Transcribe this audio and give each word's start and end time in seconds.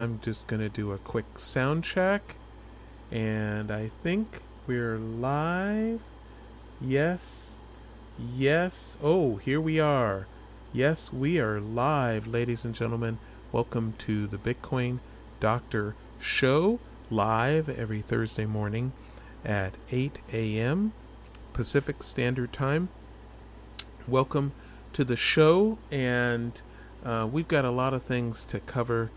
I'm 0.00 0.18
just 0.20 0.48
to 0.48 0.68
do 0.68 0.90
a 0.90 0.98
quick 0.98 1.38
sound 1.38 1.84
check. 1.84 2.34
And 3.12 3.70
I 3.70 3.92
think 4.02 4.42
we're 4.66 4.98
live. 4.98 6.00
Yes. 6.80 7.52
Yes. 8.18 8.96
Oh, 9.00 9.36
here 9.36 9.60
we 9.60 9.78
are. 9.78 10.26
Yes, 10.72 11.12
we 11.12 11.38
are 11.38 11.60
live, 11.60 12.26
ladies 12.26 12.64
and 12.64 12.74
gentlemen. 12.74 13.18
Welcome 13.52 13.94
to 13.98 14.26
the 14.26 14.36
Bitcoin 14.36 14.98
Doctor 15.38 15.94
Show, 16.18 16.80
live 17.08 17.68
every 17.68 18.00
Thursday 18.00 18.46
morning 18.46 18.94
at 19.44 19.76
8 19.92 20.18
a.m. 20.32 20.92
Pacific 21.52 22.02
Standard 22.02 22.52
Time. 22.52 22.88
Welcome 24.08 24.54
to 24.92 25.04
the 25.04 25.14
show, 25.14 25.78
and 25.92 26.60
uh, 27.04 27.28
we've 27.30 27.46
got 27.46 27.64
a 27.64 27.70
lot 27.70 27.94
of 27.94 28.02
things 28.02 28.44
to 28.46 28.58
cover 28.58 29.12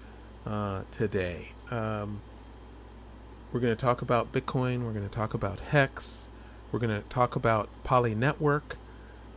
uh, 0.48 0.84
today. 0.91 1.50
Um, 1.70 2.21
we're 3.52 3.59
going 3.59 3.76
to 3.76 3.80
talk 3.81 4.02
about 4.02 4.31
Bitcoin. 4.31 4.85
We're 4.85 4.94
going 4.94 5.08
to 5.08 5.13
talk 5.13 5.34
about 5.34 5.59
Hex. 5.59 6.30
We're 6.72 6.80
going 6.80 7.02
to 7.02 7.08
talk 7.09 7.35
about 7.35 7.70
Poly 7.84 8.16
Network. 8.16 8.77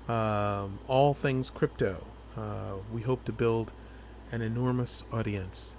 Um, 0.09 0.79
all 0.89 1.15
things 1.15 1.51
crypto. 1.51 2.05
Uh, 2.37 2.75
we 2.93 3.03
hope 3.03 3.25
to 3.25 3.33
build 3.33 3.73
an 4.33 4.41
enormous 4.41 5.05
audience 5.13 5.77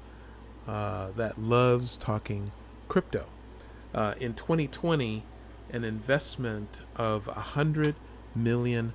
uh, 0.67 1.11
that 1.15 1.41
loves 1.41 1.97
talking 1.97 2.51
crypto. 2.87 3.25
Uh, 3.93 4.13
in 4.19 4.33
2020, 4.33 5.23
an 5.71 5.83
investment 5.83 6.81
of 6.95 7.25
$100 7.25 7.95
million 8.35 8.93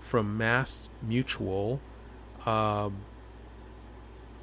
from 0.00 0.36
Mass 0.36 0.88
Mutual 1.02 1.80
um, 2.44 2.96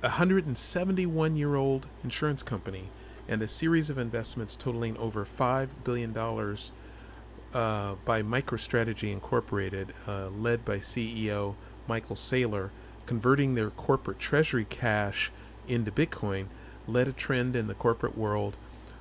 a 0.02 0.08
171 0.08 1.35
year 1.35 1.55
old 1.55 1.85
insurance 2.05 2.41
company 2.41 2.90
and 3.27 3.41
a 3.41 3.48
series 3.48 3.90
of 3.90 3.98
investments 3.98 4.55
totaling 4.55 4.96
over 4.98 5.26
$5 5.26 5.68
billion 5.84 6.18
uh, 6.18 7.96
by 8.05 8.23
MicroStrategy 8.23 9.12
Incorporated, 9.12 9.93
uh, 10.07 10.29
led 10.29 10.63
by 10.63 10.77
CEO 10.77 11.55
Michael 11.85 12.15
Saylor, 12.15 12.70
converting 13.05 13.55
their 13.55 13.70
corporate 13.71 14.20
treasury 14.20 14.65
cash 14.65 15.32
into 15.68 15.91
Bitcoin, 15.91 16.45
led 16.88 17.07
a 17.10 17.12
trend 17.12 17.55
in 17.55 17.68
the 17.68 17.76
corporate 17.76 18.18
world 18.18 18.55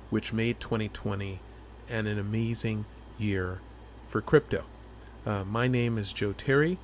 which 0.09 0.33
made 0.33 0.59
2020 0.59 1.39
an, 1.87 2.07
an 2.07 2.19
amazing 2.19 2.85
year 3.17 3.61
for 4.09 4.21
crypto. 4.21 4.65
Uh, 5.25 5.45
my 5.45 5.67
name 5.67 5.97
is 5.97 6.11
Joe 6.11 6.33
Terry 6.33 6.77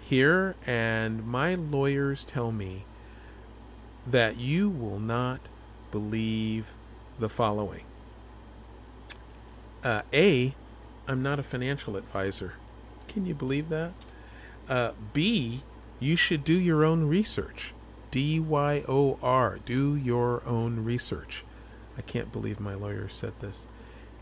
here, 0.00 0.56
and 0.66 1.24
my 1.24 1.54
lawyers 1.54 2.24
tell 2.24 2.50
me 2.50 2.84
that 4.06 4.38
you 4.38 4.68
will 4.68 4.98
not 4.98 5.40
believe 5.90 6.74
the 7.18 7.28
following. 7.28 7.84
Uh, 9.84 10.02
a, 10.12 10.54
I'm 11.06 11.22
not 11.22 11.38
a 11.38 11.42
financial 11.42 11.96
advisor. 11.96 12.54
Can 13.08 13.26
you 13.26 13.34
believe 13.34 13.68
that? 13.68 13.92
Uh, 14.68 14.92
B, 15.12 15.62
you 16.00 16.16
should 16.16 16.44
do 16.44 16.58
your 16.58 16.84
own 16.84 17.04
research. 17.04 17.74
D 18.10 18.38
Y 18.38 18.84
O 18.88 19.18
R, 19.22 19.58
do 19.64 19.96
your 19.96 20.42
own 20.46 20.84
research. 20.84 21.44
I 21.96 22.02
can't 22.02 22.32
believe 22.32 22.60
my 22.60 22.74
lawyer 22.74 23.08
said 23.08 23.32
this. 23.40 23.66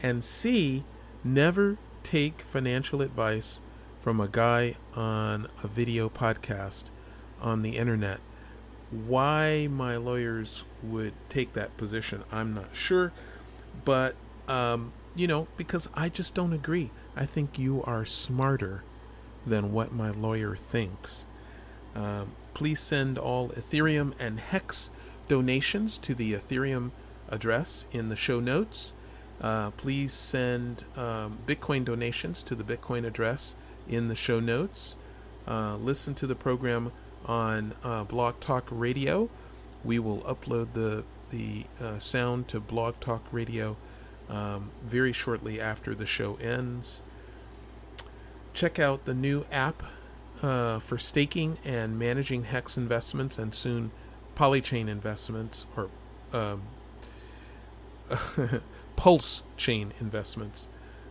And 0.03 0.25
C, 0.25 0.85
never 1.23 1.77
take 2.03 2.43
financial 2.43 3.03
advice 3.03 3.61
from 4.01 4.21
a 4.21 4.29
guy 4.29 4.77
on 4.95 5.49
a 5.63 5.69
video 5.69 6.09
podcast 6.09 6.85
on 7.41 7.63
the 7.63 7.77
internet 7.77 8.21
why 8.91 9.69
my 9.71 9.97
lawyers 9.97 10.65
would 10.83 11.13
take 11.29 11.53
that 11.55 11.77
position, 11.77 12.25
I'm 12.33 12.55
not 12.55 12.75
sure. 12.75 13.13
But, 13.85 14.17
um, 14.49 14.93
you 15.15 15.27
know, 15.27 15.49
because 15.57 15.89
I 15.95 16.09
just 16.09 16.35
don't 16.35 16.53
agree. 16.53 16.91
I 17.17 17.27
think 17.27 17.59
you 17.59 17.83
are 17.85 18.05
smarter 18.05 18.83
than 19.47 19.73
what 19.73 19.93
my 19.93 20.11
lawyer 20.11 20.57
thinks. 20.57 21.27
Um, 21.95 22.33
please 22.55 22.81
send 22.81 23.19
all 23.19 23.49
Ethereum 23.51 24.13
and 24.19 24.41
Hex 24.41 24.91
donations 25.29 25.99
to 25.99 26.15
the 26.15 26.35
Ethereum 26.35 26.91
address 27.29 27.87
in 27.93 28.09
the 28.09 28.17
show 28.17 28.41
notes. 28.41 28.93
Uh, 29.41 29.71
please 29.71 30.13
send 30.13 30.85
um, 30.97 31.39
Bitcoin 31.47 31.85
donations 31.85 32.43
to 32.43 32.55
the 32.55 32.65
Bitcoin 32.65 33.07
address 33.07 33.57
in 33.89 34.09
the 34.09 34.15
show 34.15 34.41
notes. 34.41 34.97
Uh, 35.49 35.77
listen 35.77 36.15
to 36.15 36.27
the 36.27 36.35
program 36.35 36.93
on 37.27 37.75
uh, 37.83 38.05
Blog 38.05 38.41
Talk 38.41 38.67
Radio. 38.71 39.29
We 39.85 39.99
will 39.99 40.21
upload 40.23 40.75
the 40.75 41.05
the 41.31 41.65
uh, 41.81 41.99
sound 41.99 42.49
to 42.49 42.59
Blog 42.61 42.99
Talk 43.01 43.25
Radio 43.31 43.77
um, 44.29 44.71
very 44.83 45.13
shortly 45.13 45.61
after 45.61 45.95
the 45.95 46.07
show 46.07 46.37
ends. 46.37 47.03
Check 48.53 48.79
out 48.79 49.05
the 49.05 49.15
new 49.15 49.45
app 49.51 49.83
uh, 50.43 50.81
for 50.81 50.99
staking 50.99 51.59
and 51.65 51.99
managing 51.99 52.45
Hex 52.45 52.77
investments 52.77 53.39
and 53.39 53.55
soon 53.55 53.91
Polychain 54.37 54.89
investments 54.89 55.67
or 55.77 55.89
um, 56.33 56.63
Pulse 58.97 59.43
Chain 59.57 59.93
investments 60.01 60.69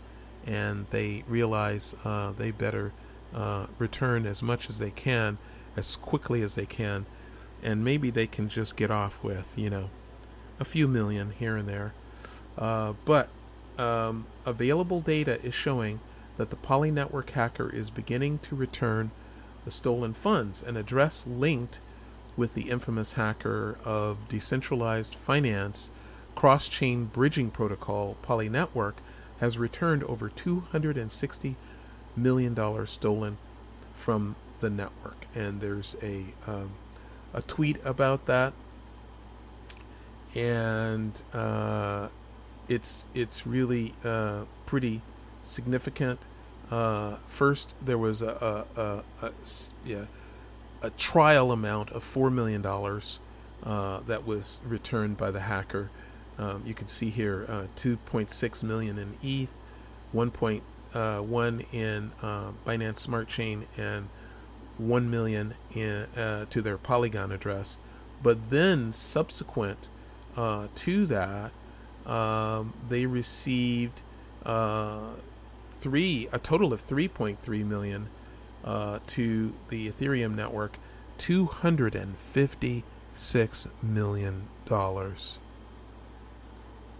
and 0.45 0.85
they 0.91 1.23
realize 1.27 1.95
uh, 2.03 2.31
they 2.31 2.51
better 2.51 2.91
uh, 3.33 3.67
return 3.77 4.25
as 4.25 4.41
much 4.41 4.69
as 4.69 4.79
they 4.79 4.91
can, 4.91 5.37
as 5.75 5.95
quickly 5.95 6.41
as 6.41 6.55
they 6.55 6.65
can, 6.65 7.05
and 7.63 7.83
maybe 7.83 8.09
they 8.09 8.27
can 8.27 8.49
just 8.49 8.75
get 8.75 8.91
off 8.91 9.23
with, 9.23 9.47
you 9.55 9.69
know, 9.69 9.89
a 10.59 10.65
few 10.65 10.87
million 10.87 11.33
here 11.37 11.55
and 11.55 11.67
there. 11.67 11.93
Uh, 12.57 12.93
but 13.05 13.29
um, 13.77 14.25
available 14.45 15.01
data 15.01 15.41
is 15.43 15.53
showing 15.53 15.99
that 16.37 16.49
the 16.49 16.55
Poly 16.55 16.91
Network 16.91 17.31
hacker 17.31 17.69
is 17.69 17.89
beginning 17.89 18.39
to 18.39 18.55
return 18.55 19.11
the 19.65 19.71
stolen 19.71 20.13
funds, 20.13 20.63
an 20.63 20.75
address 20.75 21.25
linked 21.27 21.79
with 22.35 22.53
the 22.53 22.69
infamous 22.69 23.13
hacker 23.13 23.77
of 23.83 24.17
decentralized 24.27 25.15
finance 25.15 25.91
cross 26.35 26.67
chain 26.67 27.05
bridging 27.05 27.51
protocol 27.51 28.15
Poly 28.21 28.49
Network 28.49 28.97
has 29.41 29.57
returned 29.57 30.03
over 30.03 30.29
$260 30.29 31.55
million 32.15 32.87
stolen 32.87 33.37
from 33.95 34.35
the 34.61 34.69
network. 34.69 35.25
And 35.35 35.59
there's 35.59 35.95
a, 36.01 36.25
um, 36.47 36.71
a 37.33 37.41
tweet 37.41 37.77
about 37.83 38.27
that, 38.27 38.53
and 40.35 41.21
uh, 41.33 42.07
it's 42.69 43.05
it's 43.13 43.45
really 43.45 43.95
uh, 44.03 44.43
pretty 44.65 45.01
significant. 45.43 46.19
Uh, 46.69 47.15
first, 47.27 47.73
there 47.81 47.97
was 47.97 48.21
a, 48.21 48.65
a, 48.77 48.81
a, 48.81 49.27
a, 49.27 49.31
yeah, 49.83 50.05
a 50.81 50.89
trial 50.91 51.51
amount 51.51 51.89
of 51.91 52.03
four 52.03 52.29
million 52.29 52.61
dollars 52.61 53.19
uh, 53.63 53.99
that 54.07 54.25
was 54.25 54.61
returned 54.65 55.17
by 55.17 55.31
the 55.31 55.41
hacker. 55.41 55.89
Um, 56.37 56.63
you 56.65 56.73
can 56.73 56.87
see 56.87 57.09
here 57.09 57.45
uh, 57.47 57.63
2.6 57.75 58.63
million 58.63 58.97
in 58.97 59.17
ETH, 59.21 59.49
1.1 60.13 60.61
uh, 60.93 61.63
in 61.71 62.11
uh, 62.21 62.51
Binance 62.65 62.99
Smart 62.99 63.27
Chain, 63.27 63.67
and 63.77 64.07
1 64.77 65.09
million 65.09 65.55
in, 65.73 66.03
uh, 66.17 66.45
to 66.49 66.61
their 66.61 66.77
Polygon 66.77 67.31
address. 67.31 67.77
But 68.23 68.49
then, 68.49 68.93
subsequent 68.93 69.87
uh, 70.35 70.67
to 70.75 71.05
that, 71.07 71.51
um, 72.05 72.73
they 72.87 73.05
received 73.05 74.01
three 74.43 76.27
a 76.31 76.39
total 76.39 76.71
of 76.73 76.87
3.3 76.87 77.65
million 77.65 78.09
uh, 78.63 78.99
to 79.07 79.55
the 79.69 79.91
Ethereum 79.91 80.35
network, 80.35 80.77
256 81.17 83.67
million 83.81 84.47
dollars 84.65 85.39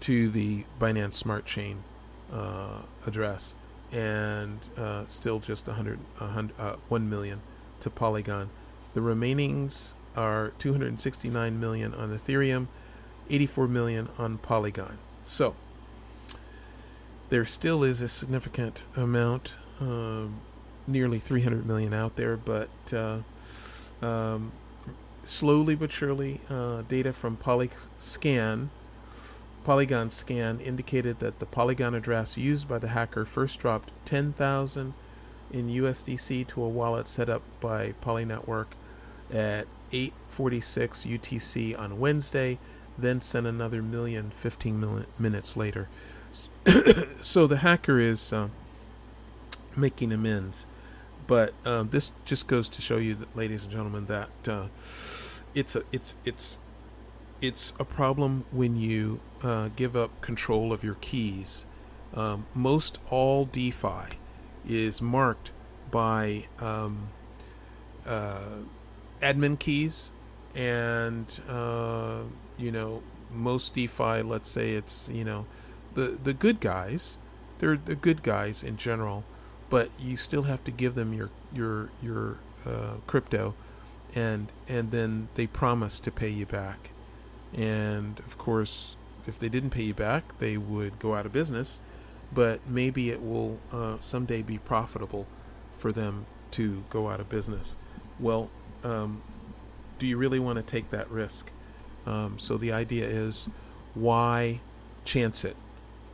to 0.02 0.28
the 0.30 0.64
Binance 0.80 1.14
Smart 1.14 1.46
Chain 1.46 1.84
uh, 2.32 2.82
address, 3.06 3.54
and 3.92 4.58
uh, 4.76 5.06
still 5.06 5.38
just 5.38 5.66
100, 5.68 6.00
100 6.18 6.60
uh, 6.60 6.76
1 6.88 7.08
million 7.08 7.40
to 7.80 7.88
Polygon. 7.88 8.50
The 8.94 9.00
remainings 9.00 9.94
are 10.16 10.52
269 10.58 11.58
million 11.58 11.94
on 11.94 12.10
Ethereum, 12.10 12.66
84 13.30 13.68
million 13.68 14.08
on 14.18 14.38
Polygon. 14.38 14.98
So 15.22 15.54
there 17.28 17.44
still 17.44 17.84
is 17.84 18.02
a 18.02 18.08
significant 18.08 18.82
amount, 18.96 19.54
um, 19.80 20.40
nearly 20.86 21.20
300 21.20 21.64
million 21.64 21.94
out 21.94 22.16
there, 22.16 22.36
but 22.36 22.70
uh, 22.92 23.18
um, 24.04 24.50
slowly 25.24 25.76
but 25.76 25.92
surely, 25.92 26.40
uh, 26.50 26.82
data 26.82 27.12
from 27.12 27.36
Polyscan, 27.36 28.68
Polygon 29.64 30.10
Scan 30.10 30.60
indicated 30.60 31.20
that 31.20 31.38
the 31.38 31.46
Polygon 31.46 31.94
address 31.94 32.36
used 32.36 32.68
by 32.68 32.78
the 32.78 32.88
hacker 32.88 33.24
first 33.24 33.58
dropped 33.58 33.90
10,000 34.04 34.94
in 35.52 35.68
USDC 35.68 36.46
to 36.48 36.62
a 36.62 36.68
wallet 36.68 37.06
set 37.06 37.28
up 37.28 37.42
by 37.60 37.92
Poly 38.00 38.24
Network 38.24 38.74
at 39.32 39.66
8:46 39.92 41.06
UTC 41.06 41.78
on 41.78 41.98
Wednesday, 42.00 42.58
then 42.98 43.20
sent 43.20 43.46
another 43.46 43.82
million 43.82 44.32
15 44.38 45.06
minutes 45.18 45.56
later. 45.56 45.88
so 47.20 47.46
the 47.46 47.58
hacker 47.58 47.98
is 47.98 48.32
uh, 48.32 48.48
making 49.76 50.12
amends, 50.12 50.66
but 51.26 51.52
um, 51.64 51.90
this 51.90 52.12
just 52.24 52.46
goes 52.46 52.68
to 52.70 52.82
show 52.82 52.96
you, 52.96 53.14
that, 53.14 53.36
ladies 53.36 53.64
and 53.64 53.72
gentlemen, 53.72 54.06
that 54.06 54.48
uh, 54.48 54.66
it's 55.54 55.76
a 55.76 55.82
it's 55.92 56.16
it's 56.24 56.58
it's 57.40 57.74
a 57.78 57.84
problem 57.84 58.44
when 58.52 58.76
you 58.76 59.20
uh, 59.42 59.70
give 59.74 59.96
up 59.96 60.20
control 60.20 60.72
of 60.72 60.84
your 60.84 60.96
keys. 61.00 61.66
Um, 62.14 62.46
most 62.54 62.98
all 63.10 63.44
DeFi 63.44 64.16
is 64.68 65.00
marked 65.00 65.50
by 65.90 66.46
um, 66.60 67.08
uh, 68.06 68.62
admin 69.20 69.58
keys, 69.58 70.10
and 70.54 71.40
uh, 71.48 72.22
you 72.58 72.70
know 72.70 73.02
most 73.30 73.74
DeFi. 73.74 74.22
Let's 74.22 74.48
say 74.48 74.72
it's 74.72 75.08
you 75.08 75.24
know 75.24 75.46
the 75.94 76.18
the 76.22 76.34
good 76.34 76.60
guys, 76.60 77.18
they're 77.58 77.76
the 77.76 77.94
good 77.94 78.22
guys 78.22 78.62
in 78.62 78.76
general, 78.76 79.24
but 79.70 79.90
you 79.98 80.16
still 80.16 80.44
have 80.44 80.62
to 80.64 80.70
give 80.70 80.94
them 80.94 81.12
your 81.12 81.30
your 81.54 81.90
your 82.02 82.38
uh, 82.66 82.96
crypto, 83.06 83.54
and 84.14 84.52
and 84.68 84.90
then 84.90 85.28
they 85.34 85.46
promise 85.46 85.98
to 86.00 86.10
pay 86.10 86.28
you 86.28 86.46
back, 86.46 86.90
and 87.54 88.18
of 88.20 88.38
course, 88.38 88.96
if 89.26 89.38
they 89.38 89.48
didn't 89.48 89.70
pay 89.70 89.84
you 89.84 89.94
back, 89.94 90.38
they 90.38 90.56
would 90.56 90.98
go 90.98 91.14
out 91.14 91.26
of 91.26 91.32
business, 91.32 91.80
but 92.32 92.60
maybe 92.66 93.10
it 93.10 93.22
will 93.22 93.58
uh, 93.72 93.96
someday 94.00 94.42
be 94.42 94.58
profitable 94.58 95.26
for 95.78 95.92
them 95.92 96.26
to 96.52 96.84
go 96.90 97.08
out 97.08 97.20
of 97.20 97.28
business. 97.28 97.76
Well, 98.20 98.50
um, 98.84 99.22
do 99.98 100.06
you 100.06 100.16
really 100.16 100.38
want 100.38 100.56
to 100.56 100.62
take 100.62 100.90
that 100.90 101.10
risk? 101.10 101.50
Um, 102.06 102.38
so 102.38 102.56
the 102.56 102.72
idea 102.72 103.06
is, 103.06 103.48
why 103.94 104.60
chance 105.04 105.44
it? 105.44 105.56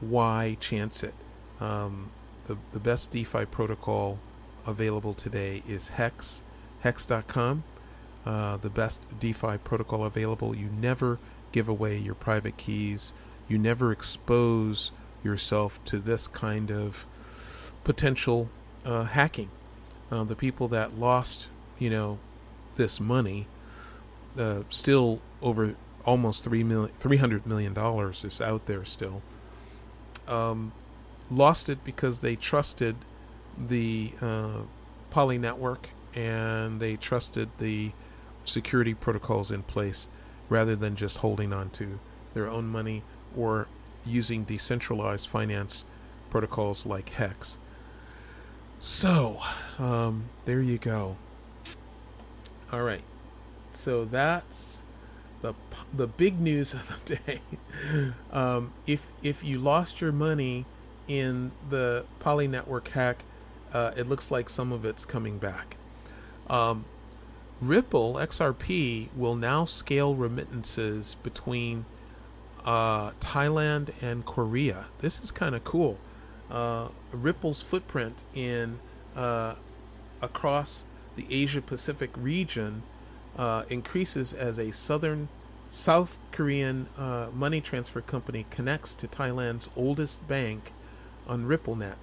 why 0.00 0.56
chance 0.60 1.02
it? 1.02 1.14
Um, 1.60 2.10
the, 2.46 2.56
the 2.72 2.80
best 2.80 3.10
DeFi 3.10 3.46
protocol 3.46 4.18
available 4.66 5.14
today 5.14 5.62
is 5.68 5.88
Hex, 5.88 6.42
hex.com. 6.80 7.64
Uh, 8.24 8.56
the 8.58 8.70
best 8.70 9.00
DeFi 9.18 9.58
protocol 9.58 10.04
available. 10.04 10.54
You 10.54 10.68
never 10.68 11.18
give 11.52 11.68
away 11.68 11.96
your 11.96 12.14
private 12.14 12.56
keys. 12.56 13.12
You 13.48 13.58
never 13.58 13.92
expose 13.92 14.90
yourself 15.22 15.82
to 15.86 15.98
this 15.98 16.28
kind 16.28 16.70
of 16.70 17.06
potential 17.84 18.50
uh, 18.84 19.04
hacking. 19.04 19.50
Uh, 20.10 20.24
the 20.24 20.36
people 20.36 20.68
that 20.68 20.98
lost, 20.98 21.48
you 21.78 21.90
know, 21.90 22.18
this 22.76 23.00
money, 23.00 23.46
uh, 24.38 24.62
still 24.70 25.20
over 25.42 25.74
almost 26.04 26.44
three 26.44 26.62
million, 26.62 26.92
three 26.98 27.16
hundred 27.16 27.46
million 27.46 27.74
dollars 27.74 28.24
is 28.24 28.40
out 28.40 28.66
there 28.66 28.84
still 28.84 29.22
um, 30.28 30.72
lost 31.30 31.68
it 31.68 31.84
because 31.84 32.20
they 32.20 32.36
trusted 32.36 32.96
the 33.58 34.12
uh, 34.20 34.60
Poly 35.10 35.38
network 35.38 35.90
and 36.14 36.80
they 36.80 36.96
trusted 36.96 37.48
the 37.58 37.92
security 38.44 38.94
protocols 38.94 39.50
in 39.50 39.62
place 39.62 40.06
rather 40.48 40.74
than 40.76 40.96
just 40.96 41.18
holding 41.18 41.52
on 41.52 41.70
to 41.70 41.98
their 42.34 42.48
own 42.48 42.66
money 42.68 43.02
or 43.36 43.68
using 44.04 44.44
decentralized 44.44 45.26
finance 45.28 45.84
protocols 46.30 46.86
like 46.86 47.10
Hex. 47.10 47.58
So, 48.78 49.40
um, 49.78 50.28
there 50.44 50.62
you 50.62 50.78
go. 50.78 51.16
All 52.72 52.82
right. 52.82 53.02
So 53.72 54.04
that's 54.04 54.82
the 55.42 55.54
the 55.92 56.06
big 56.06 56.40
news 56.40 56.74
of 56.74 57.00
the 57.04 57.16
day. 57.16 57.40
Um, 58.32 58.72
if 58.86 59.06
if 59.22 59.42
you 59.42 59.58
lost 59.58 60.00
your 60.00 60.12
money 60.12 60.64
in 61.06 61.52
the 61.70 62.04
Poly 62.20 62.46
Network 62.46 62.88
hack, 62.88 63.24
uh, 63.72 63.92
it 63.96 64.08
looks 64.08 64.30
like 64.30 64.50
some 64.50 64.72
of 64.72 64.84
it's 64.84 65.04
coming 65.04 65.38
back. 65.38 65.76
Um, 66.48 66.84
Ripple 67.60 68.14
XRP 68.14 69.08
will 69.16 69.34
now 69.34 69.64
scale 69.64 70.14
remittances 70.14 71.16
between 71.24 71.86
uh, 72.64 73.10
Thailand 73.20 73.90
and 74.00 74.24
Korea. 74.24 74.86
This 75.00 75.20
is 75.20 75.32
kind 75.32 75.56
of 75.56 75.64
cool. 75.64 75.98
Uh, 76.50 76.88
Ripple's 77.10 77.62
footprint 77.62 78.22
in 78.32 78.78
uh, 79.16 79.54
across 80.22 80.84
the 81.16 81.26
Asia 81.30 81.60
Pacific 81.60 82.10
region 82.16 82.84
uh, 83.36 83.64
increases 83.68 84.32
as 84.32 84.58
a 84.58 84.70
southern 84.70 85.28
South 85.68 86.16
Korean 86.30 86.88
uh, 86.96 87.26
money 87.34 87.60
transfer 87.60 88.00
company 88.00 88.46
connects 88.50 88.94
to 88.94 89.08
Thailand's 89.08 89.68
oldest 89.76 90.26
bank 90.28 90.72
on 91.26 91.46
RippleNet, 91.46 91.96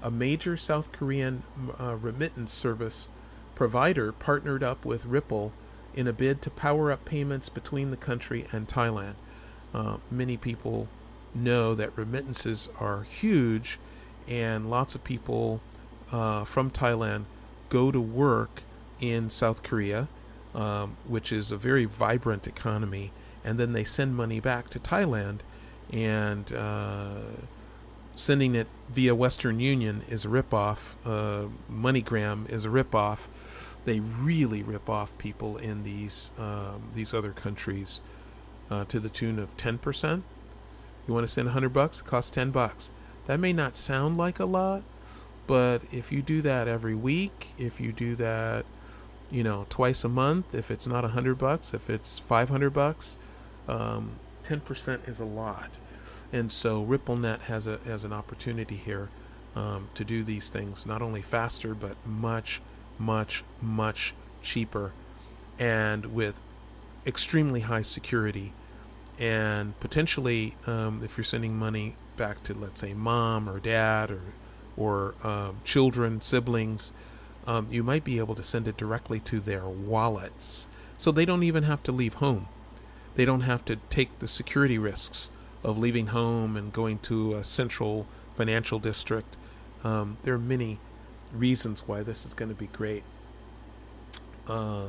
a 0.00 0.10
major 0.10 0.56
South 0.56 0.92
Korean 0.92 1.42
uh, 1.78 1.96
remittance 1.96 2.52
service 2.52 3.08
provider 3.56 4.12
partnered 4.12 4.62
up 4.62 4.84
with 4.84 5.04
Ripple 5.04 5.52
in 5.94 6.06
a 6.06 6.12
bid 6.12 6.40
to 6.42 6.50
power 6.50 6.92
up 6.92 7.04
payments 7.04 7.48
between 7.48 7.90
the 7.90 7.96
country 7.96 8.46
and 8.52 8.68
Thailand. 8.68 9.14
Uh, 9.74 9.96
many 10.10 10.36
people 10.36 10.86
know 11.34 11.74
that 11.74 11.96
remittances 11.98 12.68
are 12.78 13.02
huge, 13.02 13.80
and 14.28 14.70
lots 14.70 14.94
of 14.94 15.02
people 15.02 15.60
uh, 16.12 16.44
from 16.44 16.70
Thailand 16.70 17.24
go 17.68 17.90
to 17.90 18.00
work 18.00 18.62
in 19.00 19.28
South 19.28 19.64
Korea 19.64 20.06
um, 20.56 20.96
which 21.06 21.30
is 21.30 21.52
a 21.52 21.56
very 21.58 21.84
vibrant 21.84 22.46
economy, 22.46 23.12
and 23.44 23.60
then 23.60 23.72
they 23.72 23.84
send 23.84 24.16
money 24.16 24.40
back 24.40 24.70
to 24.70 24.80
Thailand, 24.80 25.40
and 25.92 26.50
uh, 26.52 27.18
sending 28.16 28.56
it 28.56 28.66
via 28.88 29.14
Western 29.14 29.60
Union 29.60 30.02
is 30.08 30.24
a 30.24 30.28
ripoff. 30.28 30.78
Uh, 31.04 31.48
MoneyGram 31.70 32.50
is 32.50 32.64
a 32.64 32.68
ripoff. 32.68 33.28
They 33.84 34.00
really 34.00 34.64
rip 34.64 34.88
off 34.88 35.16
people 35.16 35.56
in 35.56 35.84
these 35.84 36.32
um, 36.36 36.90
these 36.92 37.14
other 37.14 37.30
countries 37.30 38.00
uh, 38.68 38.84
to 38.86 38.98
the 38.98 39.08
tune 39.08 39.38
of 39.38 39.56
ten 39.56 39.78
percent. 39.78 40.24
You 41.06 41.14
want 41.14 41.24
to 41.24 41.32
send 41.32 41.50
hundred 41.50 41.72
bucks? 41.72 42.00
It 42.00 42.06
costs 42.06 42.32
ten 42.32 42.50
bucks. 42.50 42.90
That 43.26 43.38
may 43.38 43.52
not 43.52 43.76
sound 43.76 44.16
like 44.16 44.40
a 44.40 44.44
lot, 44.44 44.82
but 45.46 45.82
if 45.92 46.10
you 46.10 46.20
do 46.20 46.42
that 46.42 46.66
every 46.66 46.96
week, 46.96 47.52
if 47.56 47.80
you 47.80 47.92
do 47.92 48.16
that 48.16 48.66
you 49.30 49.42
know, 49.42 49.66
twice 49.68 50.04
a 50.04 50.08
month. 50.08 50.54
If 50.54 50.70
it's 50.70 50.86
not 50.86 51.04
a 51.04 51.08
hundred 51.08 51.38
bucks, 51.38 51.74
if 51.74 51.90
it's 51.90 52.18
five 52.18 52.48
hundred 52.48 52.70
bucks, 52.70 53.18
um, 53.68 54.12
ten 54.42 54.60
percent 54.60 55.02
is 55.06 55.20
a 55.20 55.24
lot. 55.24 55.78
And 56.32 56.50
so 56.50 56.84
RippleNet 56.84 57.42
has 57.42 57.66
a 57.66 57.78
has 57.78 58.04
an 58.04 58.12
opportunity 58.12 58.76
here 58.76 59.10
um, 59.54 59.88
to 59.94 60.04
do 60.04 60.22
these 60.22 60.50
things 60.50 60.84
not 60.84 61.02
only 61.02 61.22
faster 61.22 61.74
but 61.74 61.96
much, 62.06 62.60
much, 62.98 63.44
much 63.60 64.14
cheaper, 64.42 64.92
and 65.58 66.06
with 66.06 66.40
extremely 67.06 67.60
high 67.60 67.82
security, 67.82 68.52
and 69.18 69.78
potentially 69.80 70.56
um, 70.66 71.02
if 71.04 71.16
you're 71.16 71.24
sending 71.24 71.56
money 71.56 71.94
back 72.16 72.42
to 72.44 72.54
let's 72.54 72.80
say 72.80 72.92
mom 72.92 73.48
or 73.48 73.60
dad 73.60 74.10
or 74.10 74.22
or 74.76 75.14
um, 75.24 75.60
children, 75.64 76.20
siblings, 76.20 76.92
um, 77.46 77.66
you 77.70 77.82
might 77.82 78.04
be 78.04 78.18
able 78.18 78.34
to 78.34 78.42
send 78.42 78.68
it 78.68 78.76
directly 78.76 79.18
to 79.20 79.40
their 79.40 79.66
wallets. 79.66 80.66
So 80.98 81.10
they 81.10 81.24
don't 81.24 81.42
even 81.42 81.62
have 81.62 81.82
to 81.84 81.92
leave 81.92 82.14
home. 82.14 82.48
They 83.14 83.24
don't 83.24 83.42
have 83.42 83.64
to 83.66 83.76
take 83.88 84.18
the 84.18 84.28
security 84.28 84.76
risks 84.76 85.30
of 85.62 85.78
leaving 85.78 86.08
home 86.08 86.56
and 86.56 86.72
going 86.72 86.98
to 87.00 87.34
a 87.34 87.44
central 87.44 88.06
financial 88.36 88.78
district. 88.78 89.36
Um, 89.84 90.18
there 90.22 90.34
are 90.34 90.38
many 90.38 90.78
reasons 91.32 91.86
why 91.86 92.02
this 92.02 92.24
is 92.24 92.34
going 92.34 92.48
to 92.48 92.54
be 92.54 92.66
great. 92.68 93.02
Uh, 94.48 94.86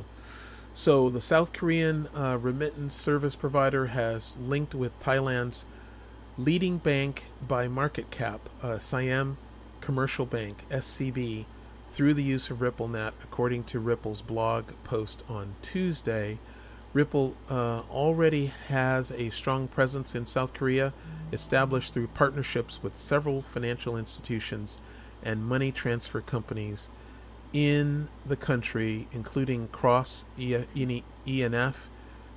so 0.72 1.10
the 1.10 1.20
South 1.20 1.52
Korean 1.52 2.06
uh, 2.14 2.38
remittance 2.40 2.94
service 2.94 3.34
provider 3.34 3.86
has 3.86 4.36
linked 4.36 4.74
with 4.74 4.98
Thailand's 5.00 5.64
leading 6.36 6.78
bank 6.78 7.24
by 7.46 7.66
market 7.66 8.10
cap, 8.10 8.48
uh, 8.62 8.78
Siam 8.78 9.38
Commercial 9.80 10.24
Bank 10.24 10.64
(SCB), 10.70 11.46
through 11.90 12.14
the 12.14 12.22
use 12.22 12.50
of 12.50 12.58
RippleNet, 12.58 13.12
according 13.24 13.64
to 13.64 13.80
Ripple's 13.80 14.22
blog 14.22 14.72
post 14.84 15.24
on 15.28 15.56
Tuesday. 15.62 16.38
Ripple 16.98 17.36
uh, 17.48 17.82
already 17.92 18.46
has 18.66 19.12
a 19.12 19.30
strong 19.30 19.68
presence 19.68 20.16
in 20.16 20.26
South 20.26 20.52
Korea, 20.52 20.92
established 21.32 21.94
through 21.94 22.08
partnerships 22.08 22.82
with 22.82 22.96
several 22.96 23.40
financial 23.40 23.96
institutions 23.96 24.78
and 25.22 25.46
money 25.46 25.70
transfer 25.70 26.20
companies 26.20 26.88
in 27.52 28.08
the 28.26 28.34
country, 28.34 29.06
including 29.12 29.68
Cross, 29.68 30.24
ENF, 30.36 31.74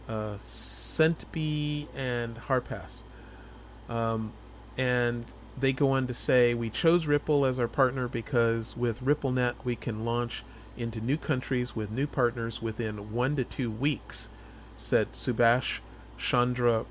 uh, 0.08 0.38
and 1.96 2.38
Hanpass. 2.48 3.02
Um, 3.90 4.32
and 4.78 5.26
they 5.60 5.74
go 5.74 5.90
on 5.90 6.06
to 6.06 6.14
say, 6.14 6.54
We 6.54 6.70
chose 6.70 7.08
Ripple 7.08 7.46
as 7.46 7.58
our 7.58 7.68
partner 7.68 8.08
because 8.08 8.78
with 8.78 9.04
RippleNet, 9.04 9.56
we 9.64 9.76
can 9.76 10.06
launch 10.06 10.44
into 10.78 11.02
new 11.02 11.18
countries 11.18 11.76
with 11.76 11.90
new 11.90 12.06
partners 12.06 12.62
within 12.62 13.12
one 13.12 13.36
to 13.38 13.44
two 13.44 13.72
weeks 13.72 14.30
said 14.76 15.14
Subhash 15.14 15.80
Chandra 16.18 16.86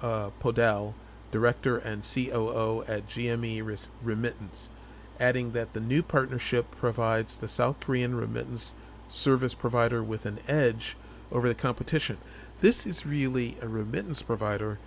uh, 0.00 0.30
Podal, 0.40 0.94
director 1.30 1.76
and 1.76 2.02
COO 2.02 2.84
at 2.88 3.06
GME 3.06 3.86
Remittance, 4.02 4.70
adding 5.18 5.52
that 5.52 5.72
the 5.74 5.80
new 5.80 6.02
partnership 6.02 6.70
provides 6.76 7.36
the 7.36 7.48
South 7.48 7.78
Korean 7.80 8.14
remittance 8.14 8.74
service 9.08 9.54
provider 9.54 10.02
with 10.02 10.24
an 10.24 10.38
edge 10.48 10.96
over 11.30 11.48
the 11.48 11.54
competition. 11.54 12.18
This 12.60 12.86
is 12.86 13.06
really 13.06 13.56
a 13.60 13.68
remittance 13.68 14.22
provider, 14.22 14.78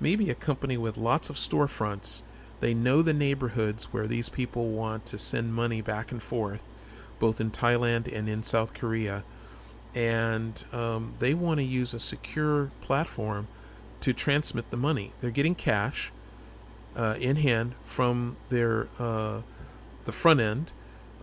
maybe 0.00 0.30
a 0.30 0.34
company 0.34 0.76
with 0.76 0.96
lots 0.96 1.30
of 1.30 1.36
storefronts. 1.36 2.22
They 2.60 2.74
know 2.74 3.02
the 3.02 3.14
neighborhoods 3.14 3.92
where 3.92 4.06
these 4.06 4.28
people 4.28 4.68
want 4.68 5.06
to 5.06 5.18
send 5.18 5.54
money 5.54 5.80
back 5.80 6.10
and 6.12 6.22
forth, 6.22 6.62
both 7.18 7.40
in 7.40 7.50
Thailand 7.50 8.12
and 8.12 8.28
in 8.28 8.42
South 8.42 8.74
Korea 8.74 9.24
and 9.94 10.64
um, 10.72 11.14
they 11.18 11.34
want 11.34 11.58
to 11.58 11.64
use 11.64 11.94
a 11.94 12.00
secure 12.00 12.70
platform 12.80 13.48
to 14.00 14.12
transmit 14.12 14.70
the 14.70 14.76
money. 14.76 15.12
They're 15.20 15.30
getting 15.30 15.54
cash 15.54 16.12
uh, 16.96 17.16
in 17.18 17.36
hand 17.36 17.74
from 17.84 18.36
their 18.48 18.88
uh, 18.98 19.42
the 20.04 20.12
front 20.12 20.40
end, 20.40 20.72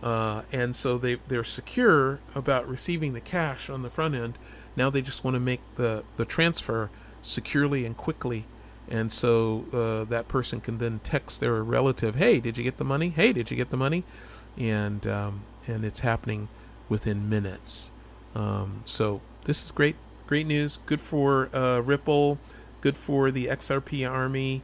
uh, 0.02 0.42
and 0.52 0.74
so 0.74 0.98
they 0.98 1.16
they're 1.28 1.44
secure 1.44 2.20
about 2.34 2.68
receiving 2.68 3.12
the 3.12 3.20
cash 3.20 3.68
on 3.70 3.82
the 3.82 3.90
front 3.90 4.14
end. 4.14 4.38
Now 4.76 4.90
they 4.90 5.02
just 5.02 5.24
want 5.24 5.34
to 5.34 5.40
make 5.40 5.60
the 5.76 6.04
the 6.16 6.24
transfer 6.24 6.90
securely 7.22 7.84
and 7.84 7.96
quickly. 7.96 8.46
And 8.88 9.10
so 9.10 9.66
uh, 9.72 10.08
that 10.10 10.28
person 10.28 10.60
can 10.60 10.78
then 10.78 11.00
text 11.02 11.40
their 11.40 11.62
relative, 11.62 12.14
"Hey, 12.14 12.40
did 12.40 12.56
you 12.56 12.62
get 12.62 12.76
the 12.76 12.84
money? 12.84 13.08
Hey, 13.08 13.32
did 13.32 13.50
you 13.50 13.56
get 13.56 13.70
the 13.70 13.76
money?" 13.76 14.04
And 14.56 15.06
um, 15.06 15.42
and 15.66 15.84
it's 15.84 16.00
happening 16.00 16.48
within 16.88 17.28
minutes. 17.28 17.90
Um, 18.36 18.82
so 18.84 19.22
this 19.44 19.64
is 19.64 19.72
great, 19.72 19.96
great 20.26 20.46
news. 20.46 20.78
Good 20.84 21.00
for 21.00 21.48
uh, 21.56 21.80
Ripple. 21.80 22.38
Good 22.82 22.98
for 22.98 23.30
the 23.30 23.46
XRP 23.46 24.06
Army. 24.08 24.62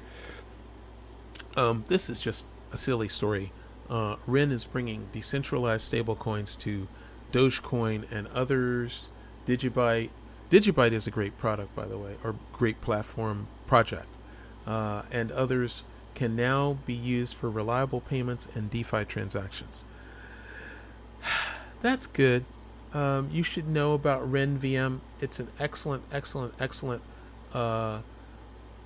Um, 1.56 1.86
this 1.90 2.10
is 2.10 2.20
just 2.20 2.48
a 2.72 2.78
silly 2.78 3.08
story. 3.08 3.52
Uh, 3.88 4.16
Ren 4.26 4.52
is 4.52 4.66
bringing 4.66 5.10
decentralized 5.12 5.94
stablecoins 5.94 6.58
to 6.58 6.88
Dogecoin 7.32 8.12
and 8.12 8.26
others. 8.30 9.10
Digibyte. 9.46 10.10
Digibyte 10.50 10.92
is 10.92 11.06
a 11.06 11.12
great 11.12 11.38
product, 11.38 11.76
by 11.76 11.86
the 11.86 12.00
way, 12.00 12.16
or 12.24 12.34
great 12.52 12.82
platform 12.82 13.46
project. 13.68 14.08
Uh, 14.66 15.04
and 15.12 15.32
others 15.32 15.84
can 16.16 16.36
now 16.36 16.78
be 16.86 16.94
used 16.94 17.36
for 17.36 17.50
reliable 17.50 18.02
payments 18.02 18.48
and 18.54 18.70
DeFi 18.70 19.06
transactions. 19.06 19.86
That's 21.82 22.06
good. 22.08 22.44
Um, 22.94 23.30
you 23.32 23.44
should 23.44 23.68
know 23.68 23.94
about 23.94 24.32
RenVM. 24.32 25.02
It's 25.20 25.40
an 25.40 25.50
excellent, 25.60 26.04
excellent, 26.12 26.54
excellent 26.60 27.02
uh, 27.54 28.00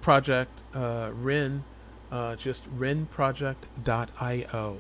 project. 0.02 0.64
Uh, 0.74 1.12
Ren, 1.14 1.66
uh, 2.12 2.38
just 2.38 2.66
renproject.io. 2.78 4.78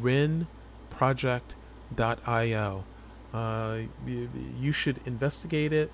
Renproject.io. 0.00 2.84
Uh, 3.32 3.78
you, 4.06 4.30
you 4.60 4.72
should 4.72 5.00
investigate 5.06 5.72
it. 5.72 5.90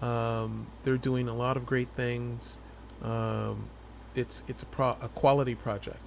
Um, 0.00 0.66
they're 0.84 0.96
doing 0.96 1.28
a 1.28 1.34
lot 1.34 1.56
of 1.56 1.64
great 1.64 1.88
things. 1.94 2.58
Um, 3.02 3.68
it's 4.14 4.42
it's 4.48 4.62
a 4.62 4.66
pro 4.66 4.96
a 5.00 5.08
quality 5.08 5.54
project, 5.54 6.00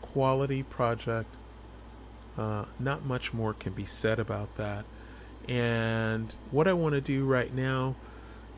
quality 0.00 0.62
project. 0.62 1.34
Uh, 2.36 2.64
not 2.80 3.04
much 3.04 3.32
more 3.32 3.54
can 3.54 3.72
be 3.72 3.86
said 3.86 4.18
about 4.18 4.56
that. 4.56 4.84
And 5.48 6.34
what 6.50 6.66
I 6.66 6.72
want 6.72 6.94
to 6.94 7.00
do 7.00 7.24
right 7.24 7.54
now 7.54 7.94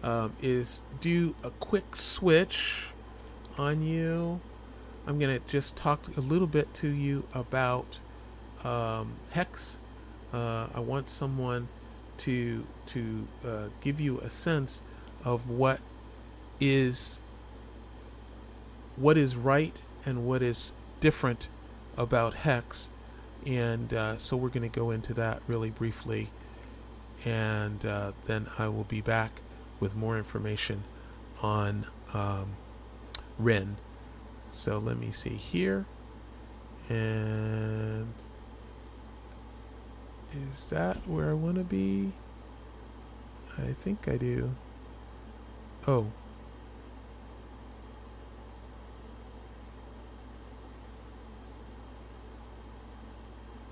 um, 0.03 0.33
is 0.41 0.83
do 1.00 1.35
a 1.43 1.50
quick 1.50 1.95
switch 1.97 2.87
on 3.59 3.83
you. 3.83 4.41
I'm 5.07 5.19
going 5.19 5.38
to 5.38 5.47
just 5.47 5.76
talk 5.76 6.17
a 6.17 6.21
little 6.21 6.47
bit 6.47 6.73
to 6.75 6.88
you 6.88 7.26
about 7.35 7.99
um, 8.65 9.15
Hex. 9.31 9.79
Uh, 10.33 10.69
I 10.75 10.81
want 10.81 11.09
someone 11.09 11.69
to 12.19 12.67
to 12.87 13.29
uh, 13.45 13.69
give 13.81 14.00
you 14.00 14.19
a 14.21 14.31
sense 14.31 14.83
of 15.25 15.49
what 15.49 15.81
is 16.61 17.21
what 18.97 19.17
is 19.17 19.37
right 19.37 19.81
and 20.05 20.26
what 20.26 20.43
is 20.43 20.73
different 21.00 21.49
about 21.97 22.35
hex. 22.35 22.91
And 23.45 23.93
uh, 23.95 24.17
so 24.19 24.37
we're 24.37 24.49
going 24.49 24.69
to 24.69 24.79
go 24.79 24.91
into 24.91 25.15
that 25.15 25.41
really 25.47 25.71
briefly. 25.71 26.31
And 27.25 27.85
uh, 27.85 28.12
then 28.26 28.49
I 28.59 28.69
will 28.69 28.85
be 28.85 29.00
back 29.00 29.41
with 29.81 29.95
more 29.95 30.17
information 30.17 30.85
on 31.43 31.87
um, 32.15 32.57
Ren. 33.38 33.76
So 34.50 34.79
let 34.79 34.99
me 34.99 35.12
see 35.12 35.37
here. 35.37 35.87
And 36.88 38.12
is 40.33 40.65
that 40.71 41.07
where 41.07 41.31
I 41.31 41.35
want 41.35 41.57
to 41.57 41.65
be? 41.65 42.12
I 43.59 43.75
think 43.83 44.07
I 44.09 44.17
do. 44.17 44.55
Oh, 45.87 46.07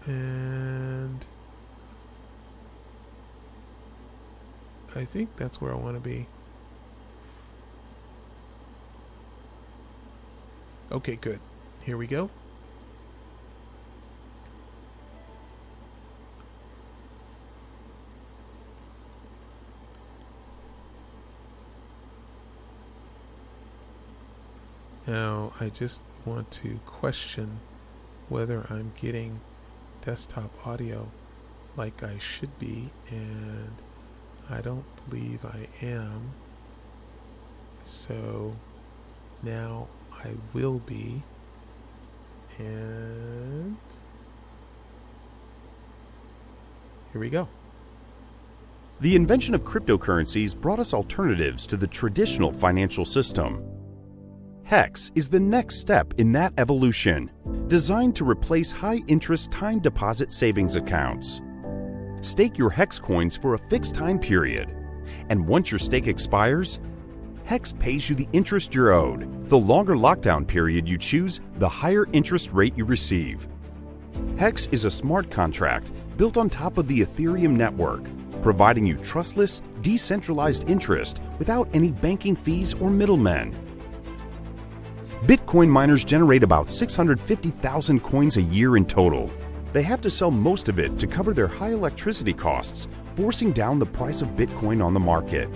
And 0.07 1.25
I 4.95 5.05
think 5.05 5.37
that's 5.37 5.61
where 5.61 5.73
I 5.73 5.77
want 5.77 5.97
to 5.97 6.01
be. 6.01 6.27
Okay, 10.93 11.17
good. 11.17 11.41
Here 11.83 11.97
we 11.97 12.07
go. 12.07 12.31
Now, 25.07 25.53
I 25.61 25.69
just 25.69 26.03
want 26.25 26.51
to 26.53 26.79
question 26.87 27.61
whether 28.29 28.67
I'm 28.71 28.93
getting 28.99 29.41
desktop 30.05 30.51
audio 30.67 31.09
like 31.77 32.03
I 32.03 32.19
should 32.19 32.59
be, 32.59 32.91
and 33.11 33.73
I 34.51 34.61
don't 34.61 34.85
believe 35.09 35.45
I 35.45 35.67
am. 35.83 36.33
So 37.83 38.55
now 39.43 39.89
I 40.13 40.33
will 40.53 40.79
be. 40.81 41.23
And 42.59 43.77
here 47.13 47.21
we 47.21 47.31
go. 47.31 47.49
The 49.01 49.17
invention 49.17 49.55
of 49.55 49.65
cryptocurrencies 49.65 50.59
brought 50.59 50.79
us 50.79 50.95
alternatives 50.95 51.67
to 51.67 51.77
the 51.77 51.87
traditional 51.87 52.53
financial 52.53 53.05
system. 53.05 53.74
HEX 54.65 55.13
is 55.15 55.29
the 55.29 55.39
next 55.39 55.77
step 55.77 56.15
in 56.17 56.33
that 56.33 56.55
evolution, 56.57 57.31
designed 57.69 58.17
to 58.17 58.25
replace 58.27 58.71
high 58.71 59.03
interest 59.09 59.51
time 59.51 59.79
deposit 59.79 60.33
savings 60.33 60.77
accounts. 60.77 61.43
Stake 62.23 62.57
your 62.57 62.71
HEX 62.71 62.99
coins 62.99 63.37
for 63.37 63.53
a 63.53 63.59
fixed 63.59 63.95
time 63.95 64.19
period, 64.19 64.75
and 65.29 65.47
once 65.47 65.71
your 65.71 65.79
stake 65.79 66.07
expires, 66.07 66.81
HEX 67.45 67.75
pays 67.75 68.09
you 68.09 68.17
the 68.17 68.29
interest 68.33 68.75
you're 68.75 68.95
owed. 68.95 69.51
The 69.51 69.59
longer 69.59 69.97
lockdown 69.97 70.47
period 70.47 70.89
you 70.89 70.97
choose, 70.97 71.43
the 71.59 71.69
higher 71.69 72.07
interest 72.15 72.51
rate 72.53 72.75
you 72.75 72.87
receive. 72.87 73.47
HEX 74.39 74.67
is 74.73 74.87
a 74.87 74.91
smart 74.91 75.31
contract 75.31 75.93
built 76.17 76.39
on 76.39 76.49
top 76.49 76.79
of 76.79 76.89
the 76.89 77.01
Ethereum 77.01 77.55
network, 77.55 78.03
providing 78.41 78.87
you 78.87 78.97
trustless, 78.97 79.61
decentralized 79.83 80.71
interest 80.71 81.21
without 81.39 81.69
any 81.75 81.91
banking 81.91 82.35
fees 82.35 82.73
or 82.73 82.89
middlemen. 82.89 83.55
Bitcoin 85.27 85.71
miners 85.71 86.05
generate 86.05 86.43
about 86.43 86.71
650,000 86.71 88.01
coins 88.03 88.37
a 88.37 88.43
year 88.43 88.77
in 88.77 88.85
total. 88.85 89.31
They 89.73 89.83
have 89.83 90.03
to 90.03 90.11
sell 90.11 90.31
most 90.31 90.69
of 90.69 90.79
it 90.79 90.99
to 90.99 91.07
cover 91.07 91.33
their 91.33 91.47
high 91.47 91.73
electricity 91.73 92.35
costs, 92.35 92.89
forcing 93.17 93.51
down 93.51 93.79
the 93.79 93.87
price 93.87 94.21
of 94.21 94.37
Bitcoin 94.37 94.85
on 94.85 94.93
the 94.93 95.01
market. 95.01 95.49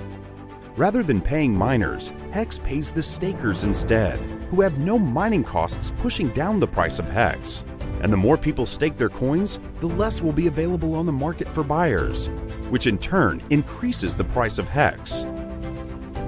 Rather 0.79 1.03
than 1.03 1.21
paying 1.21 1.55
miners, 1.55 2.15
Hex 2.31 2.59
pays 2.59 2.91
the 2.91 3.03
stakers 3.03 3.65
instead, 3.65 4.19
who 4.49 4.63
have 4.63 4.79
no 4.79 4.99
mining 4.99 5.45
costs 5.45 5.93
pushing 5.99 6.31
down 6.31 6.61
the 6.61 6.67
price 6.67 6.99
of 6.99 7.07
Hex. 7.07 7.67
And 8.01 8.11
the 8.11 8.17
more 8.17 8.39
people 8.39 8.65
stake 8.65 8.97
their 8.97 9.11
coins, 9.11 9.61
the 9.81 9.87
less 9.89 10.23
will 10.23 10.33
be 10.33 10.47
available 10.47 10.95
on 10.95 11.05
the 11.05 11.13
market 11.13 11.47
for 11.47 11.63
buyers, 11.63 12.29
which 12.71 12.87
in 12.87 12.97
turn 12.97 13.43
increases 13.51 14.15
the 14.15 14.25
price 14.25 14.57
of 14.57 14.67
Hex. 14.67 15.27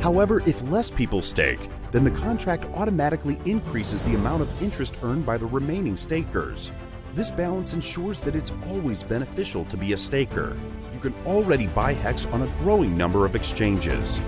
However, 0.03 0.43
if 0.45 0.63
less 0.65 0.91
people 0.91 1.23
stake, 1.23 1.71
then 1.93 2.05
the 2.05 2.11
contract 2.11 2.65
automatically 2.75 3.41
increases 3.45 4.03
the 4.03 4.15
amount 4.15 4.43
of 4.43 4.63
interest 4.63 4.95
earned 5.03 5.27
by 5.27 5.37
the 5.37 5.47
remaining 5.47 5.97
stakers. 5.97 6.71
This 7.15 7.31
balance 7.31 7.75
ensures 7.75 8.21
that 8.21 8.37
it's 8.37 8.53
always 8.69 9.03
beneficial 9.03 9.65
to 9.67 9.77
be 9.77 9.93
a 9.93 9.97
staker. 9.97 10.57
You 10.95 11.01
can 11.01 11.15
already 11.27 11.67
buy 11.67 11.95
HEX 11.95 12.27
on 12.27 12.43
a 12.43 12.55
growing 12.59 12.97
number 12.97 13.27
of 13.27 13.35
exchanges. 13.35 14.21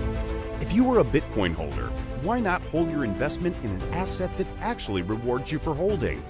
If 0.59 0.73
you 0.73 0.91
are 0.91 0.99
a 0.99 1.03
Bitcoin 1.03 1.53
holder, 1.53 1.87
why 2.21 2.39
not 2.39 2.61
hold 2.63 2.89
your 2.89 3.05
investment 3.05 3.55
in 3.63 3.71
an 3.71 3.81
asset 3.93 4.35
that 4.37 4.47
actually 4.59 5.01
rewards 5.01 5.51
you 5.51 5.59
for 5.59 5.73
holding? 5.73 6.23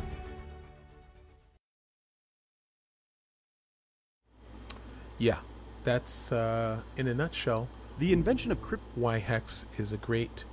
Yeah, 5.17 5.37
that's 5.83 6.31
uh, 6.31 6.79
in 6.97 7.07
a 7.07 7.13
nutshell 7.13 7.67
The 7.99 8.11
invention 8.13 8.51
of 8.51 8.61
crypto. 8.61 8.85
why 8.95 9.19
Hex 9.19 9.65
is 9.77 9.91
a 9.91 9.97
great 9.97 10.45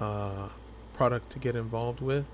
uh, 0.00 0.48
product 0.94 1.30
to 1.30 1.38
get 1.38 1.56
involved 1.56 2.00
with, 2.00 2.24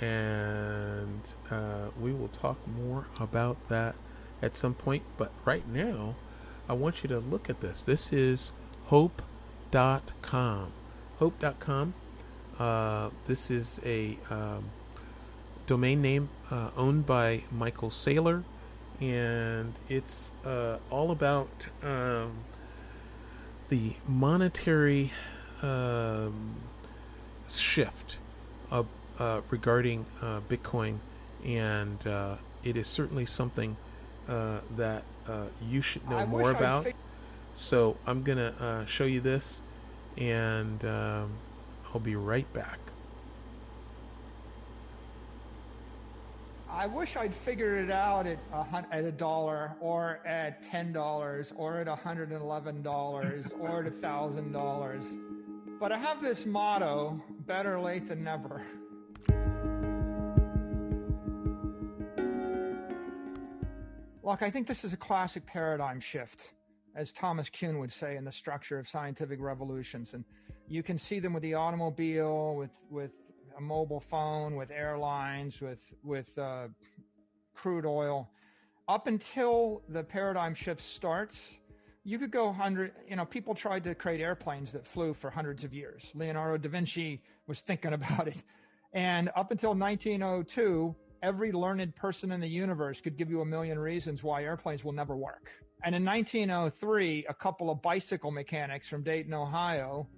and 0.00 1.20
uh, 1.50 1.88
we 2.00 2.12
will 2.12 2.28
talk 2.28 2.56
more 2.66 3.06
about 3.18 3.56
that 3.68 3.94
at 4.42 4.56
some 4.56 4.74
point. 4.74 5.02
But 5.16 5.32
right 5.44 5.68
now, 5.68 6.14
I 6.68 6.72
want 6.72 7.02
you 7.02 7.08
to 7.08 7.18
look 7.18 7.50
at 7.50 7.60
this. 7.60 7.82
This 7.82 8.12
is 8.12 8.52
hope.com. 8.86 10.72
Hope.com. 11.18 11.94
Uh, 12.58 13.10
this 13.26 13.50
is 13.50 13.80
a 13.84 14.18
um, 14.30 14.70
domain 15.66 16.02
name 16.02 16.28
uh, 16.50 16.70
owned 16.76 17.06
by 17.06 17.44
Michael 17.50 17.90
Saylor, 17.90 18.44
and 19.00 19.74
it's 19.88 20.32
uh, 20.44 20.78
all 20.90 21.10
about 21.10 21.48
um, 21.82 22.44
the 23.68 23.94
monetary 24.06 25.12
um, 25.62 26.56
shift 27.58 28.18
of, 28.70 28.86
uh, 29.18 29.40
regarding 29.50 30.06
uh, 30.22 30.40
Bitcoin, 30.48 30.98
and 31.44 32.06
uh, 32.06 32.36
it 32.62 32.76
is 32.76 32.86
certainly 32.86 33.26
something 33.26 33.76
uh, 34.28 34.60
that 34.76 35.02
uh, 35.26 35.44
you 35.62 35.82
should 35.82 36.08
know 36.08 36.16
I 36.18 36.26
more 36.26 36.50
about. 36.52 36.84
fig- 36.84 36.94
So 37.54 37.96
I'm 38.06 38.22
gonna 38.22 38.54
uh, 38.60 38.84
show 38.86 39.04
you 39.04 39.20
this, 39.20 39.60
and 40.16 40.84
um, 40.84 41.32
I'll 41.92 42.00
be 42.00 42.16
right 42.16 42.50
back. 42.52 42.78
I 46.72 46.86
wish 46.86 47.16
I'd 47.16 47.34
figured 47.34 47.84
it 47.84 47.90
out 47.90 48.26
at 48.28 48.38
a, 48.52 48.84
at 48.92 49.04
a 49.04 49.10
dollar 49.10 49.72
or 49.80 50.20
at 50.24 50.62
ten 50.62 50.92
dollars 50.92 51.52
or 51.56 51.78
at 51.78 51.88
hundred 51.88 52.30
and 52.30 52.40
eleven 52.40 52.80
dollars 52.82 53.44
or 53.58 53.80
at 53.80 53.86
a 53.88 53.90
thousand 53.90 54.52
dollars. 54.52 55.04
But 55.80 55.92
I 55.92 55.96
have 55.96 56.20
this 56.20 56.44
motto: 56.44 57.18
better 57.46 57.80
late 57.80 58.06
than 58.06 58.22
never. 58.22 58.62
Look, 64.22 64.42
I 64.42 64.50
think 64.50 64.66
this 64.66 64.84
is 64.84 64.92
a 64.92 64.98
classic 64.98 65.46
paradigm 65.46 65.98
shift, 65.98 66.52
as 66.94 67.14
Thomas 67.14 67.48
Kuhn 67.48 67.78
would 67.78 67.90
say 67.90 68.16
in 68.16 68.26
the 68.26 68.30
structure 68.30 68.78
of 68.78 68.86
scientific 68.86 69.40
revolutions. 69.40 70.12
And 70.12 70.22
you 70.68 70.82
can 70.82 70.98
see 70.98 71.18
them 71.18 71.32
with 71.32 71.42
the 71.42 71.54
automobile, 71.54 72.56
with 72.56 72.78
with 72.90 73.12
a 73.56 73.60
mobile 73.62 74.00
phone, 74.00 74.56
with 74.56 74.70
airlines, 74.70 75.62
with 75.62 75.80
with 76.04 76.38
uh, 76.38 76.68
crude 77.54 77.86
oil. 77.86 78.28
Up 78.86 79.06
until 79.06 79.82
the 79.88 80.02
paradigm 80.02 80.52
shift 80.52 80.82
starts, 80.82 81.56
you 82.04 82.18
could 82.18 82.30
go 82.30 82.52
hundred. 82.52 82.92
You 83.08 83.16
know, 83.16 83.24
people 83.24 83.54
tried 83.54 83.84
to 83.84 83.94
create 83.94 84.20
airplanes 84.20 84.72
that 84.72 84.86
flew 84.86 85.14
for 85.14 85.30
hundreds 85.30 85.64
of 85.64 85.74
years. 85.74 86.06
Leonardo 86.14 86.56
da 86.58 86.68
Vinci 86.68 87.22
was 87.46 87.60
thinking 87.60 87.92
about 88.00 88.28
it, 88.28 88.42
and 88.92 89.30
up 89.36 89.50
until 89.50 89.74
1902, 89.74 90.94
every 91.22 91.52
learned 91.52 91.94
person 91.96 92.32
in 92.32 92.40
the 92.40 92.48
universe 92.48 93.00
could 93.00 93.16
give 93.16 93.30
you 93.30 93.40
a 93.40 93.46
million 93.46 93.78
reasons 93.78 94.22
why 94.22 94.42
airplanes 94.42 94.84
will 94.84 94.92
never 94.92 95.16
work. 95.16 95.50
And 95.82 95.94
in 95.94 96.04
1903, 96.04 97.26
a 97.28 97.34
couple 97.34 97.70
of 97.70 97.80
bicycle 97.80 98.30
mechanics 98.30 98.86
from 98.88 99.02
Dayton, 99.02 99.32
Ohio, 99.32 100.08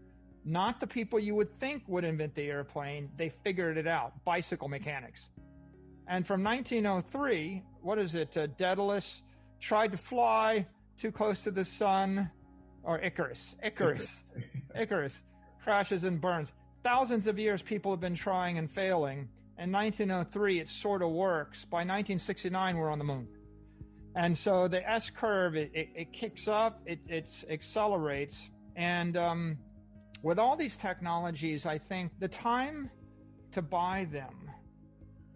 not 0.45 0.81
the 0.81 0.87
people 0.87 1.21
you 1.21 1.35
would 1.37 1.59
think 1.61 1.85
would 1.87 2.05
invent 2.05 2.35
the 2.35 2.43
airplane, 2.43 3.11
they 3.17 3.29
figured 3.29 3.77
it 3.77 3.87
out 3.87 4.13
bicycle 4.25 4.69
mechanics. 4.69 5.29
And 6.09 6.27
from 6.27 6.43
1903, 6.43 7.63
what 7.81 7.99
is 7.99 8.15
it? 8.17 8.37
Uh, 8.37 8.49
Daedalus 8.59 9.23
tried 9.61 9.93
to 9.93 9.97
fly 9.97 10.67
too 11.03 11.11
close 11.11 11.41
to 11.41 11.51
the 11.51 11.65
sun, 11.65 12.31
or 12.85 13.01
Icarus. 13.01 13.57
Icarus. 13.61 14.23
Icarus 14.81 15.21
crashes 15.65 16.05
and 16.05 16.21
burns. 16.21 16.53
Thousands 16.85 17.27
of 17.27 17.41
years 17.41 17.61
people 17.61 17.91
have 17.91 17.99
been 17.99 18.15
trying 18.15 18.57
and 18.57 18.71
failing. 18.71 19.29
In 19.59 19.73
1903, 19.73 20.61
it 20.61 20.69
sort 20.69 21.03
of 21.03 21.11
works. 21.11 21.65
By 21.65 21.79
1969, 21.79 22.77
we're 22.77 22.89
on 22.89 22.99
the 22.99 23.05
moon. 23.05 23.27
And 24.15 24.39
so 24.39 24.69
the 24.69 24.89
S 24.89 25.11
curve, 25.11 25.57
it, 25.57 25.73
it, 25.75 25.89
it 25.97 26.13
kicks 26.13 26.47
up, 26.47 26.81
it 26.87 27.01
it's 27.09 27.45
accelerates. 27.51 28.41
And 28.77 29.17
um, 29.17 29.59
with 30.23 30.39
all 30.39 30.57
these 30.57 30.77
technologies, 30.77 31.67
I 31.67 31.79
think 31.79 32.13
the 32.21 32.29
time 32.29 32.89
to 33.51 33.61
buy 33.61 34.07
them 34.13 34.53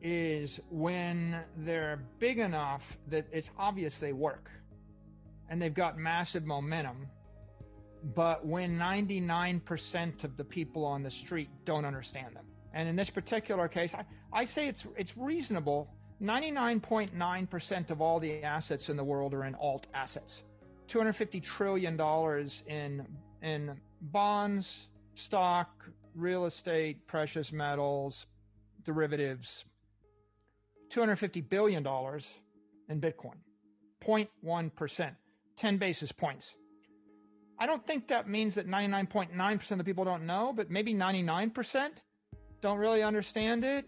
is 0.00 0.60
when 0.70 1.40
they're 1.56 2.04
big 2.20 2.38
enough 2.38 2.96
that 3.08 3.26
it's 3.32 3.50
obvious 3.58 3.98
they 3.98 4.12
work 4.12 4.48
and 5.48 5.60
they've 5.60 5.74
got 5.74 5.98
massive 5.98 6.44
momentum. 6.44 7.06
But 8.14 8.46
when 8.46 8.78
99% 8.78 10.24
of 10.24 10.36
the 10.36 10.44
people 10.44 10.84
on 10.84 11.02
the 11.02 11.10
street 11.10 11.48
don't 11.64 11.84
understand 11.84 12.36
them. 12.36 12.44
And 12.72 12.88
in 12.88 12.96
this 12.96 13.10
particular 13.10 13.68
case, 13.68 13.94
I, 13.94 14.04
I 14.32 14.44
say 14.44 14.68
it's, 14.68 14.84
it's 14.96 15.16
reasonable 15.16 15.88
99.9% 16.22 17.90
of 17.90 18.00
all 18.00 18.18
the 18.20 18.42
assets 18.42 18.88
in 18.88 18.96
the 18.96 19.04
world 19.04 19.34
are 19.34 19.44
in 19.44 19.54
alt 19.56 19.86
assets. 19.94 20.42
250 20.88 21.40
trillion 21.40 21.96
dollars 21.96 22.62
in 22.66 23.06
in 23.42 23.78
bonds, 24.00 24.88
stock, 25.14 25.84
real 26.14 26.46
estate, 26.46 27.06
precious 27.06 27.52
metals, 27.52 28.26
derivatives. 28.84 29.64
250 30.90 31.42
billion 31.42 31.82
dollars 31.82 32.26
in 32.88 33.00
Bitcoin. 33.00 33.34
0.1%, 34.02 35.10
10 35.56 35.78
basis 35.78 36.12
points. 36.12 36.54
I 37.58 37.66
don't 37.66 37.86
think 37.86 38.08
that 38.08 38.28
means 38.28 38.54
that 38.56 38.68
99.9% 38.68 39.70
of 39.70 39.78
the 39.78 39.84
people 39.84 40.04
don't 40.04 40.26
know, 40.26 40.52
but 40.54 40.70
maybe 40.70 40.94
99% 40.94 41.88
don't 42.60 42.78
really 42.78 43.02
understand 43.02 43.64
it. 43.64 43.86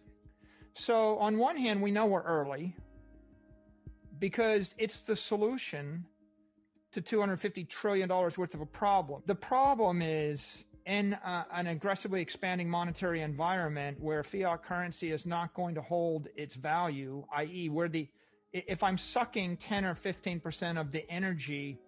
So, 0.75 1.19
on 1.19 1.39
one 1.39 1.57
hand, 1.57 1.83
we 1.83 1.91
know 1.91 2.07
we're 2.07 2.23
early 2.23 2.77
because 4.19 4.75
it's 4.79 5.03
the 5.03 5.17
solution 5.17 6.05
to 6.93 7.03
$250 7.03 7.69
trillion 7.69 8.09
worth 8.09 8.55
of 8.55 8.61
a 8.61 8.67
problem. 8.67 9.23
The 9.27 9.35
problem 9.35 10.01
is 10.01 10.65
in 10.87 11.15
uh, 11.15 11.45
an 11.53 11.67
aggressively 11.67 12.23
expanding 12.23 12.69
monetary 12.69 13.21
environment 13.21 13.99
where 14.01 14.23
fiat 14.23 14.65
currency 14.65 15.13
is 15.13 15.27
not 15.27 15.53
going 15.53 15.75
to 15.75 15.83
hold 15.83 16.29
its 16.35 16.55
value, 16.55 17.25
i.e., 17.37 17.69
where 17.69 17.89
the 17.89 18.09
if 18.53 18.83
I'm 18.83 18.97
sucking 18.97 19.59
10 19.59 19.85
or 19.85 19.95
15% 19.95 20.81
of 20.81 20.93
the 20.93 21.09
energy 21.11 21.79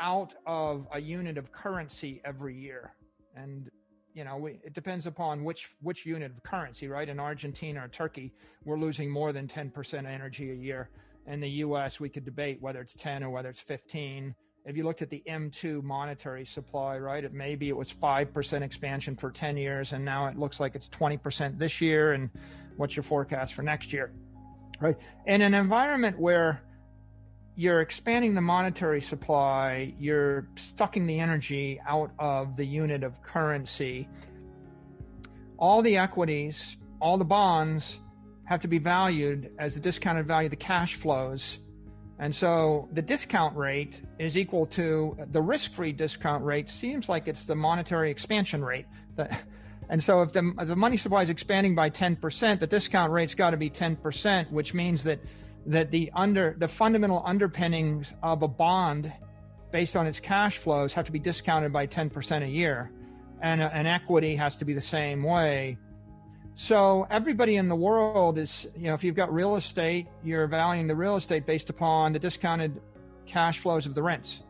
out 0.00 0.34
of 0.46 0.86
a 0.92 1.00
unit 1.00 1.38
of 1.38 1.52
currency 1.52 2.20
every 2.24 2.56
year, 2.56 2.94
and 3.36 3.70
you 4.14 4.24
know, 4.24 4.36
we, 4.36 4.60
it 4.62 4.74
depends 4.74 5.06
upon 5.06 5.42
which 5.42 5.70
which 5.80 6.04
unit 6.04 6.32
of 6.32 6.42
currency, 6.42 6.86
right? 6.86 7.08
In 7.08 7.18
Argentina 7.18 7.84
or 7.84 7.88
Turkey, 7.88 8.32
we're 8.64 8.78
losing 8.78 9.10
more 9.10 9.32
than 9.32 9.46
10% 9.46 10.06
energy 10.06 10.50
a 10.50 10.54
year. 10.54 10.90
In 11.26 11.40
the 11.40 11.48
U.S., 11.48 11.98
we 11.98 12.08
could 12.08 12.24
debate 12.24 12.58
whether 12.60 12.80
it's 12.80 12.94
10 12.94 13.22
or 13.22 13.30
whether 13.30 13.48
it's 13.48 13.60
15. 13.60 14.34
If 14.64 14.76
you 14.76 14.84
looked 14.84 15.02
at 15.02 15.10
the 15.10 15.22
M2 15.28 15.82
monetary 15.82 16.44
supply, 16.44 16.98
right, 16.98 17.24
it 17.24 17.32
maybe 17.32 17.68
it 17.68 17.76
was 17.76 17.92
5% 17.92 18.62
expansion 18.62 19.16
for 19.16 19.30
10 19.30 19.56
years, 19.56 19.92
and 19.92 20.04
now 20.04 20.26
it 20.26 20.36
looks 20.36 20.60
like 20.60 20.74
it's 20.74 20.88
20% 20.88 21.58
this 21.58 21.80
year. 21.80 22.12
And 22.12 22.28
what's 22.76 22.96
your 22.96 23.02
forecast 23.02 23.54
for 23.54 23.62
next 23.62 23.92
year, 23.92 24.12
right? 24.82 24.96
In 25.26 25.42
an 25.42 25.54
environment 25.54 26.18
where 26.18 26.60
you're 27.54 27.80
expanding 27.80 28.34
the 28.34 28.40
monetary 28.40 29.00
supply, 29.00 29.94
you're 29.98 30.48
sucking 30.56 31.06
the 31.06 31.20
energy 31.20 31.80
out 31.86 32.10
of 32.18 32.56
the 32.56 32.64
unit 32.64 33.04
of 33.04 33.22
currency. 33.22 34.08
All 35.56 35.82
the 35.82 35.96
equities, 35.98 36.76
all 37.00 37.16
the 37.16 37.24
bonds 37.24 38.00
have 38.44 38.60
to 38.60 38.68
be 38.68 38.78
valued 38.78 39.52
as 39.58 39.74
the 39.74 39.80
discounted 39.80 40.26
value 40.26 40.46
of 40.46 40.50
the 40.50 40.56
cash 40.56 40.96
flows. 40.96 41.58
And 42.18 42.34
so 42.34 42.88
the 42.92 43.02
discount 43.02 43.56
rate 43.56 44.02
is 44.18 44.36
equal 44.36 44.66
to 44.66 45.16
the 45.30 45.40
risk 45.40 45.72
free 45.74 45.92
discount 45.92 46.44
rate, 46.44 46.70
seems 46.70 47.08
like 47.08 47.28
it's 47.28 47.44
the 47.44 47.54
monetary 47.54 48.10
expansion 48.10 48.64
rate. 48.64 48.86
And 49.92 50.02
so 50.02 50.22
if 50.22 50.32
the, 50.32 50.54
if 50.58 50.68
the 50.68 50.74
money 50.74 50.96
supply 50.96 51.20
is 51.20 51.28
expanding 51.28 51.74
by 51.74 51.90
10%, 51.90 52.60
the 52.60 52.66
discount 52.66 53.12
rate's 53.12 53.34
got 53.34 53.50
to 53.50 53.58
be 53.58 53.68
10%, 53.68 54.50
which 54.50 54.72
means 54.72 55.04
that 55.04 55.20
that 55.66 55.90
the 55.90 56.10
under 56.16 56.56
the 56.58 56.66
fundamental 56.66 57.22
underpinnings 57.26 58.14
of 58.22 58.42
a 58.42 58.48
bond 58.48 59.12
based 59.70 59.94
on 59.94 60.06
its 60.06 60.18
cash 60.18 60.56
flows 60.56 60.94
have 60.94 61.04
to 61.04 61.12
be 61.12 61.18
discounted 61.18 61.74
by 61.74 61.86
10% 61.86 62.42
a 62.42 62.48
year. 62.48 62.90
And 63.42 63.60
uh, 63.60 63.68
an 63.70 63.86
equity 63.86 64.34
has 64.34 64.56
to 64.56 64.64
be 64.64 64.72
the 64.72 64.80
same 64.80 65.22
way. 65.22 65.76
So 66.54 67.06
everybody 67.10 67.56
in 67.56 67.68
the 67.68 67.76
world 67.76 68.38
is 68.38 68.66
you 68.74 68.84
know 68.84 68.94
if 68.94 69.04
you've 69.04 69.14
got 69.14 69.30
real 69.30 69.56
estate 69.56 70.06
you're 70.24 70.46
valuing 70.46 70.86
the 70.86 70.96
real 70.96 71.16
estate 71.16 71.44
based 71.44 71.68
upon 71.68 72.14
the 72.14 72.18
discounted 72.18 72.80
cash 73.26 73.58
flows 73.58 73.84
of 73.84 73.94
the 73.94 74.02
rents. 74.02 74.40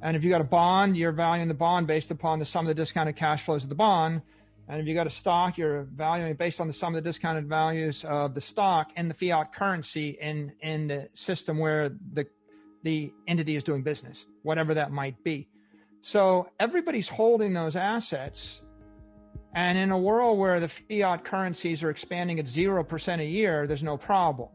And 0.00 0.16
if 0.16 0.22
you've 0.22 0.30
got 0.30 0.42
a 0.42 0.44
bond 0.44 0.96
you're 0.96 1.10
valuing 1.10 1.48
the 1.48 1.54
bond 1.54 1.88
based 1.88 2.12
upon 2.12 2.38
the 2.38 2.46
sum 2.46 2.66
of 2.66 2.68
the 2.68 2.80
discounted 2.80 3.16
cash 3.16 3.44
flows 3.44 3.64
of 3.64 3.68
the 3.68 3.74
bond 3.74 4.22
and 4.68 4.80
if 4.80 4.86
you 4.86 4.94
got 4.94 5.06
a 5.06 5.10
stock, 5.10 5.58
you're 5.58 5.84
valuing 5.84 6.34
based 6.34 6.60
on 6.60 6.66
the 6.66 6.72
sum 6.72 6.94
of 6.94 7.02
the 7.02 7.08
discounted 7.08 7.48
values 7.48 8.04
of 8.04 8.34
the 8.34 8.40
stock 8.40 8.90
and 8.96 9.08
the 9.08 9.14
fiat 9.14 9.52
currency 9.54 10.18
in 10.20 10.52
in 10.60 10.88
the 10.88 11.08
system 11.14 11.58
where 11.58 11.90
the 12.12 12.26
the 12.82 13.12
entity 13.28 13.56
is 13.56 13.64
doing 13.64 13.82
business, 13.82 14.26
whatever 14.42 14.74
that 14.74 14.90
might 14.90 15.22
be. 15.24 15.48
So 16.00 16.48
everybody's 16.60 17.08
holding 17.08 17.52
those 17.52 17.76
assets. 17.76 18.60
And 19.54 19.78
in 19.78 19.90
a 19.90 19.98
world 19.98 20.38
where 20.38 20.60
the 20.60 20.68
fiat 20.68 21.24
currencies 21.24 21.82
are 21.82 21.90
expanding 21.90 22.38
at 22.38 22.44
0% 22.44 23.20
a 23.20 23.24
year, 23.24 23.66
there's 23.66 23.82
no 23.82 23.96
problem. 23.96 24.50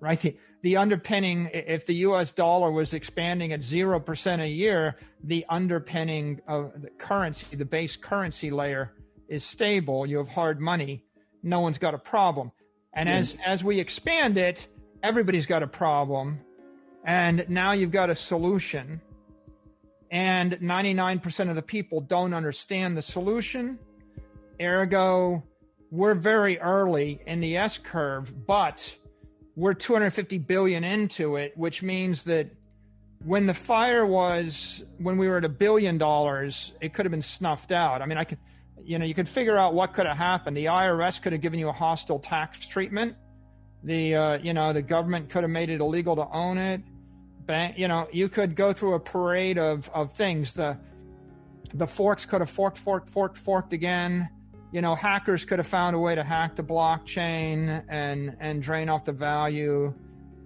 Right? 0.00 0.20
The, 0.20 0.36
the 0.62 0.76
underpinning, 0.76 1.48
if 1.54 1.86
the 1.86 1.94
US 2.06 2.32
dollar 2.32 2.70
was 2.70 2.92
expanding 2.92 3.52
at 3.52 3.60
0% 3.60 4.42
a 4.42 4.48
year, 4.48 4.96
the 5.22 5.46
underpinning 5.48 6.40
of 6.48 6.72
the 6.82 6.90
currency, 6.90 7.56
the 7.56 7.64
base 7.64 7.96
currency 7.96 8.50
layer, 8.50 8.92
is 9.28 9.44
stable, 9.44 10.06
you 10.06 10.18
have 10.18 10.28
hard 10.28 10.60
money, 10.60 11.04
no 11.42 11.60
one's 11.60 11.78
got 11.78 11.94
a 11.94 11.98
problem. 11.98 12.52
And 12.94 13.08
mm. 13.08 13.18
as 13.18 13.36
as 13.44 13.64
we 13.64 13.80
expand 13.80 14.38
it, 14.38 14.66
everybody's 15.02 15.46
got 15.46 15.62
a 15.62 15.66
problem. 15.66 16.40
And 17.04 17.44
now 17.48 17.72
you've 17.72 17.90
got 17.90 18.10
a 18.10 18.14
solution. 18.14 19.00
And 20.10 20.52
99% 20.60 21.48
of 21.48 21.56
the 21.56 21.62
people 21.62 22.00
don't 22.00 22.34
understand 22.34 22.96
the 22.96 23.02
solution. 23.02 23.78
Ergo, 24.60 25.42
we're 25.90 26.14
very 26.14 26.58
early 26.58 27.20
in 27.26 27.40
the 27.40 27.56
S 27.56 27.78
curve, 27.78 28.46
but 28.46 28.94
we're 29.56 29.74
250 29.74 30.38
billion 30.38 30.84
into 30.84 31.36
it, 31.36 31.56
which 31.56 31.82
means 31.82 32.24
that 32.24 32.50
when 33.24 33.46
the 33.46 33.54
fire 33.54 34.04
was 34.04 34.82
when 34.98 35.16
we 35.16 35.28
were 35.28 35.38
at 35.38 35.44
a 35.44 35.48
billion 35.48 35.98
dollars, 35.98 36.72
it 36.80 36.92
could 36.92 37.06
have 37.06 37.10
been 37.10 37.22
snuffed 37.22 37.72
out. 37.72 38.02
I 38.02 38.06
mean, 38.06 38.18
I 38.18 38.24
could 38.24 38.38
you 38.84 38.98
know, 38.98 39.04
you 39.04 39.14
could 39.14 39.28
figure 39.28 39.56
out 39.56 39.74
what 39.74 39.94
could 39.94 40.06
have 40.06 40.16
happened. 40.16 40.56
The 40.56 40.66
IRS 40.66 41.20
could 41.20 41.32
have 41.32 41.40
given 41.40 41.58
you 41.58 41.68
a 41.68 41.72
hostile 41.72 42.18
tax 42.18 42.66
treatment. 42.66 43.16
The, 43.84 44.14
uh, 44.14 44.38
you 44.38 44.52
know, 44.52 44.72
the 44.72 44.82
government 44.82 45.30
could 45.30 45.42
have 45.42 45.50
made 45.50 45.70
it 45.70 45.80
illegal 45.80 46.16
to 46.16 46.28
own 46.32 46.58
it. 46.58 46.80
Bank, 47.46 47.76
you 47.76 47.88
know, 47.88 48.08
you 48.12 48.28
could 48.28 48.54
go 48.54 48.72
through 48.72 48.94
a 48.94 49.00
parade 49.00 49.58
of, 49.58 49.90
of 49.92 50.12
things. 50.12 50.54
The, 50.54 50.78
the 51.74 51.86
forks 51.86 52.24
could 52.24 52.40
have 52.40 52.50
forked, 52.50 52.78
forked, 52.78 53.10
forked, 53.10 53.38
forked 53.38 53.72
again. 53.72 54.28
You 54.70 54.80
know, 54.80 54.94
hackers 54.94 55.44
could 55.44 55.58
have 55.58 55.66
found 55.66 55.96
a 55.96 55.98
way 55.98 56.14
to 56.14 56.22
hack 56.22 56.56
the 56.56 56.62
blockchain 56.62 57.84
and, 57.88 58.36
and 58.40 58.62
drain 58.62 58.88
off 58.88 59.04
the 59.04 59.12
value. 59.12 59.92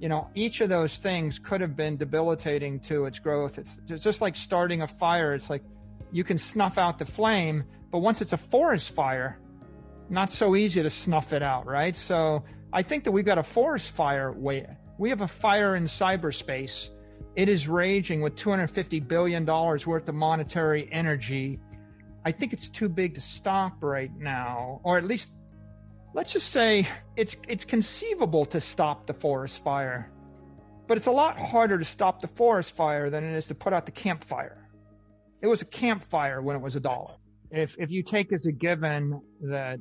You 0.01 0.09
know, 0.09 0.29
each 0.35 0.61
of 0.61 0.69
those 0.69 0.97
things 0.97 1.39
could 1.39 1.61
have 1.61 1.77
been 1.77 1.97
debilitating 1.97 2.81
to 2.81 3.05
its 3.05 3.19
growth. 3.19 3.59
It's, 3.59 3.79
it's 3.89 4.03
just 4.03 4.21
like 4.21 4.35
starting 4.35 4.83
a 4.83 4.89
fire. 4.89 5.35
It's 5.35 5.51
like 5.51 5.63
you 6.11 6.25
can 6.25 6.39
snuff 6.39 6.79
out 6.79 6.99
the 6.99 7.05
flame, 7.05 7.65
but 7.91 7.99
once 7.99 8.21
it's 8.21 8.33
a 8.33 8.37
forest 8.37 8.91
fire, 8.91 9.39
not 10.09 10.31
so 10.31 10.57
easy 10.57 10.83
to 10.83 10.91
snuff 10.91 11.33
it 11.33 11.43
out, 11.43 11.67
right? 11.67 11.97
So 11.97 12.45
I 12.73 12.83
think 12.83 13.05
that 13.05 13.13
we've 13.13 13.25
got 13.25 13.39
a 13.39 13.43
forest 13.43 13.91
fire. 13.91 14.33
We 14.33 15.11
have 15.11 15.21
a 15.21 15.29
fire 15.29 15.77
in 15.77 15.85
cyberspace. 15.85 16.91
It 17.35 17.49
is 17.49 17.69
raging 17.69 18.21
with 18.21 18.35
$250 18.37 19.07
billion 19.07 19.45
worth 19.45 20.09
of 20.09 20.15
monetary 20.15 20.89
energy. 20.91 21.61
I 22.25 22.33
think 22.33 22.53
it's 22.53 22.69
too 22.69 22.89
big 22.89 23.15
to 23.15 23.21
stop 23.21 23.83
right 23.83 24.11
now, 24.19 24.81
or 24.85 24.99
at 24.99 25.07
least 25.07 25.31
let's 26.15 26.33
just 26.33 26.51
say 26.51 26.89
it's 27.15 27.37
it's 27.47 27.65
conceivable 27.65 28.47
to 28.47 28.61
stop 28.61 29.07
the 29.07 29.15
forest 29.15 29.63
fire. 29.63 30.11
But 30.87 30.97
it's 30.97 31.07
a 31.07 31.13
lot 31.13 31.39
harder 31.39 31.79
to 31.79 31.85
stop 31.85 32.21
the 32.21 32.29
forest 32.29 32.75
fire 32.75 33.11
than 33.11 33.23
it 33.25 33.37
is 33.37 33.47
to 33.49 33.55
put 33.55 33.73
out 33.73 33.87
the 33.87 33.93
campfire. 33.93 34.69
It 35.43 35.47
was 35.47 35.63
a 35.63 35.67
campfire 35.67 36.41
when 36.41 36.57
it 36.57 36.63
was 36.63 36.75
a 36.75 36.81
dollar 36.81 37.15
if 37.51 37.77
if 37.79 37.91
you 37.91 38.03
take 38.03 38.33
as 38.33 38.47
a 38.47 38.53
given 38.53 39.21
that 39.43 39.81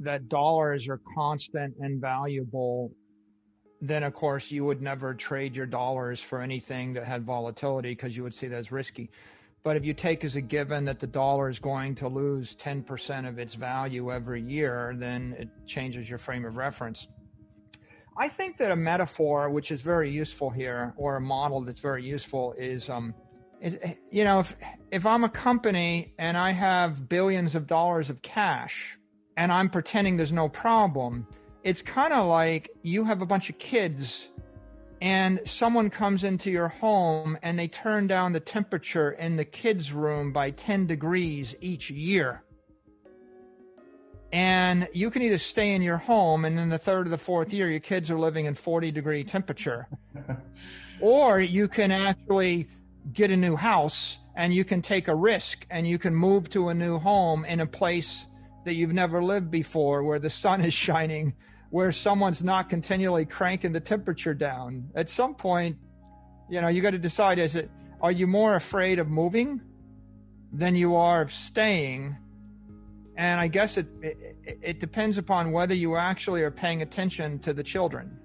that 0.00 0.28
dollars 0.28 0.88
are 0.88 1.00
constant 1.14 1.74
and 1.80 2.00
valuable, 2.00 2.90
then 3.80 4.02
of 4.02 4.14
course 4.14 4.50
you 4.50 4.64
would 4.64 4.82
never 4.82 5.14
trade 5.14 5.54
your 5.54 5.66
dollars 5.66 6.20
for 6.20 6.40
anything 6.40 6.92
that 6.94 7.04
had 7.04 7.24
volatility 7.24 7.90
because 7.90 8.16
you 8.16 8.22
would 8.22 8.34
see 8.34 8.48
that 8.48 8.56
as 8.56 8.72
risky. 8.72 9.10
But 9.62 9.76
if 9.76 9.84
you 9.84 9.92
take 9.92 10.24
as 10.24 10.36
a 10.36 10.40
given 10.40 10.86
that 10.86 11.00
the 11.00 11.06
dollar 11.06 11.50
is 11.50 11.58
going 11.58 11.94
to 11.96 12.08
lose 12.08 12.56
10% 12.56 13.28
of 13.28 13.38
its 13.38 13.54
value 13.54 14.10
every 14.10 14.40
year, 14.40 14.94
then 14.96 15.36
it 15.38 15.48
changes 15.66 16.08
your 16.08 16.18
frame 16.18 16.46
of 16.46 16.56
reference. 16.56 17.08
I 18.16 18.28
think 18.28 18.56
that 18.56 18.70
a 18.70 18.76
metaphor, 18.76 19.50
which 19.50 19.70
is 19.70 19.82
very 19.82 20.10
useful 20.10 20.48
here, 20.48 20.94
or 20.96 21.16
a 21.16 21.20
model 21.20 21.60
that's 21.60 21.80
very 21.80 22.02
useful, 22.02 22.54
is 22.58 22.88
um, 22.88 23.14
is, 23.60 23.78
eh, 23.82 23.94
you 24.10 24.24
know, 24.24 24.40
if, 24.40 24.56
if 24.90 25.06
I'm 25.06 25.24
a 25.24 25.28
company 25.28 26.14
and 26.18 26.36
I 26.36 26.50
have 26.52 27.08
billions 27.08 27.54
of 27.54 27.66
dollars 27.66 28.10
of 28.10 28.22
cash 28.22 28.98
and 29.36 29.52
I'm 29.52 29.68
pretending 29.68 30.16
there's 30.16 30.32
no 30.32 30.48
problem, 30.48 31.26
it's 31.62 31.82
kind 31.82 32.12
of 32.12 32.26
like 32.26 32.70
you 32.82 33.04
have 33.04 33.20
a 33.22 33.26
bunch 33.26 33.50
of 33.50 33.58
kids 33.58 34.28
and 35.02 35.40
someone 35.44 35.88
comes 35.88 36.24
into 36.24 36.50
your 36.50 36.68
home 36.68 37.38
and 37.42 37.58
they 37.58 37.68
turn 37.68 38.06
down 38.06 38.32
the 38.32 38.40
temperature 38.40 39.12
in 39.12 39.36
the 39.36 39.44
kids' 39.44 39.92
room 39.92 40.32
by 40.32 40.50
10 40.50 40.86
degrees 40.86 41.54
each 41.60 41.90
year. 41.90 42.42
and 44.32 44.88
you 44.92 45.10
can 45.10 45.22
either 45.22 45.38
stay 45.38 45.74
in 45.74 45.82
your 45.82 45.96
home 45.96 46.44
and 46.44 46.58
in 46.58 46.68
the 46.68 46.78
third 46.78 47.06
or 47.06 47.10
the 47.10 47.18
fourth 47.18 47.52
year 47.52 47.68
your 47.68 47.80
kids 47.80 48.10
are 48.10 48.18
living 48.18 48.46
in 48.46 48.54
40 48.54 48.92
degree 48.92 49.24
temperature 49.24 49.88
or 51.00 51.40
you 51.40 51.66
can 51.66 51.90
actually 51.90 52.68
get 53.12 53.30
a 53.30 53.36
new 53.36 53.56
house 53.56 54.18
and 54.36 54.54
you 54.54 54.64
can 54.64 54.82
take 54.82 55.08
a 55.08 55.14
risk 55.14 55.66
and 55.70 55.86
you 55.86 55.98
can 55.98 56.14
move 56.14 56.48
to 56.50 56.68
a 56.68 56.74
new 56.74 56.98
home 56.98 57.44
in 57.44 57.60
a 57.60 57.66
place 57.66 58.26
that 58.64 58.74
you've 58.74 58.92
never 58.92 59.22
lived 59.22 59.50
before 59.50 60.02
where 60.02 60.18
the 60.18 60.30
sun 60.30 60.64
is 60.64 60.74
shining 60.74 61.34
where 61.70 61.92
someone's 61.92 62.42
not 62.42 62.68
continually 62.68 63.24
cranking 63.24 63.72
the 63.72 63.80
temperature 63.80 64.34
down 64.34 64.88
at 64.94 65.08
some 65.08 65.34
point 65.34 65.76
you 66.48 66.60
know 66.60 66.68
you 66.68 66.82
got 66.82 66.90
to 66.90 66.98
decide 66.98 67.38
is 67.38 67.54
it 67.54 67.70
are 68.00 68.12
you 68.12 68.26
more 68.26 68.56
afraid 68.56 68.98
of 68.98 69.08
moving 69.08 69.60
than 70.52 70.74
you 70.74 70.96
are 70.96 71.22
of 71.22 71.32
staying 71.32 72.16
and 73.16 73.38
I 73.38 73.48
guess 73.48 73.76
it, 73.76 73.86
it, 74.00 74.38
it 74.62 74.80
depends 74.80 75.18
upon 75.18 75.52
whether 75.52 75.74
you 75.74 75.96
actually 75.96 76.40
are 76.42 76.50
paying 76.50 76.80
attention 76.80 77.38
to 77.40 77.52
the 77.52 77.62
children. 77.62 78.18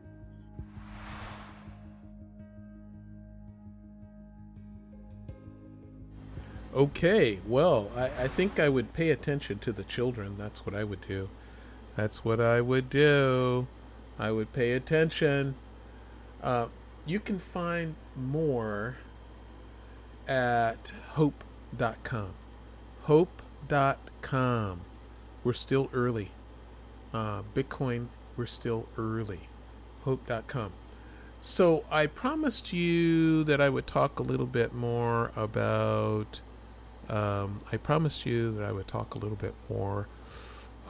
Okay, 6.76 7.40
well, 7.48 7.90
I, 7.96 8.24
I 8.24 8.28
think 8.28 8.60
I 8.60 8.68
would 8.68 8.94
pay 8.94 9.10
attention 9.10 9.60
to 9.60 9.72
the 9.72 9.84
children. 9.84 10.36
That's 10.38 10.66
what 10.66 10.76
I 10.76 10.84
would 10.84 11.02
do. 11.08 11.30
That's 11.96 12.26
what 12.26 12.42
I 12.42 12.60
would 12.60 12.90
do. 12.90 13.68
I 14.20 14.32
would 14.32 14.52
pay 14.52 14.74
attention. 14.74 15.56
Uh, 16.44 16.68
you 17.06 17.20
can 17.20 17.40
find 17.40 17.96
more 18.16 18.98
at 20.28 20.92
hope.com. 21.14 22.34
Hope.com 23.04 24.82
we're 25.46 25.54
still 25.54 25.90
early. 25.94 26.32
Uh, 27.14 27.44
Bitcoin, 27.56 28.08
we're 28.36 28.48
still 28.48 28.88
early. 28.98 29.48
Hope.com. 30.02 30.74
So 31.40 31.86
I 31.92 32.08
promised 32.08 32.74
you 32.74 33.44
that 33.46 33.62
I 33.62 33.70
would 33.70 33.86
talk 33.86 34.20
a 34.20 34.24
little 34.24 34.48
bit 34.48 34.74
more 34.74 35.32
about. 35.36 36.42
Um, 37.10 37.60
I 37.72 37.78
promised 37.78 38.26
you 38.26 38.52
that 38.56 38.64
I 38.64 38.72
would 38.72 38.88
talk 38.88 39.14
a 39.16 39.18
little 39.18 39.38
bit 39.38 39.54
more 39.70 40.08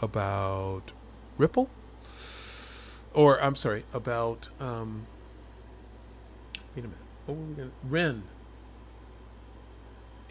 about 0.01 0.91
Ripple, 1.37 1.69
or 3.13 3.41
I'm 3.41 3.55
sorry, 3.55 3.83
about. 3.93 4.49
Um, 4.59 5.07
wait 6.75 6.85
a 6.85 6.87
minute. 6.87 6.97
Oh, 7.27 7.33
we're 7.33 7.55
gonna, 7.55 7.71
Ren. 7.83 8.23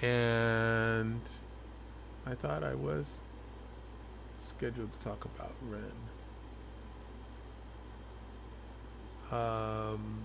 And 0.02 1.20
I 2.26 2.34
thought 2.34 2.62
I 2.62 2.74
was 2.74 3.18
scheduled 4.40 4.92
to 4.92 4.98
talk 5.00 5.24
about 5.24 5.52
Ren. 5.62 5.92
Um, 9.30 10.22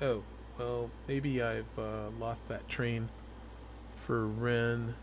oh, 0.00 0.22
well, 0.62 0.90
maybe 1.08 1.42
I've 1.42 1.78
uh, 1.78 2.10
lost 2.20 2.46
that 2.48 2.68
train 2.68 3.08
for 3.96 4.26
Ren. 4.26 4.94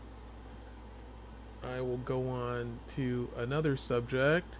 I 1.62 1.80
will 1.82 1.98
go 1.98 2.28
on 2.28 2.78
to 2.96 3.28
another 3.36 3.76
subject. 3.76 4.56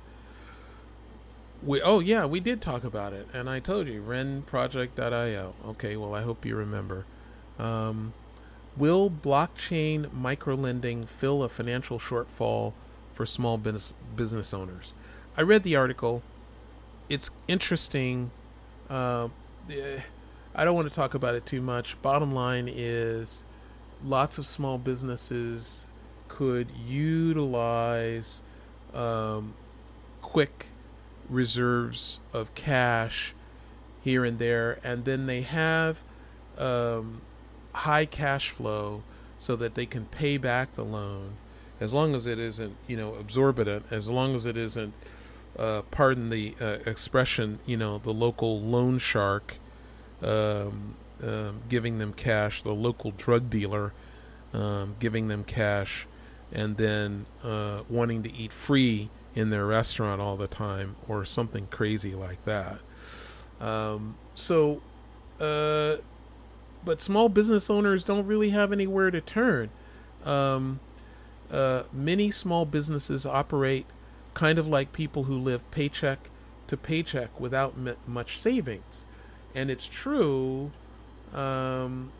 We, 1.62 1.80
oh 1.80 2.00
yeah, 2.00 2.26
we 2.26 2.40
did 2.40 2.60
talk 2.60 2.84
about 2.84 3.12
it, 3.12 3.26
and 3.32 3.48
I 3.48 3.60
told 3.60 3.86
you 3.88 4.02
renproject.io. 4.02 5.54
Okay, 5.66 5.96
well 5.96 6.14
I 6.14 6.22
hope 6.22 6.44
you 6.44 6.56
remember. 6.56 7.06
Um, 7.58 8.12
Will 8.76 9.10
blockchain 9.10 10.06
microlending 10.10 11.06
fill 11.08 11.42
a 11.42 11.48
financial 11.48 11.98
shortfall 11.98 12.72
for 13.12 13.26
small 13.26 13.58
business 13.58 13.94
business 14.14 14.54
owners? 14.54 14.92
I 15.36 15.42
read 15.42 15.64
the 15.64 15.76
article. 15.76 16.22
It's 17.08 17.30
interesting. 17.48 18.30
Uh, 18.88 19.28
I 20.54 20.64
don't 20.64 20.74
want 20.74 20.88
to 20.88 20.94
talk 20.94 21.14
about 21.14 21.34
it 21.34 21.46
too 21.46 21.60
much. 21.60 22.00
Bottom 22.02 22.34
line 22.34 22.68
is, 22.68 23.44
lots 24.04 24.38
of 24.38 24.46
small 24.46 24.78
businesses 24.78 25.86
could 26.28 26.68
utilize 26.86 28.42
um, 28.94 29.54
quick 30.20 30.66
reserves 31.28 32.20
of 32.32 32.54
cash 32.54 33.34
here 34.02 34.24
and 34.24 34.38
there, 34.38 34.78
and 34.82 35.04
then 35.04 35.26
they 35.26 35.42
have 35.42 35.98
um, 36.58 37.20
high 37.72 38.06
cash 38.06 38.50
flow 38.50 39.02
so 39.38 39.56
that 39.56 39.74
they 39.74 39.86
can 39.86 40.06
pay 40.06 40.36
back 40.36 40.74
the 40.74 40.84
loan 40.84 41.36
as 41.80 41.94
long 41.94 42.14
as 42.14 42.26
it 42.26 42.38
isn't 42.38 42.76
you 42.86 42.96
know 42.96 43.14
absorbent 43.14 43.84
as 43.90 44.08
long 44.10 44.34
as 44.34 44.44
it 44.44 44.56
isn't 44.56 44.92
uh, 45.58 45.82
pardon 45.90 46.28
the 46.28 46.54
uh, 46.60 46.78
expression 46.84 47.58
you 47.64 47.76
know 47.76 47.98
the 47.98 48.12
local 48.12 48.60
loan 48.60 48.98
shark 48.98 49.56
um, 50.22 50.94
um, 51.22 51.62
giving 51.68 51.98
them 51.98 52.12
cash 52.12 52.62
the 52.62 52.74
local 52.74 53.10
drug 53.12 53.50
dealer 53.50 53.92
um, 54.52 54.96
giving 54.98 55.28
them 55.28 55.44
cash 55.44 56.06
and 56.52 56.76
then 56.76 57.26
uh, 57.44 57.82
wanting 57.88 58.22
to 58.22 58.32
eat 58.32 58.52
free 58.52 59.10
in 59.34 59.50
their 59.50 59.66
restaurant 59.66 60.20
all 60.20 60.36
the 60.36 60.48
time 60.48 60.96
or 61.08 61.24
something 61.24 61.66
crazy 61.68 62.14
like 62.14 62.44
that 62.44 62.80
um, 63.60 64.16
so 64.34 64.82
uh, 65.40 65.96
but 66.84 67.02
small 67.02 67.28
business 67.28 67.68
owners 67.70 68.04
don't 68.04 68.26
really 68.26 68.50
have 68.50 68.72
anywhere 68.72 69.10
to 69.10 69.20
turn. 69.20 69.70
Um, 70.24 70.80
uh, 71.50 71.84
many 71.92 72.30
small 72.30 72.64
businesses 72.64 73.26
operate 73.26 73.86
kind 74.34 74.58
of 74.58 74.66
like 74.66 74.92
people 74.92 75.24
who 75.24 75.36
live 75.36 75.68
paycheck 75.70 76.30
to 76.68 76.76
paycheck 76.76 77.38
without 77.40 77.74
m- 77.76 77.96
much 78.06 78.38
savings. 78.38 79.04
And 79.54 79.70
it's 79.70 79.86
true, 79.86 80.70
um, 81.34 82.12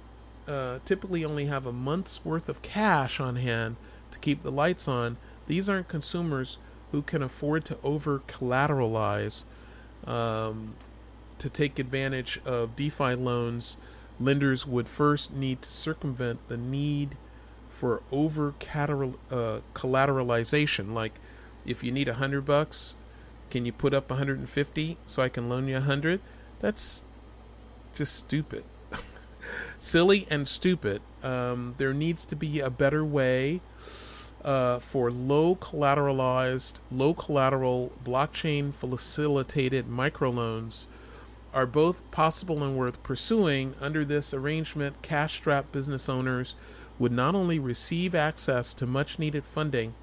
uh, 0.49 0.81
typically 0.85 1.25
only 1.25 1.47
have 1.47 1.67
a 1.67 1.73
month's 1.73 2.25
worth 2.25 2.49
of 2.49 2.63
cash 2.63 3.21
on 3.21 3.37
hand 3.37 3.77
to 4.11 4.19
keep 4.19 4.43
the 4.43 4.51
lights 4.51 4.89
on. 4.89 5.17
These 5.47 5.69
aren't 5.69 5.89
consumers 5.89 6.59
who 6.93 7.03
can 7.03 7.23
afford 7.23 7.65
to 7.67 7.79
over 7.85 8.21
collateralize 8.27 9.45
um, 10.07 10.75
to 11.39 11.49
take 11.49 11.79
advantage 11.79 12.41
of 12.45 12.75
DeFi 12.75 13.15
loans 13.15 13.77
lenders 14.21 14.67
would 14.67 14.89
first 14.89 15.33
need 15.33 15.63
to 15.63 15.71
circumvent 15.71 16.47
the 16.49 16.57
need 16.57 17.17
for 17.71 18.03
over 18.13 18.49
uh, 18.51 19.61
collateralization. 19.75 20.93
Like, 20.93 21.15
if 21.65 21.83
you 21.83 21.91
need 21.91 22.09
a 22.09 22.15
hundred 22.15 22.45
bucks, 22.45 22.95
can 23.51 23.65
you 23.65 23.73
put 23.73 23.95
up 23.95 24.11
150 24.11 24.99
so 25.07 25.23
I 25.23 25.29
can 25.29 25.49
loan 25.49 25.67
you 25.67 25.79
a 25.79 25.81
hundred? 25.81 26.21
That's 26.61 27.05
just 27.95 28.17
stupid, 28.17 28.65
silly 29.79 30.27
and 30.31 30.47
stupid. 30.47 31.03
Um, 31.23 31.75
there 31.79 31.93
needs 31.93 32.25
to 32.27 32.37
be 32.37 32.61
a 32.61 32.71
better 32.71 33.05
way 33.05 33.61
uh, 34.45 34.79
for 34.79 35.11
low 35.11 35.55
collateralized, 35.57 36.75
low 36.91 37.15
collateral, 37.15 37.93
blockchain 38.05 38.73
facilitated 38.73 39.89
microloans 39.89 40.87
are 41.53 41.67
both 41.67 42.09
possible 42.11 42.63
and 42.63 42.77
worth 42.77 43.03
pursuing. 43.03 43.75
Under 43.81 44.05
this 44.05 44.33
arrangement, 44.33 45.03
cash 45.03 45.35
strapped 45.35 45.73
business 45.73 46.09
owners 46.09 46.55
would 46.99 47.13
not 47.13 47.35
only 47.35 47.59
receive 47.59 48.15
access 48.15 48.73
to 48.75 48.87
much 48.87 49.19
needed 49.19 49.45
funding, 49.45 49.95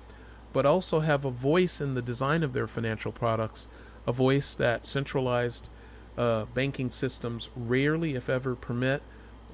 but 0.52 0.66
also 0.66 1.02
have 1.02 1.24
a 1.24 1.32
voice 1.32 1.80
in 1.80 1.94
the 1.94 2.02
design 2.02 2.44
of 2.44 2.54
their 2.54 2.68
financial 2.68 3.12
products, 3.12 3.68
a 4.06 4.12
voice 4.12 4.54
that 4.56 4.86
centralized 4.86 5.70
uh, 6.18 6.46
banking 6.54 6.90
systems 6.90 7.50
rarely, 7.56 8.16
if 8.16 8.30
ever, 8.30 8.56
permit. 8.56 9.02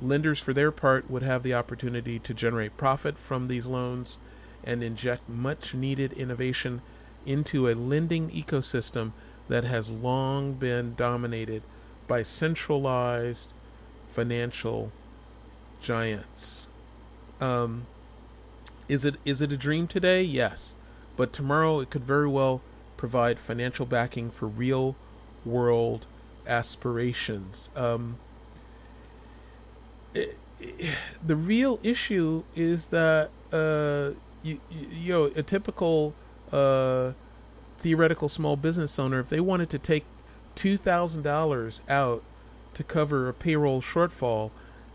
Lenders, 0.01 0.39
for 0.39 0.53
their 0.53 0.71
part, 0.71 1.09
would 1.09 1.23
have 1.23 1.43
the 1.43 1.53
opportunity 1.53 2.19
to 2.19 2.33
generate 2.33 2.77
profit 2.77 3.17
from 3.17 3.47
these 3.47 3.65
loans 3.65 4.17
and 4.63 4.83
inject 4.83 5.27
much 5.29 5.73
needed 5.73 6.13
innovation 6.13 6.81
into 7.25 7.67
a 7.69 7.75
lending 7.75 8.29
ecosystem 8.31 9.11
that 9.49 9.63
has 9.63 9.89
long 9.89 10.53
been 10.53 10.95
dominated 10.95 11.61
by 12.07 12.23
centralized 12.23 13.53
financial 14.11 14.91
giants. 15.81 16.67
Um, 17.41 17.87
is 18.87 19.05
it 19.05 19.15
is 19.25 19.41
it 19.41 19.51
a 19.51 19.57
dream 19.57 19.87
today? 19.87 20.23
Yes, 20.23 20.75
but 21.17 21.33
tomorrow 21.33 21.79
it 21.79 21.89
could 21.89 22.03
very 22.03 22.27
well 22.27 22.61
provide 22.97 23.39
financial 23.39 23.85
backing 23.85 24.31
for 24.31 24.47
real 24.47 24.95
world 25.45 26.05
aspirations. 26.47 27.69
Um, 27.75 28.17
it, 30.13 30.37
the 31.25 31.35
real 31.35 31.79
issue 31.83 32.43
is 32.55 32.87
that 32.87 33.29
uh, 33.51 34.17
you, 34.41 34.59
you, 34.69 34.87
you 34.91 35.13
know 35.13 35.23
a 35.35 35.43
typical 35.43 36.13
uh, 36.51 37.11
theoretical 37.79 38.29
small 38.29 38.55
business 38.55 38.97
owner, 38.97 39.19
if 39.19 39.29
they 39.29 39.39
wanted 39.39 39.69
to 39.71 39.79
take 39.79 40.05
$2,000 40.55 41.81
out 41.89 42.23
to 42.73 42.83
cover 42.83 43.27
a 43.27 43.33
payroll 43.33 43.81
shortfall 43.81 44.51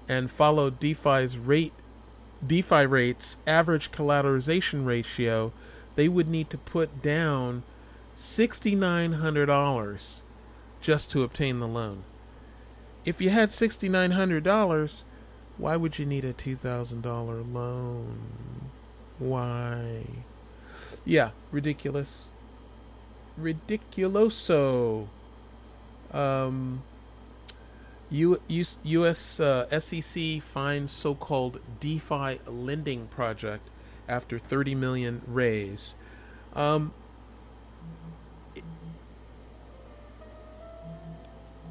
and 0.08 0.30
follow 0.30 0.70
DeFi's 0.70 1.36
rate 1.36 1.72
DeFi 2.46 2.86
rates 2.86 3.36
average 3.46 3.90
collateralization 3.90 4.86
ratio, 4.86 5.52
they 5.96 6.08
would 6.08 6.28
need 6.28 6.50
to 6.50 6.58
put 6.58 7.02
down 7.02 7.64
$6,900 8.16 10.20
just 10.80 11.10
to 11.10 11.22
obtain 11.22 11.60
the 11.60 11.68
loan. 11.68 12.04
If 13.04 13.20
you 13.20 13.30
had 13.30 13.50
$6,900, 13.50 15.02
why 15.56 15.76
would 15.76 15.98
you 15.98 16.06
need 16.06 16.24
a 16.24 16.32
$2,000 16.32 17.54
loan? 17.54 18.18
Why? 19.18 20.04
Yeah, 21.04 21.30
ridiculous. 21.50 22.30
Ridiculoso. 23.40 25.08
Um, 26.12 26.82
U, 28.10 28.40
U, 28.46 28.64
U.S. 28.82 29.40
Uh, 29.40 29.78
SEC 29.78 30.40
finds 30.42 30.92
so-called 30.92 31.60
DeFi 31.80 32.40
lending 32.46 33.06
project 33.08 33.68
after 34.08 34.38
30 34.38 34.74
million 34.74 35.22
raise. 35.26 35.94
Um, 36.54 36.92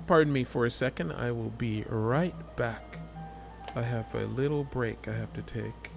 pardon 0.08 0.32
me 0.32 0.46
for 0.46 0.66
a 0.66 0.72
second. 0.72 1.12
I 1.12 1.32
will 1.32 1.52
be 1.52 1.84
right 1.90 2.34
back. 2.56 3.00
I 3.76 3.82
have 3.82 4.16
a 4.16 4.26
little 4.26 4.64
break 4.64 5.08
I 5.08 5.14
have 5.14 5.34
to 5.34 5.42
take. 5.42 5.92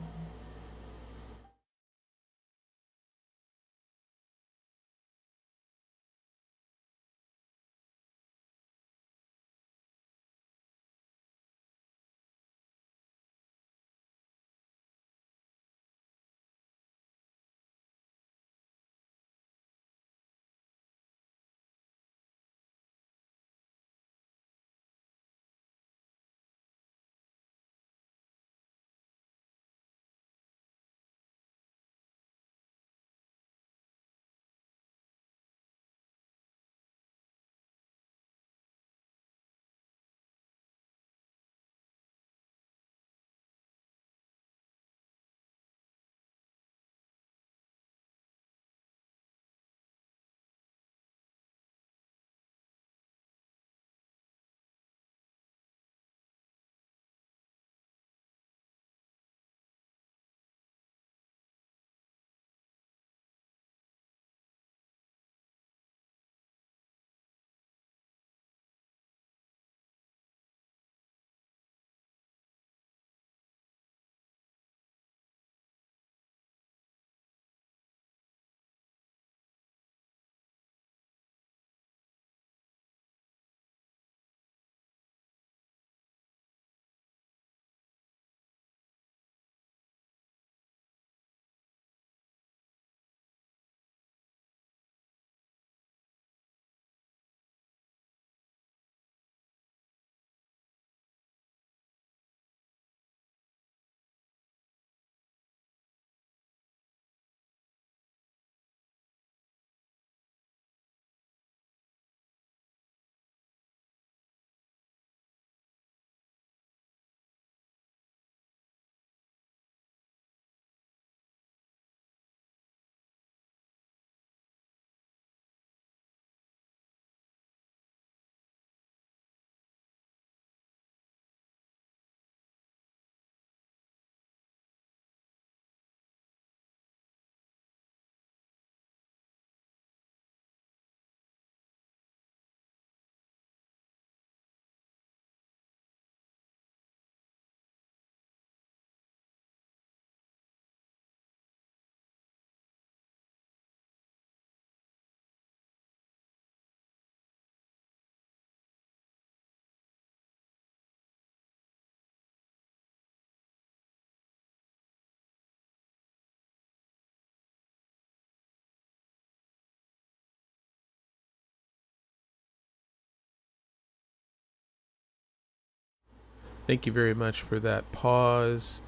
Thank 176.67 176.87
you 176.87 176.93
very 176.93 177.15
much 177.15 177.43
for 177.43 177.59
that 177.61 177.91
pause. 177.93 178.81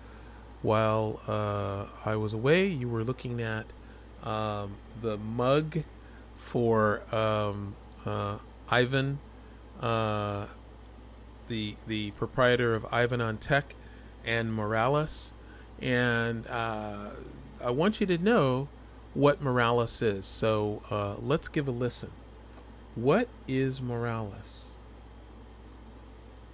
While 0.63 1.21
uh, 1.27 1.87
I 2.05 2.15
was 2.15 2.33
away, 2.33 2.67
you 2.69 2.89
were 2.89 3.03
looking 3.03 3.43
at 3.43 3.67
um, 4.23 4.77
the 5.01 5.17
mug 5.17 5.83
for 6.37 7.03
um, 7.15 7.75
uh, 8.07 8.39
Ivan, 8.69 9.19
uh, 9.81 10.47
the 11.49 11.77
the 11.89 12.13
proprietor 12.13 12.75
of 12.75 12.87
Ivan 12.93 13.21
on 13.21 13.39
Tech, 13.39 13.75
and 14.25 14.53
Moralis. 14.57 15.33
and 15.81 16.47
uh, 16.47 17.11
I 17.63 17.71
want 17.71 18.01
you 18.01 18.07
to 18.07 18.19
know 18.19 18.69
what 19.15 19.43
Moralis 19.43 20.03
is. 20.03 20.25
So 20.25 20.83
uh, 20.91 21.17
let's 21.21 21.49
give 21.49 21.67
a 21.67 21.73
listen. 21.73 22.11
What 22.95 23.29
is 23.49 23.81
Moralis? 23.81 24.72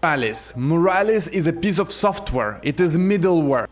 Moralis. 0.02 0.54
Moralis 0.54 1.28
is 1.32 1.48
a 1.48 1.52
piece 1.52 1.80
of 1.80 1.90
software. 1.90 2.60
It 2.62 2.80
is 2.80 2.96
middleware. 2.96 3.66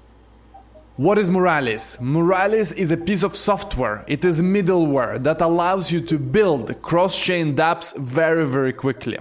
What 0.97 1.19
is 1.19 1.29
Moralis? 1.29 1.99
Moralis 2.01 2.75
is 2.75 2.91
a 2.91 2.97
piece 2.97 3.23
of 3.23 3.37
software. 3.37 4.03
It 4.09 4.25
is 4.25 4.41
middleware 4.41 5.23
that 5.25 5.43
allows 5.43 5.93
you 5.93 6.01
to 6.01 6.19
build 6.19 6.81
cross-chain 6.81 7.55
dApps 7.55 7.95
very, 7.99 8.47
very 8.47 8.73
quickly. 8.73 9.19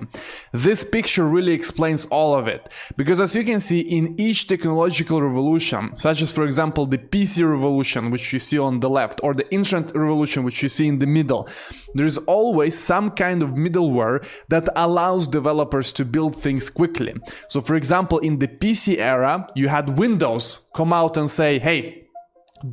This 0.53 0.86
picture 0.86 1.28
really 1.28 1.51
explains 1.51 2.05
all 2.05 2.34
of 2.34 2.47
it. 2.47 2.69
Because 2.95 3.19
as 3.19 3.36
you 3.36 3.43
can 3.43 3.59
see, 3.59 3.82
in 3.82 4.17
each 4.17 4.47
technological 4.47 5.21
revolution, 5.21 5.93
such 5.97 6.21
as 6.21 6.32
for 6.32 6.45
example 6.45 6.86
the 6.86 6.97
PC 6.97 7.45
revolution, 7.45 8.09
which 8.09 8.32
you 8.32 8.39
see 8.39 8.57
on 8.57 8.80
the 8.80 8.89
left, 8.89 9.19
or 9.21 9.34
the 9.34 9.53
internet 9.53 9.93
revolution, 9.93 10.45
which 10.45 10.63
you 10.63 10.69
see 10.69 10.88
in 10.88 10.99
the 10.99 11.05
middle, 11.05 11.49
there 11.93 12.05
is 12.05 12.19
always 12.19 12.80
some 12.80 13.09
kind 13.09 13.43
of 13.43 13.49
middleware 13.49 14.26
that 14.47 14.69
allows 14.78 15.28
developers 15.28 15.91
to 15.91 16.05
build 16.05 16.38
things 16.38 16.69
quickly. 16.69 17.15
So 17.49 17.59
for 17.59 17.76
example, 17.76 18.19
in 18.19 18.39
the 18.39 18.47
PC 18.47 18.97
era, 18.97 19.49
you 19.55 19.67
had 19.67 19.97
Windows 19.97 20.61
come 20.73 20.93
out 20.93 21.15
and 21.17 21.30
say, 21.30 21.59
hey, 21.66 22.05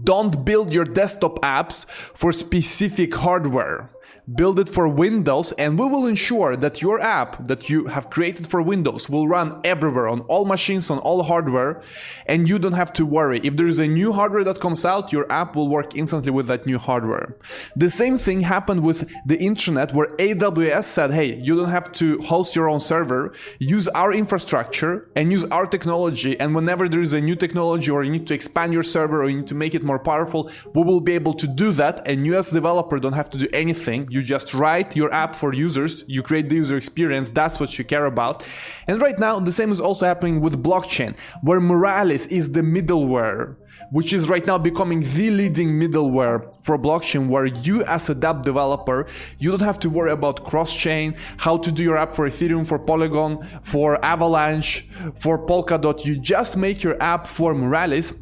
don't 0.04 0.44
build 0.44 0.70
your 0.70 0.84
desktop 0.84 1.40
apps 1.40 1.86
for 1.88 2.30
specific 2.30 3.14
hardware. 3.14 3.88
Build 4.34 4.58
it 4.58 4.68
for 4.68 4.88
Windows, 4.88 5.52
and 5.52 5.78
we 5.78 5.86
will 5.86 6.06
ensure 6.06 6.56
that 6.56 6.82
your 6.82 7.00
app 7.00 7.46
that 7.46 7.68
you 7.68 7.86
have 7.86 8.10
created 8.10 8.46
for 8.46 8.62
Windows 8.62 9.08
will 9.08 9.28
run 9.28 9.60
everywhere 9.64 10.08
on 10.08 10.20
all 10.22 10.44
machines, 10.44 10.90
on 10.90 10.98
all 10.98 11.22
hardware, 11.22 11.80
and 12.26 12.48
you 12.48 12.58
don't 12.58 12.72
have 12.72 12.92
to 12.94 13.06
worry. 13.06 13.40
If 13.42 13.56
there 13.56 13.66
is 13.66 13.78
a 13.78 13.86
new 13.86 14.12
hardware 14.12 14.44
that 14.44 14.60
comes 14.60 14.84
out, 14.84 15.12
your 15.12 15.30
app 15.30 15.56
will 15.56 15.68
work 15.68 15.96
instantly 15.96 16.30
with 16.30 16.46
that 16.46 16.66
new 16.66 16.78
hardware. 16.78 17.36
The 17.76 17.90
same 17.90 18.16
thing 18.18 18.42
happened 18.42 18.84
with 18.84 19.10
the 19.26 19.38
internet 19.38 19.92
where 19.92 20.08
AWS 20.16 20.84
said, 20.84 21.12
hey, 21.12 21.36
you 21.36 21.56
don't 21.56 21.70
have 21.70 21.92
to 21.92 22.20
host 22.22 22.56
your 22.56 22.68
own 22.68 22.80
server, 22.80 23.32
use 23.58 23.88
our 23.88 24.12
infrastructure 24.12 25.10
and 25.16 25.32
use 25.32 25.44
our 25.46 25.66
technology. 25.66 26.38
And 26.38 26.54
whenever 26.54 26.88
there 26.88 27.00
is 27.00 27.12
a 27.12 27.20
new 27.20 27.34
technology 27.34 27.90
or 27.90 28.04
you 28.04 28.10
need 28.10 28.26
to 28.28 28.34
expand 28.34 28.72
your 28.72 28.82
server 28.82 29.22
or 29.22 29.28
you 29.28 29.38
need 29.38 29.48
to 29.48 29.54
make 29.54 29.74
it 29.74 29.82
more 29.82 29.98
powerful, 29.98 30.50
we 30.74 30.82
will 30.82 31.00
be 31.00 31.12
able 31.12 31.34
to 31.34 31.46
do 31.46 31.72
that. 31.72 32.06
And 32.06 32.24
you 32.26 32.36
as 32.36 32.50
developer 32.50 32.98
don't 32.98 33.12
have 33.12 33.30
to 33.30 33.38
do 33.38 33.48
anything. 33.52 34.01
You 34.10 34.22
just 34.22 34.54
write 34.54 34.96
your 34.96 35.12
app 35.12 35.34
for 35.34 35.52
users. 35.52 36.04
You 36.06 36.22
create 36.22 36.48
the 36.48 36.56
user 36.56 36.76
experience. 36.76 37.30
That's 37.30 37.60
what 37.60 37.78
you 37.78 37.84
care 37.84 38.06
about. 38.06 38.46
And 38.86 39.00
right 39.00 39.18
now, 39.18 39.40
the 39.40 39.52
same 39.52 39.70
is 39.70 39.80
also 39.80 40.06
happening 40.06 40.40
with 40.40 40.62
blockchain, 40.62 41.16
where 41.42 41.60
Moralis 41.60 42.30
is 42.30 42.52
the 42.52 42.60
middleware, 42.60 43.56
which 43.90 44.12
is 44.12 44.28
right 44.28 44.46
now 44.46 44.58
becoming 44.58 45.00
the 45.00 45.30
leading 45.30 45.70
middleware 45.80 46.52
for 46.64 46.78
blockchain, 46.78 47.28
where 47.28 47.46
you 47.46 47.82
as 47.84 48.08
a 48.10 48.14
dApp 48.14 48.42
developer, 48.42 49.06
you 49.38 49.50
don't 49.50 49.60
have 49.60 49.78
to 49.80 49.90
worry 49.90 50.12
about 50.12 50.44
cross-chain, 50.44 51.14
how 51.38 51.56
to 51.56 51.72
do 51.72 51.82
your 51.82 51.96
app 51.96 52.12
for 52.12 52.26
Ethereum, 52.26 52.66
for 52.66 52.78
Polygon, 52.78 53.42
for 53.62 54.02
Avalanche, 54.04 54.86
for 55.20 55.38
Polkadot. 55.46 56.04
You 56.04 56.18
just 56.18 56.56
make 56.56 56.82
your 56.82 57.00
app 57.02 57.26
for 57.26 57.54
Moralis 57.54 58.18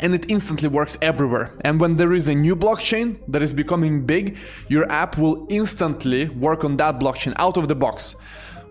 and 0.00 0.14
it 0.14 0.28
instantly 0.28 0.68
works 0.68 0.98
everywhere. 1.00 1.54
And 1.62 1.80
when 1.80 1.96
there 1.96 2.12
is 2.12 2.28
a 2.28 2.34
new 2.34 2.56
blockchain 2.56 3.20
that 3.28 3.42
is 3.42 3.54
becoming 3.54 4.04
big, 4.04 4.36
your 4.68 4.90
app 4.90 5.16
will 5.16 5.46
instantly 5.48 6.28
work 6.28 6.64
on 6.64 6.76
that 6.78 6.98
blockchain 6.98 7.34
out 7.36 7.56
of 7.56 7.68
the 7.68 7.74
box. 7.74 8.16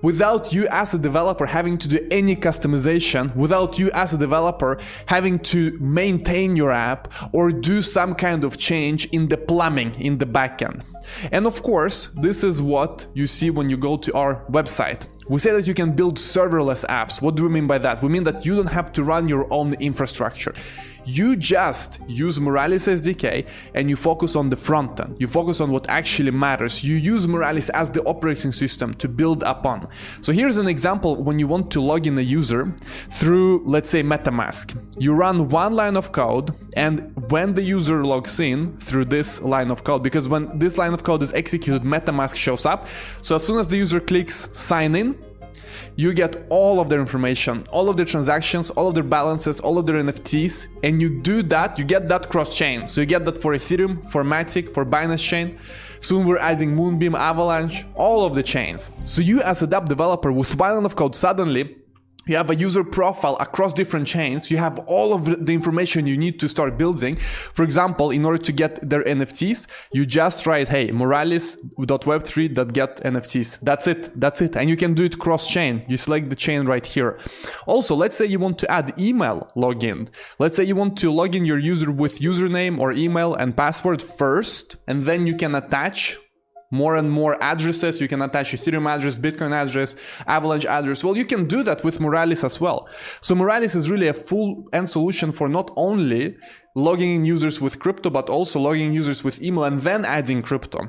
Without 0.01 0.53
you 0.53 0.65
as 0.71 0.93
a 0.93 0.99
developer 0.99 1.45
having 1.45 1.77
to 1.77 1.87
do 1.87 2.07
any 2.09 2.33
customization, 2.33 3.35
without 3.35 3.77
you 3.77 3.91
as 3.91 4.13
a 4.13 4.17
developer 4.17 4.77
having 5.07 5.37
to 5.39 5.77
maintain 5.79 6.55
your 6.55 6.71
app 6.71 7.13
or 7.33 7.51
do 7.51 7.81
some 7.81 8.15
kind 8.15 8.45
of 8.45 8.57
change 8.57 9.07
in 9.07 9.27
the 9.27 9.35
plumbing 9.35 9.93
in 9.99 10.17
the 10.17 10.25
backend. 10.25 10.83
And 11.33 11.45
of 11.45 11.61
course, 11.63 12.11
this 12.15 12.45
is 12.45 12.61
what 12.61 13.07
you 13.13 13.27
see 13.27 13.49
when 13.49 13.67
you 13.67 13.75
go 13.75 13.97
to 13.97 14.13
our 14.13 14.45
website. 14.45 15.05
We 15.27 15.37
say 15.37 15.51
that 15.51 15.67
you 15.67 15.73
can 15.73 15.91
build 15.91 16.17
serverless 16.17 16.85
apps. 16.85 17.21
What 17.21 17.35
do 17.35 17.43
we 17.43 17.49
mean 17.49 17.67
by 17.67 17.77
that? 17.79 18.01
We 18.01 18.09
mean 18.09 18.23
that 18.23 18.45
you 18.45 18.55
don't 18.55 18.71
have 18.71 18.91
to 18.93 19.03
run 19.03 19.27
your 19.27 19.51
own 19.53 19.73
infrastructure. 19.75 20.53
You 21.05 21.35
just 21.35 21.99
use 22.07 22.39
Moralis 22.39 22.87
SDK 22.87 23.47
and 23.73 23.89
you 23.89 23.95
focus 23.95 24.35
on 24.35 24.49
the 24.49 24.55
front 24.55 24.99
end. 24.99 25.15
You 25.19 25.27
focus 25.27 25.61
on 25.61 25.71
what 25.71 25.89
actually 25.89 26.31
matters. 26.31 26.83
You 26.83 26.95
use 26.95 27.25
Moralis 27.25 27.69
as 27.71 27.89
the 27.89 28.03
operating 28.03 28.51
system 28.51 28.93
to 28.95 29.07
build 29.07 29.43
upon. 29.43 29.87
So 30.21 30.31
here's 30.31 30.57
an 30.57 30.67
example 30.67 31.15
when 31.15 31.39
you 31.39 31.47
want 31.47 31.71
to 31.71 31.81
log 31.81 32.07
in 32.07 32.17
a 32.17 32.21
user 32.21 32.73
through, 33.11 33.63
let's 33.65 33.89
say, 33.89 34.03
MetaMask. 34.03 34.77
You 34.97 35.13
run 35.13 35.49
one 35.49 35.75
line 35.75 35.97
of 35.97 36.11
code, 36.11 36.53
and 36.75 37.13
when 37.31 37.53
the 37.53 37.61
user 37.61 38.03
logs 38.03 38.39
in 38.39 38.77
through 38.77 39.05
this 39.05 39.41
line 39.41 39.71
of 39.71 39.83
code, 39.83 40.03
because 40.03 40.27
when 40.27 40.57
this 40.59 40.77
line 40.77 40.93
of 40.93 41.03
code 41.03 41.23
is 41.23 41.31
executed, 41.33 41.83
MetaMask 41.83 42.35
shows 42.35 42.65
up. 42.65 42.87
So 43.21 43.35
as 43.35 43.45
soon 43.45 43.59
as 43.59 43.67
the 43.67 43.77
user 43.77 43.99
clicks 43.99 44.49
sign 44.57 44.95
in, 44.95 45.17
you 45.99 46.13
get 46.13 46.45
all 46.47 46.79
of 46.79 46.87
their 46.87 47.01
information, 47.01 47.61
all 47.71 47.89
of 47.89 47.97
their 47.97 48.05
transactions, 48.05 48.69
all 48.69 48.87
of 48.87 48.93
their 48.93 49.03
balances, 49.03 49.59
all 49.59 49.77
of 49.77 49.85
their 49.85 50.01
NFTs, 50.01 50.67
and 50.81 51.01
you 51.01 51.09
do 51.09 51.43
that, 51.43 51.77
you 51.77 51.83
get 51.83 52.07
that 52.07 52.29
cross 52.29 52.55
chain. 52.55 52.87
So 52.87 53.01
you 53.01 53.05
get 53.05 53.25
that 53.25 53.37
for 53.37 53.51
Ethereum, 53.53 54.09
for 54.09 54.23
Matic, 54.23 54.73
for 54.73 54.85
Binance 54.85 55.21
Chain. 55.21 55.57
Soon 55.99 56.25
we're 56.25 56.37
adding 56.37 56.73
Moonbeam, 56.73 57.15
Avalanche, 57.15 57.83
all 57.95 58.23
of 58.23 58.33
the 58.33 58.41
chains. 58.41 58.91
So 59.03 59.21
you 59.21 59.41
as 59.41 59.61
a 59.61 59.67
dApp 59.67 59.89
developer 59.89 60.31
with 60.31 60.57
one 60.57 60.75
line 60.75 60.85
of 60.85 60.95
code 60.95 61.15
suddenly 61.15 61.75
you 62.29 62.35
have 62.35 62.49
a 62.49 62.55
user 62.55 62.83
profile 62.83 63.37
across 63.39 63.71
different 63.73 64.07
chains. 64.07 64.49
You 64.51 64.57
have 64.57 64.79
all 64.79 65.13
of 65.13 65.45
the 65.45 65.53
information 65.53 66.07
you 66.07 66.17
need 66.17 66.39
to 66.39 66.47
start 66.47 66.77
building. 66.77 67.15
For 67.15 67.63
example, 67.63 68.11
in 68.11 68.23
order 68.23 68.37
to 68.37 68.51
get 68.51 68.87
their 68.87 69.03
NFTs, 69.03 69.65
you 69.91 70.05
just 70.05 70.45
write, 70.47 70.67
hey, 70.67 70.89
moralis.web3.get 70.89 73.03
NFTs. 73.03 73.59
That's 73.61 73.87
it. 73.87 74.11
That's 74.19 74.41
it. 74.41 74.55
And 74.55 74.69
you 74.69 74.77
can 74.77 74.93
do 74.93 75.05
it 75.05 75.17
cross 75.19 75.49
chain. 75.49 75.83
You 75.87 75.97
select 75.97 76.29
the 76.29 76.35
chain 76.35 76.65
right 76.65 76.85
here. 76.85 77.17
Also, 77.65 77.95
let's 77.95 78.15
say 78.15 78.25
you 78.25 78.37
want 78.39 78.59
to 78.59 78.71
add 78.71 78.93
email 78.99 79.51
login. 79.55 80.07
Let's 80.37 80.55
say 80.55 80.63
you 80.63 80.75
want 80.75 80.97
to 80.99 81.11
log 81.11 81.35
in 81.35 81.45
your 81.45 81.57
user 81.57 81.91
with 81.91 82.19
username 82.19 82.79
or 82.79 82.91
email 82.91 83.33
and 83.33 83.57
password 83.57 84.03
first, 84.03 84.75
and 84.87 85.03
then 85.03 85.27
you 85.27 85.35
can 85.35 85.55
attach 85.55 86.19
more 86.71 86.95
and 86.95 87.09
more 87.11 87.41
addresses. 87.41 87.99
You 87.99 88.07
can 88.07 88.21
attach 88.21 88.51
Ethereum 88.51 88.87
address, 88.89 89.17
Bitcoin 89.17 89.53
address, 89.53 89.95
Avalanche 90.27 90.65
address. 90.65 91.03
Well, 91.03 91.17
you 91.17 91.25
can 91.25 91.45
do 91.47 91.63
that 91.63 91.83
with 91.83 91.99
Moralis 91.99 92.43
as 92.43 92.61
well. 92.61 92.87
So 93.21 93.35
Moralis 93.35 93.75
is 93.75 93.89
really 93.89 94.07
a 94.07 94.13
full 94.13 94.67
end 94.73 94.89
solution 94.89 95.31
for 95.31 95.49
not 95.49 95.71
only 95.75 96.37
logging 96.75 97.15
in 97.15 97.23
users 97.25 97.59
with 97.59 97.79
crypto, 97.79 98.09
but 98.09 98.29
also 98.29 98.59
logging 98.59 98.93
users 98.93 99.23
with 99.23 99.41
email 99.41 99.63
and 99.63 99.81
then 99.81 100.05
adding 100.05 100.41
crypto. 100.41 100.79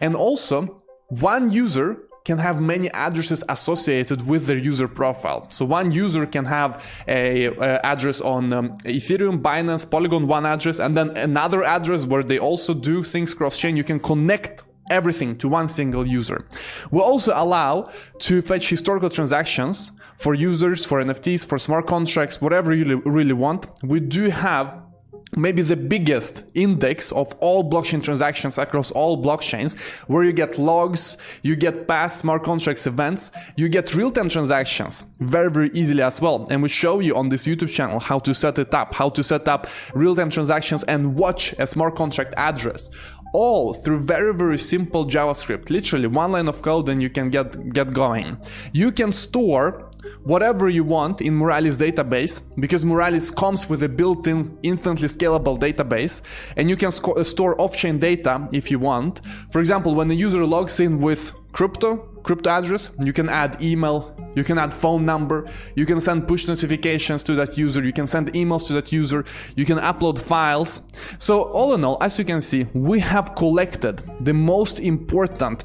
And 0.00 0.14
also 0.14 0.74
one 1.08 1.50
user 1.50 1.98
can 2.24 2.38
have 2.38 2.60
many 2.60 2.90
addresses 2.90 3.42
associated 3.48 4.26
with 4.28 4.46
their 4.46 4.58
user 4.58 4.86
profile. 4.86 5.48
So 5.48 5.64
one 5.64 5.90
user 5.90 6.26
can 6.26 6.44
have 6.44 6.84
a, 7.08 7.46
a 7.46 7.84
address 7.84 8.20
on 8.20 8.52
um, 8.52 8.76
Ethereum, 8.84 9.40
Binance, 9.40 9.90
Polygon, 9.90 10.26
one 10.26 10.44
address, 10.44 10.78
and 10.78 10.96
then 10.96 11.16
another 11.16 11.64
address 11.64 12.06
where 12.06 12.22
they 12.22 12.38
also 12.38 12.74
do 12.74 13.02
things 13.02 13.32
cross 13.32 13.56
chain. 13.56 13.76
You 13.76 13.84
can 13.84 13.98
connect 13.98 14.62
everything 14.90 15.36
to 15.36 15.48
one 15.48 15.68
single 15.68 16.06
user. 16.06 16.44
We 16.90 17.00
also 17.00 17.32
allow 17.34 17.90
to 18.20 18.42
fetch 18.42 18.68
historical 18.68 19.08
transactions 19.08 19.92
for 20.16 20.34
users, 20.34 20.84
for 20.84 21.02
NFTs, 21.02 21.46
for 21.46 21.58
smart 21.58 21.86
contracts, 21.86 22.40
whatever 22.40 22.74
you 22.74 23.00
really 23.04 23.32
want. 23.32 23.66
We 23.82 24.00
do 24.00 24.28
have 24.28 24.80
maybe 25.36 25.62
the 25.62 25.76
biggest 25.76 26.44
index 26.54 27.12
of 27.12 27.32
all 27.40 27.68
blockchain 27.68 28.02
transactions 28.02 28.58
across 28.58 28.90
all 28.90 29.22
blockchains 29.22 29.78
where 30.08 30.24
you 30.24 30.32
get 30.32 30.58
logs 30.58 31.16
you 31.42 31.54
get 31.54 31.86
past 31.86 32.18
smart 32.18 32.42
contracts 32.42 32.86
events 32.86 33.30
you 33.56 33.68
get 33.68 33.94
real-time 33.94 34.28
transactions 34.28 35.04
very 35.20 35.50
very 35.50 35.70
easily 35.72 36.02
as 36.02 36.20
well 36.20 36.46
and 36.50 36.62
we 36.62 36.68
show 36.68 37.00
you 37.00 37.14
on 37.14 37.28
this 37.28 37.46
youtube 37.46 37.68
channel 37.68 38.00
how 38.00 38.18
to 38.18 38.34
set 38.34 38.58
it 38.58 38.74
up 38.74 38.92
how 38.94 39.08
to 39.08 39.22
set 39.22 39.46
up 39.46 39.68
real-time 39.94 40.30
transactions 40.30 40.82
and 40.84 41.14
watch 41.14 41.54
a 41.58 41.66
smart 41.66 41.94
contract 41.94 42.34
address 42.36 42.90
all 43.32 43.72
through 43.72 44.00
very 44.00 44.34
very 44.34 44.58
simple 44.58 45.06
javascript. 45.06 45.70
Literally 45.70 46.06
one 46.06 46.32
line 46.32 46.48
of 46.48 46.62
code 46.62 46.88
and 46.88 47.02
you 47.02 47.10
can 47.10 47.30
get 47.30 47.70
get 47.70 47.92
going. 47.92 48.38
You 48.72 48.92
can 48.92 49.12
store 49.12 49.90
whatever 50.24 50.68
you 50.68 50.84
want 50.84 51.20
in 51.20 51.38
Moralis 51.38 51.78
database 51.78 52.42
because 52.58 52.84
Moralis 52.84 53.34
comes 53.34 53.68
with 53.68 53.82
a 53.82 53.88
built-in 53.88 54.58
infinitely 54.62 55.08
scalable 55.08 55.58
database 55.58 56.22
and 56.56 56.68
you 56.70 56.76
can 56.76 56.90
store 56.90 57.60
off-chain 57.60 57.98
data 57.98 58.48
if 58.52 58.70
you 58.70 58.78
want. 58.78 59.20
For 59.50 59.60
example 59.60 59.94
when 59.94 60.10
a 60.10 60.14
user 60.14 60.44
logs 60.44 60.80
in 60.80 60.98
with 60.98 61.32
crypto 61.52 62.09
crypto 62.22 62.50
address. 62.50 62.90
You 63.02 63.12
can 63.12 63.28
add 63.28 63.60
email. 63.62 64.14
You 64.34 64.44
can 64.44 64.58
add 64.58 64.72
phone 64.72 65.04
number. 65.04 65.48
You 65.74 65.86
can 65.86 66.00
send 66.00 66.28
push 66.28 66.46
notifications 66.46 67.22
to 67.24 67.34
that 67.34 67.58
user. 67.58 67.82
You 67.82 67.92
can 67.92 68.06
send 68.06 68.32
emails 68.32 68.66
to 68.68 68.72
that 68.74 68.92
user. 68.92 69.24
You 69.56 69.64
can 69.64 69.78
upload 69.78 70.18
files. 70.18 70.82
So 71.18 71.42
all 71.52 71.74
in 71.74 71.84
all 71.84 71.98
as 72.00 72.18
you 72.18 72.24
can 72.24 72.40
see 72.40 72.66
we 72.74 73.00
have 73.00 73.34
collected 73.34 74.02
the 74.24 74.34
most 74.34 74.80
important 74.80 75.64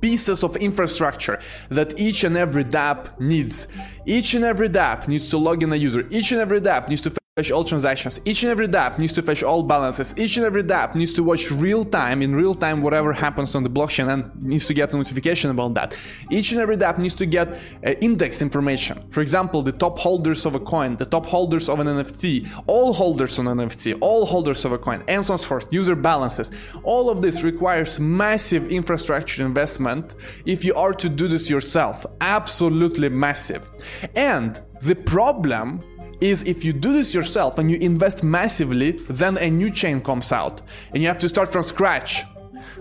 pieces 0.00 0.44
of 0.44 0.54
infrastructure 0.56 1.38
that 1.70 1.98
each 1.98 2.24
and 2.24 2.36
every 2.36 2.62
dApp 2.62 3.18
needs. 3.18 3.68
Each 4.06 4.34
and 4.34 4.44
every 4.44 4.68
dApp 4.68 5.08
needs 5.08 5.30
to 5.30 5.38
log 5.38 5.62
in 5.62 5.72
a 5.72 5.76
user. 5.76 6.06
Each 6.10 6.30
and 6.32 6.40
every 6.40 6.60
dApp 6.60 6.88
needs 6.88 7.00
to 7.02 7.10
fetch 7.36 7.50
all 7.50 7.64
transactions. 7.64 8.20
Each 8.24 8.44
and 8.44 8.50
every 8.52 8.68
dApp 8.68 8.96
needs 8.96 9.12
to 9.14 9.20
fetch 9.20 9.42
all 9.42 9.64
balances. 9.64 10.14
Each 10.16 10.36
and 10.36 10.46
every 10.46 10.62
dApp 10.62 10.94
needs 10.94 11.12
to 11.14 11.24
watch 11.24 11.50
real 11.50 11.84
time, 11.84 12.22
in 12.22 12.32
real 12.32 12.54
time, 12.54 12.80
whatever 12.80 13.12
happens 13.12 13.56
on 13.56 13.64
the 13.64 13.68
blockchain 13.68 14.06
and 14.08 14.30
needs 14.40 14.66
to 14.66 14.74
get 14.74 14.94
a 14.94 14.96
notification 14.96 15.50
about 15.50 15.74
that. 15.74 15.98
Each 16.30 16.52
and 16.52 16.60
every 16.60 16.76
dApp 16.76 16.98
needs 16.98 17.14
to 17.14 17.26
get 17.26 17.48
uh, 17.48 17.90
indexed 18.00 18.40
information. 18.40 19.02
For 19.10 19.20
example, 19.20 19.62
the 19.62 19.72
top 19.72 19.98
holders 19.98 20.46
of 20.46 20.54
a 20.54 20.60
coin, 20.60 20.96
the 20.96 21.06
top 21.06 21.26
holders 21.26 21.68
of 21.68 21.80
an 21.80 21.88
NFT, 21.88 22.62
all 22.68 22.92
holders 22.92 23.36
on 23.40 23.48
an 23.48 23.58
NFT, 23.58 23.98
all 24.00 24.26
holders 24.26 24.64
of 24.64 24.70
a 24.70 24.78
coin, 24.78 25.02
and 25.08 25.24
so 25.24 25.36
forth, 25.36 25.72
user 25.72 25.96
balances. 25.96 26.52
All 26.84 27.10
of 27.10 27.20
this 27.20 27.42
requires 27.42 27.98
massive 27.98 28.70
infrastructure 28.70 29.44
investment 29.44 30.14
if 30.46 30.64
you 30.64 30.72
are 30.76 30.92
to 30.92 31.08
do 31.08 31.26
this 31.26 31.50
yourself. 31.50 32.06
Absolutely 32.20 33.08
massive. 33.08 33.68
And 34.14 34.60
the 34.82 34.94
problem 34.94 35.82
is 36.20 36.42
if 36.44 36.64
you 36.64 36.72
do 36.72 36.92
this 36.92 37.14
yourself 37.14 37.58
and 37.58 37.70
you 37.70 37.76
invest 37.78 38.24
massively, 38.24 38.92
then 39.08 39.36
a 39.38 39.50
new 39.50 39.70
chain 39.70 40.00
comes 40.00 40.32
out 40.32 40.62
and 40.92 41.02
you 41.02 41.08
have 41.08 41.18
to 41.18 41.28
start 41.28 41.52
from 41.52 41.62
scratch. 41.62 42.24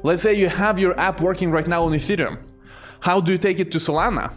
Let's 0.04 0.22
say 0.22 0.34
you 0.34 0.50
have 0.50 0.80
your 0.80 0.98
app 1.00 1.22
working 1.22 1.52
right 1.52 1.68
now 1.68 1.84
on 1.84 1.92
Ethereum. 1.92 2.38
How 3.02 3.20
do 3.20 3.32
you 3.32 3.38
take 3.38 3.60
it 3.60 3.72
to 3.74 3.80
Solana? 3.80 4.34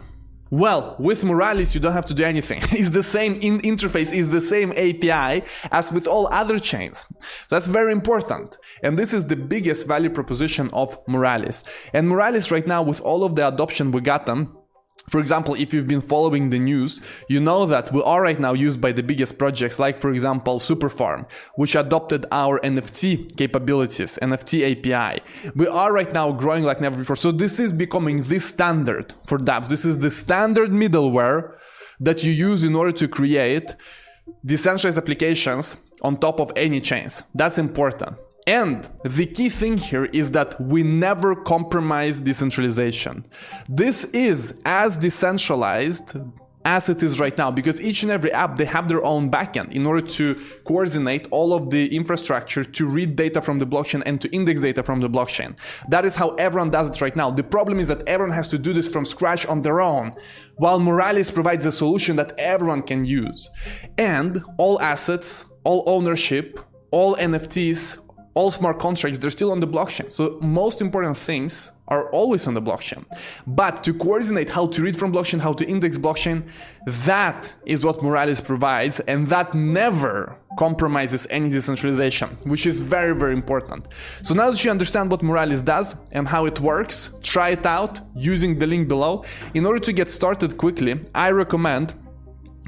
Well, 0.49 0.95
with 0.97 1.23
Moralis, 1.23 1.75
you 1.75 1.81
don't 1.81 1.93
have 1.93 2.05
to 2.05 2.13
do 2.13 2.23
anything. 2.23 2.59
it's 2.71 2.91
the 2.91 3.03
same 3.03 3.35
in- 3.41 3.59
interface, 3.61 4.17
it's 4.17 4.31
the 4.31 4.41
same 4.41 4.71
API 4.71 5.43
as 5.71 5.91
with 5.91 6.07
all 6.07 6.27
other 6.27 6.57
chains. 6.57 7.05
So 7.19 7.55
that's 7.55 7.67
very 7.67 7.91
important. 7.91 8.57
And 8.81 8.97
this 8.97 9.13
is 9.13 9.25
the 9.25 9.35
biggest 9.35 9.87
value 9.87 10.09
proposition 10.09 10.69
of 10.71 11.03
Moralis. 11.05 11.63
And 11.93 12.09
Moralis 12.09 12.49
right 12.51 12.65
now, 12.65 12.81
with 12.81 13.01
all 13.01 13.23
of 13.25 13.35
the 13.35 13.47
adoption 13.47 13.91
we 13.91 13.99
got 13.99 14.25
them, 14.25 14.56
for 15.09 15.21
example, 15.21 15.53
if 15.55 15.73
you've 15.73 15.87
been 15.87 16.01
following 16.01 16.49
the 16.49 16.59
news, 16.59 16.99
you 17.29 17.39
know 17.39 17.65
that 17.65 17.93
we 17.93 18.01
are 18.03 18.21
right 18.21 18.39
now 18.39 18.51
used 18.51 18.81
by 18.81 18.91
the 18.91 19.01
biggest 19.03 19.37
projects, 19.37 19.79
like 19.79 19.97
for 19.97 20.11
example, 20.11 20.59
Superfarm, 20.59 21.29
which 21.55 21.75
adopted 21.75 22.25
our 22.31 22.59
NFT 22.59 23.37
capabilities, 23.37 24.19
NFT 24.21 24.71
API. 24.71 25.21
We 25.55 25.67
are 25.67 25.93
right 25.93 26.13
now 26.13 26.33
growing 26.33 26.63
like 26.63 26.81
never 26.81 26.97
before. 26.97 27.15
So 27.15 27.31
this 27.31 27.57
is 27.57 27.71
becoming 27.71 28.21
the 28.23 28.39
standard 28.39 29.13
for 29.25 29.37
dApps. 29.37 29.69
This 29.69 29.85
is 29.85 29.99
the 29.99 30.09
standard 30.09 30.71
middleware 30.71 31.55
that 32.01 32.25
you 32.25 32.31
use 32.33 32.63
in 32.63 32.75
order 32.75 32.91
to 32.91 33.07
create 33.07 33.75
decentralized 34.45 34.97
applications 34.97 35.77
on 36.01 36.17
top 36.17 36.41
of 36.41 36.51
any 36.57 36.81
chains. 36.81 37.23
That's 37.33 37.57
important. 37.57 38.17
And 38.47 38.89
the 39.03 39.25
key 39.25 39.49
thing 39.49 39.77
here 39.77 40.05
is 40.05 40.31
that 40.31 40.59
we 40.59 40.81
never 40.81 41.35
compromise 41.35 42.21
decentralization. 42.21 43.25
This 43.67 44.05
is 44.05 44.53
as 44.65 44.97
decentralized 44.97 46.15
as 46.63 46.89
it 46.89 47.01
is 47.01 47.17
right 47.17 47.37
now 47.37 47.49
because 47.49 47.79
each 47.79 48.03
and 48.03 48.11
every 48.11 48.31
app 48.33 48.57
they 48.57 48.65
have 48.65 48.89
their 48.89 49.03
own 49.03 49.31
backend 49.31 49.71
in 49.71 49.85
order 49.85 50.05
to 50.05 50.35
coordinate 50.65 51.25
all 51.31 51.53
of 51.53 51.69
the 51.69 51.93
infrastructure 51.95 52.63
to 52.63 52.85
read 52.85 53.15
data 53.15 53.41
from 53.41 53.57
the 53.59 53.65
blockchain 53.65 54.01
and 54.05 54.19
to 54.19 54.29
index 54.33 54.61
data 54.61 54.83
from 54.83 54.99
the 54.99 55.09
blockchain. 55.09 55.57
That 55.89 56.03
is 56.05 56.15
how 56.15 56.29
everyone 56.35 56.69
does 56.69 56.89
it 56.89 57.01
right 57.01 57.15
now. 57.15 57.31
The 57.31 57.43
problem 57.43 57.79
is 57.79 57.87
that 57.89 58.03
everyone 58.07 58.35
has 58.35 58.47
to 58.49 58.57
do 58.57 58.73
this 58.73 58.89
from 58.89 59.05
scratch 59.05 59.45
on 59.45 59.61
their 59.61 59.79
own 59.81 60.11
while 60.55 60.79
moralis 60.79 61.33
provides 61.33 61.65
a 61.65 61.71
solution 61.71 62.15
that 62.17 62.33
everyone 62.37 62.81
can 62.81 63.05
use. 63.05 63.49
And 63.97 64.43
all 64.57 64.81
assets 64.81 65.45
all 65.63 65.83
ownership 65.85 66.59
all 66.91 67.15
nfts 67.17 67.97
all 68.37 68.51
smart 68.51 68.77
contracts, 68.77 69.17
they're 69.19 69.37
still 69.39 69.51
on 69.51 69.59
the 69.59 69.71
blockchain. 69.75 70.11
So 70.11 70.37
most 70.41 70.79
important 70.79 71.17
things 71.17 71.71
are 71.87 72.03
always 72.11 72.45
on 72.47 72.53
the 72.53 72.61
blockchain. 72.61 73.03
But 73.47 73.83
to 73.85 73.93
coordinate 73.93 74.49
how 74.57 74.67
to 74.73 74.83
read 74.85 74.95
from 74.95 75.11
blockchain, 75.11 75.39
how 75.39 75.53
to 75.53 75.65
index 75.65 75.97
blockchain, 75.97 76.39
that 77.09 77.55
is 77.65 77.83
what 77.83 77.97
Moralis 78.05 78.43
provides, 78.51 78.99
and 79.11 79.25
that 79.27 79.55
never 79.55 80.37
compromises 80.59 81.25
any 81.31 81.49
decentralization, 81.49 82.29
which 82.51 82.67
is 82.67 82.79
very, 82.81 83.15
very 83.15 83.33
important. 83.33 83.87
So 84.21 84.35
now 84.35 84.51
that 84.51 84.63
you 84.63 84.69
understand 84.69 85.09
what 85.09 85.21
Moralis 85.21 85.63
does 85.65 85.95
and 86.11 86.27
how 86.27 86.45
it 86.45 86.59
works, 86.59 87.11
try 87.23 87.49
it 87.57 87.65
out 87.65 88.01
using 88.15 88.59
the 88.59 88.67
link 88.67 88.87
below. 88.87 89.23
In 89.55 89.65
order 89.65 89.79
to 89.79 89.93
get 89.93 90.09
started 90.11 90.57
quickly, 90.57 90.93
I 91.15 91.31
recommend 91.31 91.95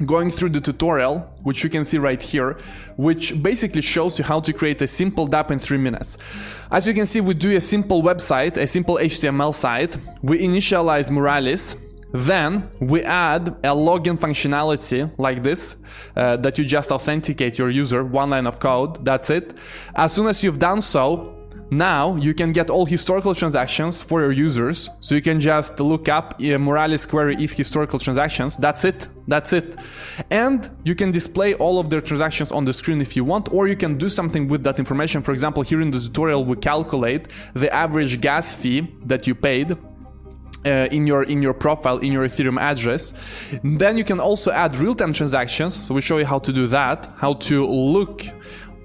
going 0.06 0.30
through 0.30 0.50
the 0.50 0.60
tutorial, 0.60 1.18
which 1.42 1.62
you 1.64 1.70
can 1.70 1.84
see 1.84 1.98
right 1.98 2.22
here, 2.22 2.58
which 2.96 3.40
basically 3.42 3.82
shows 3.82 4.18
you 4.18 4.24
how 4.24 4.40
to 4.40 4.52
create 4.52 4.80
a 4.82 4.86
simple 4.86 5.28
dApp 5.28 5.50
in 5.50 5.58
three 5.58 5.78
minutes. 5.78 6.18
As 6.70 6.86
you 6.86 6.94
can 6.94 7.06
see, 7.06 7.20
we 7.20 7.34
do 7.34 7.56
a 7.56 7.60
simple 7.60 8.02
website, 8.02 8.56
a 8.56 8.66
simple 8.66 8.96
HTML 8.96 9.54
site. 9.54 9.96
We 10.22 10.38
initialize 10.38 11.10
Moralis. 11.10 11.76
Then 12.12 12.68
we 12.80 13.02
add 13.02 13.48
a 13.48 13.68
login 13.68 14.18
functionality 14.18 15.08
like 15.16 15.44
this 15.44 15.76
uh, 16.16 16.36
that 16.38 16.58
you 16.58 16.64
just 16.64 16.90
authenticate 16.90 17.56
your 17.56 17.70
user, 17.70 18.02
one 18.02 18.30
line 18.30 18.48
of 18.48 18.58
code, 18.58 19.04
that's 19.04 19.30
it. 19.30 19.54
As 19.94 20.12
soon 20.12 20.26
as 20.26 20.42
you've 20.42 20.58
done 20.58 20.80
so, 20.80 21.40
now 21.70 22.16
you 22.16 22.34
can 22.34 22.50
get 22.52 22.68
all 22.68 22.84
historical 22.84 23.32
transactions 23.32 24.02
for 24.02 24.20
your 24.20 24.32
users. 24.32 24.90
So 24.98 25.14
you 25.14 25.22
can 25.22 25.38
just 25.38 25.78
look 25.78 26.08
up 26.08 26.34
uh, 26.34 26.58
Moralis 26.58 27.08
query 27.08 27.36
if 27.38 27.52
historical 27.52 27.98
transactions. 27.98 28.56
That's 28.56 28.84
it. 28.84 29.06
That's 29.30 29.52
it. 29.52 29.76
And 30.30 30.68
you 30.84 30.94
can 30.94 31.10
display 31.12 31.54
all 31.54 31.78
of 31.78 31.88
their 31.88 32.00
transactions 32.00 32.50
on 32.52 32.64
the 32.64 32.72
screen 32.72 33.00
if 33.00 33.16
you 33.16 33.24
want, 33.24 33.52
or 33.52 33.68
you 33.68 33.76
can 33.76 33.96
do 33.96 34.08
something 34.08 34.48
with 34.48 34.62
that 34.64 34.78
information. 34.78 35.22
For 35.22 35.32
example, 35.32 35.62
here 35.62 35.80
in 35.80 35.90
the 35.90 36.00
tutorial, 36.00 36.44
we 36.44 36.56
calculate 36.56 37.28
the 37.54 37.72
average 37.72 38.20
gas 38.20 38.54
fee 38.54 38.80
that 39.06 39.26
you 39.28 39.34
paid 39.34 39.76
uh, 40.66 40.88
in 40.90 41.06
your 41.06 41.22
in 41.22 41.40
your 41.40 41.54
profile 41.54 41.98
in 41.98 42.12
your 42.12 42.26
ethereum 42.26 42.60
address 42.60 43.14
then 43.64 43.96
you 43.96 44.04
can 44.04 44.20
also 44.20 44.50
add 44.50 44.76
real-time 44.76 45.12
transactions 45.12 45.74
so 45.74 45.94
we 45.94 46.02
show 46.02 46.18
you 46.18 46.26
how 46.26 46.38
to 46.38 46.52
do 46.52 46.66
that 46.66 47.10
how 47.16 47.32
to 47.32 47.66
look 47.66 48.22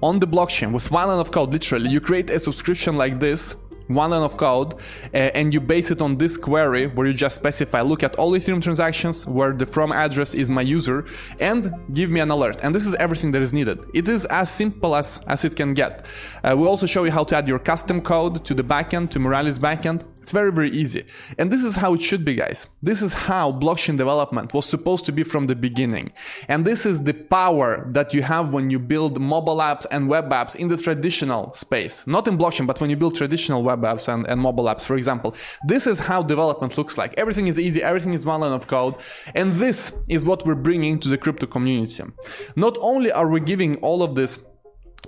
on 0.01 0.19
the 0.19 0.27
blockchain 0.27 0.71
with 0.71 0.89
one 0.89 1.07
line 1.09 1.19
of 1.19 1.31
code 1.31 1.51
literally 1.51 1.89
you 1.89 1.99
create 1.99 2.29
a 2.29 2.39
subscription 2.39 2.95
like 2.95 3.19
this 3.19 3.55
one 3.87 4.11
line 4.11 4.21
of 4.21 4.37
code 4.37 4.73
uh, 4.73 5.17
and 5.17 5.53
you 5.53 5.61
base 5.61 5.91
it 5.91 6.01
on 6.01 6.17
this 6.17 6.37
query 6.37 6.87
where 6.87 7.07
you 7.07 7.13
just 7.13 7.35
specify 7.35 7.81
look 7.81 8.03
at 8.03 8.15
all 8.15 8.31
ethereum 8.31 8.61
transactions 8.61 9.25
where 9.27 9.53
the 9.53 9.65
from 9.65 9.91
address 9.91 10.33
is 10.33 10.49
my 10.49 10.61
user 10.61 11.05
and 11.39 11.73
give 11.93 12.09
me 12.09 12.19
an 12.19 12.31
alert. 12.31 12.63
And 12.63 12.73
this 12.73 12.85
is 12.85 12.95
everything 12.95 13.31
that 13.31 13.41
is 13.41 13.53
needed. 13.53 13.85
It 13.93 14.09
is 14.09 14.25
as 14.25 14.49
simple 14.51 14.95
as 14.95 15.19
as 15.27 15.45
it 15.45 15.55
can 15.55 15.73
get. 15.73 16.05
Uh, 16.43 16.55
we'll 16.57 16.69
also 16.69 16.85
show 16.85 17.03
you 17.03 17.11
how 17.11 17.23
to 17.25 17.35
add 17.35 17.47
your 17.47 17.59
custom 17.59 18.01
code 18.01 18.43
to 18.45 18.53
the 18.53 18.63
backend 18.63 19.09
to 19.11 19.19
moralis 19.19 19.59
backend 19.59 20.03
it's 20.25 20.31
very, 20.31 20.51
very 20.51 20.71
easy. 20.71 21.05
And 21.37 21.51
this 21.51 21.63
is 21.63 21.75
how 21.75 21.93
it 21.93 22.01
should 22.01 22.25
be, 22.25 22.33
guys. 22.33 22.65
This 22.81 23.03
is 23.03 23.13
how 23.13 23.51
blockchain 23.51 23.95
development 23.95 24.55
was 24.55 24.65
supposed 24.65 25.05
to 25.05 25.11
be 25.11 25.23
from 25.23 25.45
the 25.45 25.55
beginning. 25.55 26.13
And 26.47 26.65
this 26.65 26.83
is 26.87 27.03
the 27.03 27.13
power 27.13 27.87
that 27.91 28.11
you 28.11 28.23
have 28.23 28.51
when 28.51 28.71
you 28.71 28.79
build 28.79 29.21
mobile 29.21 29.57
apps 29.57 29.85
and 29.91 30.09
web 30.09 30.31
apps 30.31 30.55
in 30.55 30.67
the 30.67 30.77
traditional 30.77 31.53
space. 31.53 32.07
Not 32.07 32.27
in 32.27 32.39
blockchain, 32.39 32.65
but 32.65 32.81
when 32.81 32.89
you 32.89 32.95
build 32.95 33.15
traditional 33.15 33.61
web 33.61 33.81
apps 33.83 34.11
and, 34.11 34.25
and 34.25 34.41
mobile 34.41 34.63
apps, 34.63 34.83
for 34.83 34.95
example. 34.95 35.35
This 35.67 35.85
is 35.85 35.99
how 35.99 36.23
development 36.23 36.75
looks 36.75 36.97
like. 36.97 37.13
Everything 37.19 37.45
is 37.45 37.59
easy, 37.59 37.83
everything 37.83 38.15
is 38.15 38.25
one 38.25 38.41
line 38.41 38.51
of 38.51 38.65
code. 38.65 38.95
And 39.35 39.53
this 39.53 39.93
is 40.09 40.25
what 40.25 40.43
we're 40.43 40.55
bringing 40.55 40.97
to 41.01 41.07
the 41.07 41.19
crypto 41.19 41.45
community. 41.45 42.03
Not 42.55 42.79
only 42.81 43.11
are 43.11 43.29
we 43.29 43.41
giving 43.41 43.75
all 43.87 44.01
of 44.01 44.15
this 44.15 44.41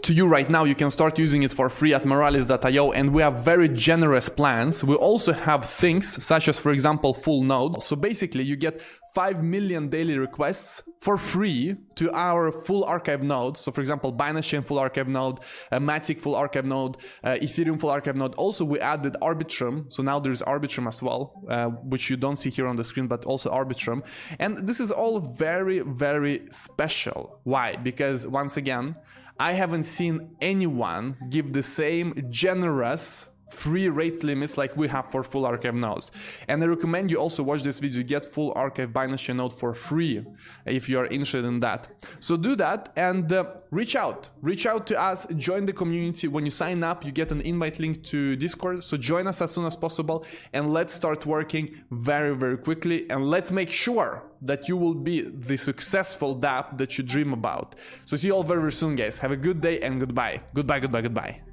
to 0.03 0.13
you 0.13 0.27
right 0.27 0.49
now. 0.49 0.63
You 0.63 0.75
can 0.75 0.91
start 0.91 1.17
using 1.17 1.43
it 1.43 1.53
for 1.53 1.69
free 1.69 1.93
at 1.93 2.03
moralis.io 2.03 2.91
and 2.91 3.13
we 3.13 3.21
have 3.21 3.43
very 3.43 3.69
generous 3.69 4.29
plans. 4.29 4.83
We 4.83 4.95
also 4.95 5.33
have 5.33 5.65
things 5.65 6.23
such 6.23 6.47
as, 6.47 6.59
for 6.59 6.71
example, 6.71 7.13
full 7.13 7.43
node. 7.43 7.81
So 7.83 7.95
basically 7.95 8.43
you 8.43 8.55
get 8.55 8.81
5 9.13 9.43
million 9.43 9.89
daily 9.89 10.17
requests 10.17 10.83
for 10.99 11.17
free 11.17 11.75
to 11.95 12.11
our 12.11 12.51
full 12.51 12.83
archive 12.83 13.23
nodes. 13.23 13.59
So 13.59 13.71
for 13.71 13.81
example, 13.81 14.13
Binance 14.13 14.43
Chain 14.43 14.61
full 14.61 14.77
archive 14.77 15.07
node, 15.07 15.39
uh, 15.71 15.79
Matic 15.79 16.19
full 16.19 16.35
archive 16.35 16.65
node, 16.65 16.97
uh, 17.23 17.37
Ethereum 17.41 17.79
full 17.79 17.89
archive 17.89 18.15
node. 18.15 18.35
Also 18.35 18.63
we 18.63 18.79
added 18.79 19.15
Arbitrum. 19.21 19.91
So 19.91 20.03
now 20.03 20.19
there's 20.19 20.41
Arbitrum 20.43 20.87
as 20.87 21.01
well, 21.01 21.43
uh, 21.49 21.67
which 21.67 22.09
you 22.09 22.17
don't 22.17 22.35
see 22.35 22.49
here 22.49 22.67
on 22.67 22.75
the 22.75 22.83
screen, 22.83 23.07
but 23.07 23.25
also 23.25 23.51
Arbitrum. 23.51 24.03
And 24.37 24.67
this 24.67 24.79
is 24.79 24.91
all 24.91 25.19
very, 25.19 25.79
very 25.79 26.47
special. 26.51 27.39
Why? 27.43 27.75
Because 27.75 28.27
once 28.27 28.57
again, 28.57 28.95
I 29.39 29.53
haven't 29.53 29.83
seen 29.83 30.35
anyone 30.41 31.15
give 31.29 31.53
the 31.53 31.61
same 31.61 32.27
generous 32.29 33.29
free 33.49 33.89
rate 33.89 34.23
limits 34.23 34.57
like 34.57 34.75
we 34.75 34.87
have 34.87 35.09
for 35.11 35.23
full 35.23 35.45
archive 35.45 35.75
nodes. 35.75 36.11
And 36.47 36.63
I 36.63 36.67
recommend 36.67 37.09
you 37.09 37.17
also 37.17 37.43
watch 37.43 37.63
this 37.63 37.79
video 37.79 38.03
get 38.03 38.25
full 38.25 38.53
archive 38.55 38.89
Binance 38.89 39.19
Chain 39.19 39.37
node 39.37 39.53
for 39.53 39.73
free 39.73 40.25
if 40.65 40.89
you 40.89 40.99
are 40.99 41.07
interested 41.07 41.45
in 41.45 41.59
that. 41.61 41.89
So 42.19 42.37
do 42.37 42.55
that 42.55 42.91
and 42.95 43.31
uh, 43.31 43.45
reach 43.71 43.95
out. 43.95 44.29
Reach 44.41 44.65
out 44.65 44.87
to 44.87 44.99
us, 44.99 45.25
join 45.35 45.65
the 45.65 45.73
community. 45.73 46.27
When 46.27 46.45
you 46.45 46.51
sign 46.51 46.83
up, 46.83 47.05
you 47.05 47.11
get 47.11 47.31
an 47.31 47.41
invite 47.41 47.79
link 47.79 48.03
to 48.05 48.35
Discord. 48.35 48.83
So 48.83 48.97
join 48.97 49.27
us 49.27 49.41
as 49.41 49.51
soon 49.51 49.65
as 49.65 49.75
possible 49.75 50.25
and 50.53 50.73
let's 50.73 50.93
start 50.93 51.25
working 51.25 51.83
very, 51.91 52.35
very 52.35 52.57
quickly 52.57 53.09
and 53.09 53.29
let's 53.29 53.51
make 53.51 53.69
sure 53.69 54.23
that 54.41 54.67
you 54.67 54.77
will 54.77 54.93
be 54.93 55.21
the 55.21 55.57
successful 55.57 56.39
dApp 56.39 56.77
that 56.77 56.97
you 56.97 57.03
dream 57.03 57.33
about. 57.33 57.75
So 58.05 58.15
see 58.17 58.27
you 58.27 58.33
all 58.33 58.43
very, 58.43 58.59
very 58.59 58.71
soon, 58.71 58.95
guys. 58.95 59.17
Have 59.19 59.31
a 59.31 59.37
good 59.37 59.61
day 59.61 59.79
and 59.81 59.99
goodbye. 59.99 60.41
Goodbye, 60.53 60.79
goodbye, 60.79 61.01
goodbye. 61.01 61.46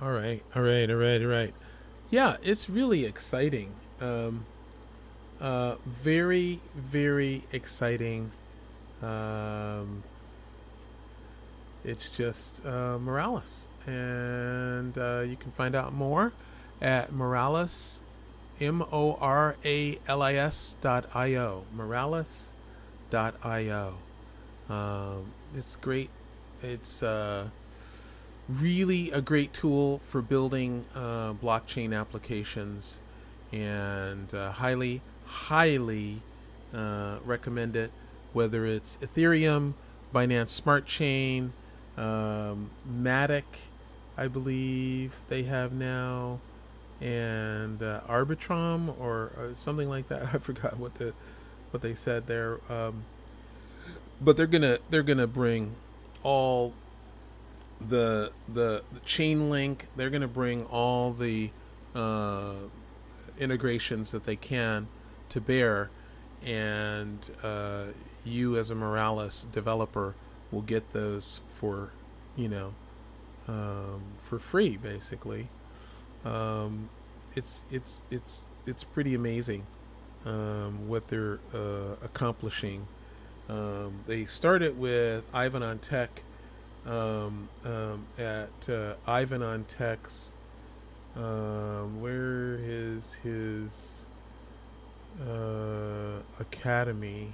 All 0.00 0.10
right, 0.10 0.42
all 0.54 0.60
right, 0.60 0.90
all 0.90 0.96
right, 0.96 1.22
all 1.22 1.28
right. 1.28 1.54
Yeah, 2.10 2.36
it's 2.42 2.68
really 2.68 3.06
exciting. 3.06 3.72
Um, 3.98 4.44
uh, 5.40 5.76
very, 5.86 6.60
very 6.74 7.44
exciting. 7.50 8.30
Um, 9.02 10.02
it's 11.82 12.14
just 12.14 12.60
uh, 12.66 12.98
Moralis, 12.98 13.68
and 13.86 14.98
uh, 14.98 15.20
you 15.20 15.36
can 15.36 15.50
find 15.52 15.74
out 15.74 15.94
more 15.94 16.34
at 16.82 17.10
Moralis, 17.10 18.00
M 18.60 18.84
O 18.92 19.14
R 19.14 19.56
A 19.64 19.98
L 20.06 20.20
I 20.20 20.34
S 20.34 20.76
dot 20.82 21.08
I 21.14 21.36
O. 21.36 21.64
Moralis 21.74 22.48
dot 23.08 23.34
I 23.42 23.68
O. 23.70 23.94
Um, 24.68 25.32
it's 25.56 25.76
great. 25.76 26.10
It's 26.62 27.02
uh, 27.02 27.48
really 28.48 29.10
a 29.10 29.20
great 29.20 29.52
tool 29.52 29.98
for 29.98 30.22
building 30.22 30.84
uh, 30.94 31.32
blockchain 31.34 31.98
applications 31.98 33.00
and 33.52 34.32
uh, 34.34 34.52
highly, 34.52 35.02
highly 35.24 36.22
uh, 36.74 37.18
recommend 37.24 37.76
it, 37.76 37.90
whether 38.32 38.66
it's 38.66 38.98
Ethereum, 39.00 39.74
Binance 40.14 40.48
Smart 40.48 40.86
Chain, 40.86 41.52
um, 41.96 42.70
Matic, 42.88 43.44
I 44.16 44.28
believe 44.28 45.14
they 45.28 45.44
have 45.44 45.72
now. 45.72 46.40
and 47.00 47.82
uh, 47.82 48.00
Arbitrum 48.08 48.98
or, 48.98 49.30
or, 49.36 49.52
something 49.54 49.88
like 49.88 50.08
that. 50.08 50.22
I 50.34 50.38
forgot 50.38 50.78
what 50.78 50.94
the 50.94 51.12
what 51.70 51.82
they 51.82 51.94
said 51.94 52.26
there. 52.26 52.60
Um, 52.70 53.04
but 54.20 54.36
they're 54.36 54.46
gonna 54.46 54.78
they're 54.88 55.02
gonna 55.02 55.26
bring 55.26 55.74
all 56.22 56.72
the 57.80 58.32
the, 58.52 58.82
the 58.92 59.00
chain 59.00 59.50
link. 59.50 59.86
They're 59.96 60.10
gonna 60.10 60.28
bring 60.28 60.64
all 60.64 61.12
the 61.12 61.50
uh, 61.94 62.54
integrations 63.38 64.10
that 64.10 64.24
they 64.24 64.36
can 64.36 64.88
to 65.30 65.40
bear, 65.40 65.90
and 66.44 67.30
uh, 67.42 67.86
you 68.24 68.56
as 68.56 68.70
a 68.70 68.74
Moralis 68.74 69.50
developer 69.50 70.14
will 70.50 70.62
get 70.62 70.92
those 70.92 71.40
for 71.48 71.90
you 72.36 72.48
know 72.48 72.74
um, 73.48 74.02
for 74.22 74.38
free 74.38 74.76
basically. 74.76 75.48
Um, 76.24 76.90
it's 77.34 77.64
it's 77.70 78.02
it's 78.10 78.44
it's 78.66 78.82
pretty 78.84 79.14
amazing 79.14 79.66
um, 80.24 80.88
what 80.88 81.08
they're 81.08 81.38
uh, 81.54 81.96
accomplishing. 82.02 82.86
Um, 83.48 84.00
they 84.06 84.24
started 84.26 84.76
with 84.78 85.24
Ivan 85.32 85.62
on 85.62 85.78
Tech 85.78 86.22
um, 86.86 87.48
um, 87.64 88.06
at 88.18 88.68
uh, 88.68 88.94
Ivan 89.06 89.42
on 89.42 89.64
Tech's. 89.64 90.32
Um, 91.16 92.00
where 92.00 92.58
is 92.60 93.14
his 93.22 94.04
uh, 95.26 96.20
academy? 96.38 97.32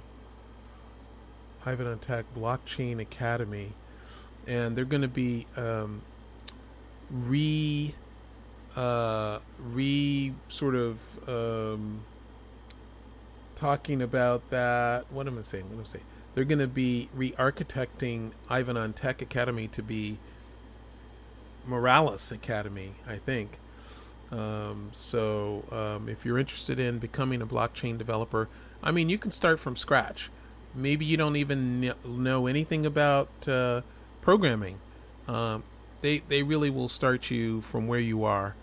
Ivan 1.65 1.87
on 1.87 1.99
Tech 1.99 2.25
Blockchain 2.35 2.99
Academy, 2.99 3.71
and 4.47 4.75
they're 4.75 4.85
going 4.85 5.01
to 5.01 5.07
be 5.07 5.47
um, 5.55 6.01
re 7.09 7.93
uh, 8.75 9.39
re 9.59 10.33
sort 10.47 10.75
of 10.75 10.99
um, 11.27 12.03
talking 13.55 14.01
about 14.01 14.49
that. 14.49 15.11
What 15.11 15.27
am 15.27 15.39
I 15.39 15.43
saying? 15.43 15.65
What 15.65 15.75
am 15.75 15.81
I 15.81 15.85
saying? 15.85 16.05
They're 16.33 16.43
going 16.45 16.59
to 16.59 16.67
be 16.67 17.09
re-architecting 17.13 18.31
Ivan 18.49 18.77
on 18.77 18.93
Tech 18.93 19.21
Academy 19.21 19.67
to 19.67 19.83
be 19.83 20.17
Moralis 21.67 22.31
Academy, 22.31 22.93
I 23.07 23.17
think. 23.17 23.59
Um, 24.31 24.89
so 24.93 25.63
um, 25.71 26.09
if 26.09 26.25
you're 26.25 26.39
interested 26.39 26.79
in 26.79 26.97
becoming 26.97 27.41
a 27.41 27.45
blockchain 27.45 27.97
developer, 27.97 28.49
I 28.81 28.91
mean, 28.91 29.09
you 29.09 29.17
can 29.17 29.31
start 29.31 29.59
from 29.59 29.75
scratch. 29.75 30.31
Maybe 30.73 31.05
you 31.05 31.17
don't 31.17 31.35
even 31.35 31.93
know 32.03 32.47
anything 32.47 32.85
about 32.85 33.29
uh, 33.47 33.81
programming. 34.21 34.79
Um, 35.27 35.63
they 36.01 36.19
they 36.27 36.41
really 36.41 36.69
will 36.69 36.89
start 36.89 37.29
you 37.29 37.61
from 37.61 37.87
where 37.87 37.99
you 37.99 38.23
are, 38.23 38.55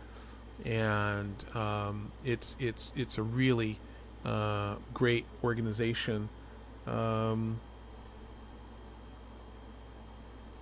and 0.64 1.44
um, 1.54 2.10
it's 2.24 2.56
it's 2.58 2.92
it's 2.96 3.16
a 3.16 3.22
really 3.22 3.78
uh, 4.24 4.76
great 4.92 5.24
organization. 5.42 6.28
Um, 6.86 7.60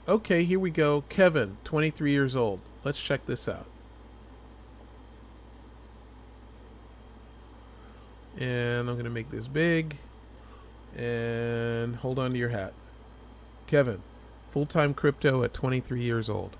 okay, 0.06 0.44
here 0.44 0.58
we 0.58 0.70
go. 0.70 1.02
Kevin, 1.08 1.56
23 1.64 2.10
years 2.10 2.36
old. 2.36 2.60
Let's 2.84 3.00
check 3.00 3.26
this 3.26 3.48
out. 3.48 3.66
And 8.38 8.88
I'm 8.88 8.94
going 8.94 9.04
to 9.04 9.10
make 9.10 9.30
this 9.30 9.48
big. 9.48 9.96
And 10.96 11.96
hold 11.96 12.18
on 12.18 12.32
to 12.32 12.38
your 12.38 12.50
hat. 12.50 12.72
Kevin, 13.66 14.02
full 14.50 14.66
time 14.66 14.94
crypto 14.94 15.42
at 15.42 15.52
23 15.52 16.00
years 16.00 16.28
old. 16.28 16.56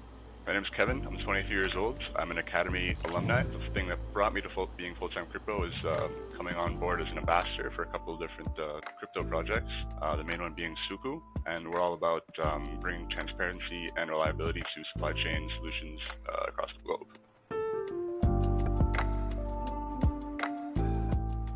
My 0.49 0.55
name's 0.55 0.71
Kevin. 0.75 1.07
I'm 1.07 1.19
23 1.19 1.55
years 1.55 1.75
old. 1.77 1.99
I'm 2.17 2.31
an 2.31 2.39
Academy 2.39 2.97
alumni. 3.05 3.43
The 3.43 3.75
thing 3.75 3.87
that 3.89 3.99
brought 4.15 4.33
me 4.33 4.41
to 4.41 4.49
full, 4.49 4.71
being 4.79 4.95
full-time 4.95 5.27
crypto 5.27 5.67
is 5.67 5.75
um, 5.87 6.11
coming 6.39 6.55
on 6.55 6.81
board 6.81 7.03
as 7.03 7.07
an 7.09 7.19
ambassador 7.19 7.71
for 7.77 7.83
a 7.83 7.87
couple 7.89 8.15
of 8.15 8.21
different 8.21 8.59
uh, 8.59 8.81
crypto 8.99 9.25
projects. 9.25 9.71
Uh, 10.01 10.17
the 10.17 10.25
main 10.25 10.41
one 10.41 10.55
being 10.55 10.75
Suku, 10.91 11.21
and 11.45 11.69
we're 11.69 11.83
all 11.83 11.93
about 11.93 12.25
um, 12.43 12.65
bringing 12.81 13.11
transparency 13.11 13.91
and 13.99 14.09
reliability 14.09 14.61
to 14.61 14.83
supply 14.95 15.13
chain 15.13 15.51
solutions 15.59 16.01
uh, 16.27 16.47
across 16.49 16.71
the 16.79 16.83
globe. 16.83 17.07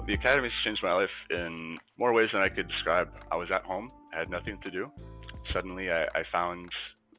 The 0.06 0.12
Academy 0.12 0.48
has 0.48 0.64
changed 0.66 0.82
my 0.82 0.92
life 0.92 1.16
in 1.30 1.78
more 1.96 2.12
ways 2.12 2.28
than 2.30 2.42
I 2.42 2.48
could 2.48 2.68
describe. 2.68 3.08
I 3.30 3.36
was 3.36 3.48
at 3.50 3.62
home, 3.62 3.90
I 4.14 4.18
had 4.18 4.28
nothing 4.28 4.58
to 4.62 4.70
do. 4.70 4.92
Suddenly, 5.54 5.90
I, 5.90 6.02
I 6.14 6.24
found 6.30 6.68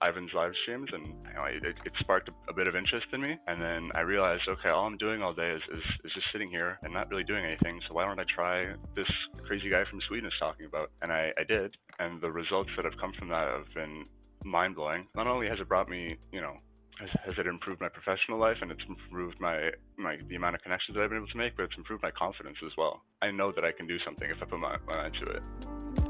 Ivan's 0.07 0.31
live 0.33 0.53
streams, 0.63 0.89
and 0.91 1.07
you 1.07 1.33
know, 1.35 1.45
it, 1.45 1.63
it, 1.63 1.93
sparked 1.99 2.29
a, 2.49 2.53
bit 2.53 2.67
of 2.67 2.75
interest 2.75 3.07
in 3.13 3.21
me. 3.21 3.37
And 3.47 3.61
then 3.61 3.91
I 3.95 4.01
realized, 4.01 4.43
okay, 4.47 4.69
all 4.69 4.85
I'm 4.85 4.97
doing 4.97 5.21
all 5.21 5.33
day 5.33 5.51
is, 5.51 5.61
is, 5.73 5.83
is, 6.05 6.11
just 6.13 6.27
sitting 6.31 6.49
here 6.49 6.79
and 6.83 6.93
not 6.93 7.09
really 7.09 7.23
doing 7.23 7.45
anything. 7.45 7.79
So 7.87 7.95
why 7.95 8.05
don't 8.05 8.19
I 8.19 8.25
try 8.33 8.73
this 8.95 9.09
crazy 9.45 9.69
guy 9.69 9.83
from 9.89 9.99
Sweden 10.07 10.27
is 10.27 10.33
talking 10.39 10.65
about? 10.65 10.91
And 11.01 11.11
I, 11.11 11.31
I 11.37 11.43
did, 11.43 11.75
and 11.99 12.21
the 12.21 12.31
results 12.31 12.69
that 12.75 12.85
have 12.85 12.99
come 12.99 13.13
from 13.17 13.29
that 13.29 13.47
have 13.47 13.73
been 13.73 14.05
mind 14.43 14.75
blowing. 14.75 15.07
Not 15.15 15.27
only 15.27 15.47
has 15.47 15.59
it 15.59 15.69
brought 15.69 15.89
me, 15.89 16.17
you 16.31 16.41
know, 16.41 16.57
has, 16.99 17.35
it 17.37 17.47
improved 17.47 17.81
my 17.81 17.89
professional 17.89 18.39
life 18.39 18.57
and 18.61 18.71
it's 18.71 18.83
improved 18.87 19.39
my, 19.39 19.71
my 19.97 20.17
the 20.27 20.35
amount 20.35 20.55
of 20.55 20.61
connections 20.61 20.95
that 20.95 21.03
I've 21.03 21.09
been 21.09 21.19
able 21.19 21.27
to 21.27 21.37
make, 21.37 21.55
but 21.55 21.63
it's 21.63 21.77
improved 21.77 22.03
my 22.03 22.11
confidence 22.11 22.57
as 22.65 22.71
well. 22.77 23.01
I 23.21 23.31
know 23.31 23.51
that 23.51 23.63
I 23.63 23.71
can 23.71 23.87
do 23.87 23.97
something 24.05 24.29
if 24.29 24.41
I 24.41 24.45
put 24.45 24.59
my 24.59 24.77
mind 24.87 25.15
to 25.21 25.31
it. 25.31 26.02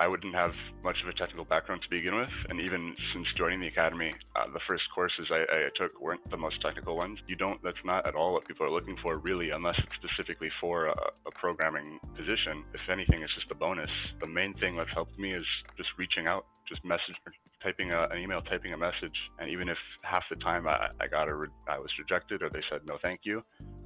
I 0.00 0.08
wouldn't 0.08 0.34
have 0.34 0.52
much 0.82 0.96
of 1.02 1.08
a 1.08 1.12
technical 1.12 1.44
background 1.44 1.82
to 1.82 1.90
begin 1.90 2.16
with, 2.16 2.28
and 2.48 2.60
even 2.60 2.96
since 3.12 3.26
joining 3.36 3.60
the 3.60 3.68
academy, 3.68 4.12
uh, 4.34 4.46
the 4.52 4.60
first 4.66 4.82
courses 4.94 5.28
I, 5.30 5.42
I, 5.42 5.68
took 5.76 6.00
weren't 6.00 6.28
the 6.30 6.36
most 6.36 6.60
technical 6.60 6.96
ones. 6.96 7.18
You 7.28 7.36
don't. 7.36 7.62
That's 7.62 7.82
not 7.84 8.06
at 8.06 8.14
all 8.14 8.32
what 8.32 8.46
people 8.46 8.66
are 8.66 8.70
looking 8.70 8.96
for, 9.02 9.18
really, 9.18 9.50
unless 9.50 9.76
it's 9.78 9.94
specifically 10.02 10.50
for 10.60 10.86
a, 10.86 10.96
a 11.26 11.30
programming 11.38 12.00
position. 12.16 12.64
If 12.74 12.80
anything, 12.90 13.22
it's 13.22 13.34
just 13.34 13.50
a 13.50 13.54
bonus. 13.54 13.90
The 14.20 14.26
main 14.26 14.54
thing 14.54 14.76
that's 14.76 14.90
helped 14.92 15.18
me 15.18 15.32
is 15.32 15.46
just 15.76 15.90
reaching 15.96 16.26
out, 16.26 16.46
just 16.68 16.84
message, 16.84 17.14
typing 17.62 17.92
a, 17.92 18.08
an 18.10 18.18
email, 18.18 18.42
typing 18.42 18.72
a 18.72 18.76
message, 18.76 19.16
and 19.38 19.48
even 19.48 19.68
if 19.68 19.78
half 20.02 20.24
the 20.28 20.36
time 20.36 20.66
I, 20.66 20.88
I 21.00 21.06
got 21.06 21.28
a, 21.28 21.34
re- 21.34 21.48
I 21.68 21.78
was 21.78 21.90
rejected 21.98 22.42
or 22.42 22.50
they 22.50 22.62
said 22.70 22.80
no, 22.84 22.98
thank 23.00 23.20
you, 23.24 23.42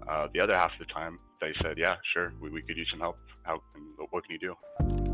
uh, 0.09 0.27
the 0.35 0.41
other 0.41 0.55
half 0.55 0.73
of 0.81 0.87
the 0.87 0.93
time 0.93 1.19
they 1.41 1.53
said, 1.63 1.79
yeah, 1.79 1.97
sure, 2.13 2.33
we, 2.41 2.51
we 2.51 2.63
could 2.63 2.77
use 2.77 2.89
some 2.91 3.01
help. 3.01 3.19
How? 3.43 3.63
What 4.11 4.25
can 4.25 4.33
you 4.33 4.39
do? 4.39 5.08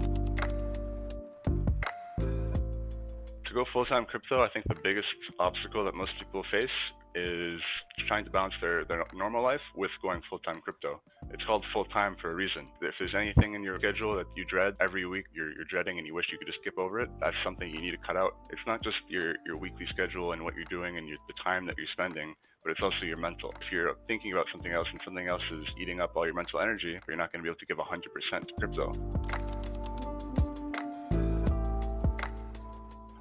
Go 3.55 3.65
full 3.73 3.87
time 3.87 4.05
crypto, 4.05 4.43
I 4.43 4.49
think 4.51 4.67
the 4.69 4.77
biggest 4.83 5.09
obstacle 5.39 5.85
that 5.85 5.95
most 5.95 6.13
people 6.19 6.45
face 6.51 6.77
is 7.15 7.61
trying 8.09 8.25
to 8.25 8.31
balance 8.31 8.55
their, 8.61 8.85
their 8.85 9.05
normal 9.15 9.43
life 9.43 9.61
with 9.77 9.91
going 10.03 10.21
full 10.29 10.41
time 10.41 10.61
crypto. 10.61 11.01
It's 11.31 11.45
called 11.45 11.65
full 11.73 11.85
time 11.87 12.17
for 12.21 12.33
a 12.33 12.35
reason. 12.35 12.67
If 12.83 12.95
there's 12.99 13.15
anything 13.15 13.55
in 13.55 13.63
your 13.63 13.79
schedule 13.79 14.17
that 14.17 14.27
you 14.37 14.45
dread 14.45 14.75
every 14.81 15.07
week, 15.07 15.27
you're, 15.33 15.53
you're 15.53 15.65
dreading 15.71 15.99
and 15.99 16.07
you 16.07 16.15
wish 16.15 16.27
you 16.33 16.39
could 16.39 16.49
just 16.49 16.59
skip 16.61 16.77
over 16.79 17.01
it, 17.01 17.09
that's 17.21 17.37
something 17.45 17.71
you 17.71 17.81
need 17.81 17.93
to 17.93 18.03
cut 18.05 18.17
out. 18.17 18.37
It's 18.51 18.67
not 18.67 18.83
just 18.83 18.97
your, 19.09 19.35
your 19.47 19.57
weekly 19.57 19.87
schedule 19.91 20.33
and 20.33 20.43
what 20.43 20.55
you're 20.55 20.69
doing 20.69 20.99
and 20.99 21.09
your, 21.09 21.19
the 21.29 21.35
time 21.43 21.67
that 21.67 21.79
you're 21.79 21.87
spending, 21.93 22.35
but 22.63 22.71
it's 22.73 22.81
also 22.83 23.05
your 23.05 23.19
mental. 23.19 23.55
If 23.61 23.73
you're 23.73 23.95
thinking 24.09 24.33
about 24.33 24.47
something 24.53 24.73
else 24.73 24.89
and 24.91 25.01
something 25.05 25.29
else 25.29 25.43
is 25.53 25.67
eating 25.81 26.01
up 26.01 26.17
all 26.17 26.27
your 26.27 26.35
mental 26.35 26.61
energy, 26.61 26.99
you're 27.07 27.17
not 27.17 27.33
going 27.33 27.41
to 27.41 27.45
be 27.45 27.49
able 27.49 27.61
to 27.61 27.67
give 27.67 27.79
100% 27.79 28.49
to 28.49 28.55
crypto. 28.59 29.64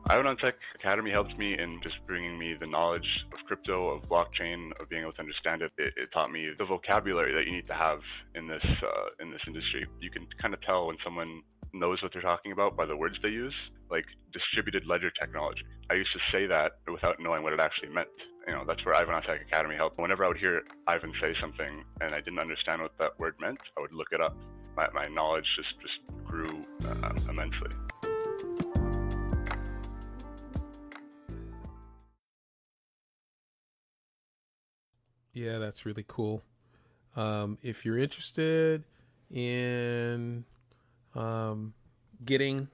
Ivan 0.07 0.35
Tech 0.35 0.55
Academy 0.75 1.11
helped 1.11 1.37
me 1.37 1.57
in 1.57 1.79
just 1.81 1.95
bringing 2.05 2.37
me 2.37 2.55
the 2.59 2.67
knowledge 2.67 3.07
of 3.31 3.39
crypto, 3.47 3.89
of 3.89 4.03
blockchain, 4.09 4.71
of 4.81 4.89
being 4.89 5.03
able 5.03 5.13
to 5.13 5.19
understand 5.19 5.61
it. 5.61 5.71
It, 5.77 5.93
it 5.95 6.09
taught 6.13 6.29
me 6.29 6.49
the 6.57 6.65
vocabulary 6.65 7.33
that 7.33 7.45
you 7.45 7.55
need 7.55 7.67
to 7.67 7.73
have 7.73 7.99
in 8.35 8.47
this 8.47 8.63
uh, 8.63 9.23
in 9.23 9.31
this 9.31 9.39
industry. 9.47 9.85
You 10.01 10.11
can 10.11 10.27
kind 10.41 10.53
of 10.53 10.61
tell 10.61 10.87
when 10.87 10.97
someone 11.05 11.41
knows 11.71 12.03
what 12.03 12.11
they're 12.11 12.21
talking 12.21 12.51
about 12.51 12.75
by 12.75 12.85
the 12.85 12.97
words 12.97 13.15
they 13.23 13.29
use, 13.29 13.55
like 13.89 14.05
distributed 14.33 14.85
ledger 14.85 15.09
technology. 15.09 15.63
I 15.89 15.95
used 15.95 16.11
to 16.13 16.19
say 16.31 16.47
that 16.47 16.79
without 16.91 17.19
knowing 17.19 17.41
what 17.41 17.53
it 17.53 17.61
actually 17.61 17.89
meant. 17.89 18.09
You 18.45 18.55
know, 18.55 18.65
that's 18.67 18.85
where 18.85 18.95
Ivan 18.95 19.21
Tech 19.23 19.41
Academy 19.41 19.75
helped. 19.75 19.97
Whenever 19.97 20.25
I 20.25 20.27
would 20.27 20.37
hear 20.37 20.63
Ivan 20.85 21.13
say 21.21 21.33
something 21.39 21.85
and 22.01 22.13
I 22.13 22.19
didn't 22.19 22.39
understand 22.39 22.81
what 22.81 22.91
that 22.99 23.17
word 23.17 23.35
meant, 23.39 23.59
I 23.77 23.81
would 23.81 23.93
look 23.93 24.09
it 24.11 24.19
up. 24.19 24.35
My, 24.75 24.89
my 24.93 25.07
knowledge 25.07 25.45
just, 25.55 25.79
just 25.79 26.27
grew 26.27 26.65
uh, 26.85 27.13
immensely. 27.29 27.71
Yeah, 35.33 35.57
that's 35.57 35.85
really 35.85 36.05
cool. 36.07 36.43
Um, 37.15 37.57
if 37.61 37.85
you're 37.85 37.97
interested 37.97 38.83
in 39.31 40.45
um, 41.15 41.73
getting 42.23 42.69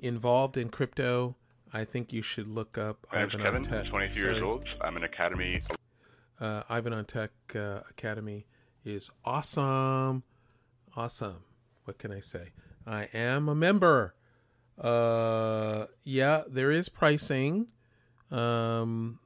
involved 0.00 0.56
in 0.56 0.68
crypto, 0.68 1.36
I 1.72 1.84
think 1.84 2.12
you 2.12 2.22
should 2.22 2.48
look 2.48 2.76
up 2.78 3.06
My 3.12 3.22
Ivan 3.22 3.40
Kevin, 3.40 3.62
Tech. 3.62 3.86
22 3.86 4.20
years 4.20 4.42
old. 4.42 4.64
I'm 4.80 4.96
an 4.96 5.04
Academy. 5.04 5.62
Uh, 6.40 6.62
Ivan 6.68 6.92
on 6.92 7.04
Tech 7.04 7.30
uh, 7.54 7.80
Academy 7.90 8.46
is 8.84 9.10
awesome. 9.24 10.24
Awesome. 10.96 11.44
What 11.84 11.98
can 11.98 12.12
I 12.12 12.20
say? 12.20 12.52
I 12.86 13.08
am 13.14 13.48
a 13.48 13.54
member. 13.54 14.14
Uh, 14.78 15.86
yeah, 16.02 16.42
there 16.46 16.70
is 16.70 16.88
pricing. 16.88 17.68
Um, 18.30 19.20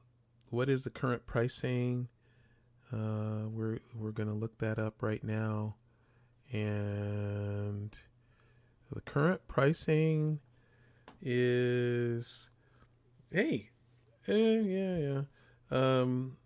what 0.49 0.69
is 0.69 0.83
the 0.83 0.89
current 0.89 1.25
pricing? 1.25 2.07
Uh, 2.91 3.47
we're 3.49 3.79
we're 3.95 4.11
gonna 4.11 4.33
look 4.33 4.57
that 4.57 4.79
up 4.79 5.03
right 5.03 5.23
now, 5.23 5.75
and 6.51 7.99
the 8.91 9.01
current 9.01 9.47
pricing 9.47 10.39
is 11.21 12.49
hey, 13.31 13.69
eh, 14.27 14.59
yeah, 14.61 14.97
yeah. 14.97 15.21
Um, 15.69 16.37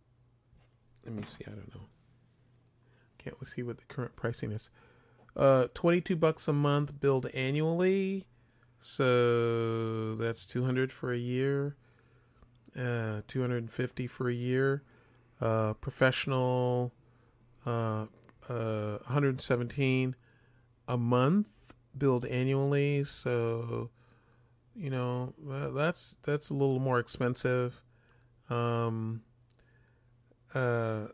let 1.06 1.14
me 1.14 1.24
see. 1.24 1.46
I 1.48 1.52
don't 1.52 1.74
know. 1.74 1.82
Can't 3.18 3.40
we 3.40 3.48
see 3.48 3.64
what 3.64 3.78
the 3.78 3.86
current 3.86 4.16
pricing 4.18 4.52
is? 4.52 4.70
Uh, 5.36 5.68
twenty-two 5.74 6.18
bucks 6.18 6.48
a 6.48 6.54
month, 6.54 7.00
billed 7.00 7.28
annually. 7.34 8.26
So 8.82 10.16
that's 10.16 10.46
two 10.46 10.66
hundred 10.66 10.92
for 10.92 11.14
a 11.14 11.18
year. 11.18 11.78
Uh, 12.78 13.22
two 13.30 13.40
hundred 13.40 13.58
and 13.58 13.72
fifty 13.72 14.08
for 14.08 14.28
a 14.28 14.34
year. 14.34 14.84
Uh, 15.42 15.74
professional. 15.74 16.94
Uh, 17.66 18.08
uh, 18.50 18.98
one 18.98 19.00
hundred 19.06 19.40
seventeen 19.40 20.16
a 20.88 20.98
month, 20.98 21.48
billed 21.98 22.26
annually. 22.26 23.04
So, 23.06 23.90
you 24.76 24.90
know, 24.90 25.34
that's 25.74 26.18
that's 26.24 26.50
a 26.50 26.54
little 26.54 26.80
more 26.80 27.00
expensive. 27.00 27.82
Um. 28.50 29.24
Uh. 30.54 31.08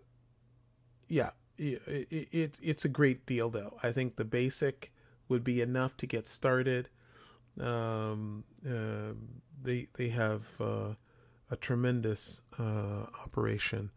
Yeah, 1.08 1.32
it, 1.58 2.08
it 2.32 2.60
it's 2.62 2.86
a 2.86 2.90
great 2.90 3.26
deal 3.26 3.50
though. 3.50 3.78
I 3.82 3.92
think 3.92 4.16
the 4.16 4.26
basic 4.26 4.92
would 5.28 5.44
be 5.44 5.62
enough 5.62 5.98
to 5.98 6.08
get 6.08 6.28
started. 6.28 6.90
Um, 7.60 8.44
uh, 8.68 9.14
they 9.62 9.88
they 9.94 10.10
have 10.10 10.44
uh, 10.60 10.94
a 11.50 11.56
tremendous 11.56 12.42
uh, 12.58 13.06
operation. 13.24 13.92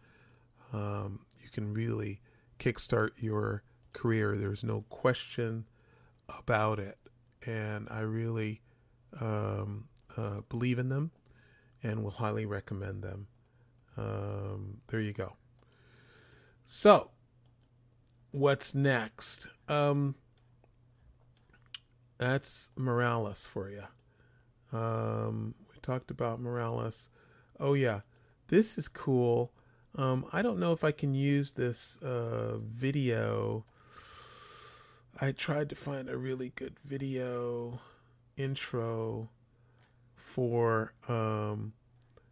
Um, 0.73 1.21
you 1.43 1.51
can 1.51 1.73
really 1.73 2.21
kickstart 2.59 3.23
your 3.23 3.63
career. 3.93 4.37
There's 4.37 4.65
no 4.65 4.85
question 4.89 5.67
about 6.29 6.79
it, 6.79 6.99
and 7.45 7.89
I 7.91 8.01
really 8.01 8.63
um, 9.21 9.89
uh, 10.17 10.41
believe 10.49 10.79
in 10.79 10.89
them, 10.89 11.11
and 11.83 12.03
will 12.03 12.11
highly 12.13 12.47
recommend 12.47 13.03
them. 13.03 13.27
Um, 13.97 14.79
there 14.89 15.01
you 15.01 15.13
go. 15.13 15.37
So, 16.65 17.11
what's 18.31 18.75
next? 18.75 19.49
Um, 19.69 20.15
that's 22.19 22.71
Moralis 22.79 23.47
for 23.47 23.69
you. 23.69 23.83
Um, 24.73 25.55
we 25.73 25.81
talked 25.83 26.11
about 26.11 26.43
Moralis. 26.43 27.09
Oh 27.61 27.75
yeah, 27.75 28.01
this 28.49 28.79
is 28.79 28.89
cool. 28.89 29.53
Um, 29.95 30.25
I 30.33 30.41
don't 30.41 30.59
know 30.59 30.73
if 30.73 30.85
I 30.85 30.93
can 30.93 31.15
use 31.15 31.53
this 31.53 31.99
uh, 32.03 32.57
video. 32.59 33.65
I 35.21 35.33
tried 35.33 35.69
to 35.71 35.75
find 35.75 36.09
a 36.09 36.17
really 36.17 36.53
good 36.55 36.77
video 36.83 37.81
intro 38.37 39.29
for 40.17 40.95
um, 41.09 41.75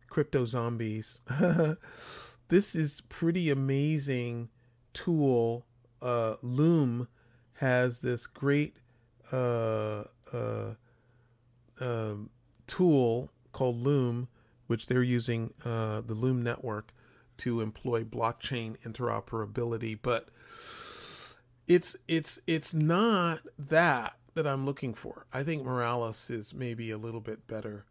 crypto 0.08 0.46
zombies. 0.46 1.20
this 2.48 2.74
is 2.74 3.02
pretty 3.10 3.50
amazing 3.50 4.48
tool. 4.94 5.66
Uh, 6.00 6.36
Loom 6.40 7.08
has 7.54 7.98
this 7.98 8.26
great 8.26 8.76
uh, 9.30 10.04
uh, 10.32 10.74
um, 11.78 12.30
tool 12.66 13.30
called 13.52 13.82
Loom, 13.82 14.28
which 14.66 14.86
they're 14.86 15.02
using 15.02 15.52
uh, 15.62 16.00
the 16.00 16.14
Loom 16.14 16.42
network 16.42 16.94
to 17.40 17.60
employ 17.60 18.04
blockchain 18.04 18.78
interoperability. 18.82 19.98
But 20.00 20.28
it's 21.66 21.96
it's 22.08 22.38
it's 22.46 22.74
not 22.74 23.40
that 23.58 24.16
that 24.34 24.46
I'm 24.46 24.64
looking 24.64 24.94
for. 24.94 25.26
I 25.32 25.42
think 25.42 25.64
Moralis 25.64 26.30
is 26.30 26.54
maybe 26.54 26.90
a 26.90 26.98
little 26.98 27.20
bit 27.20 27.46
better 27.46 27.84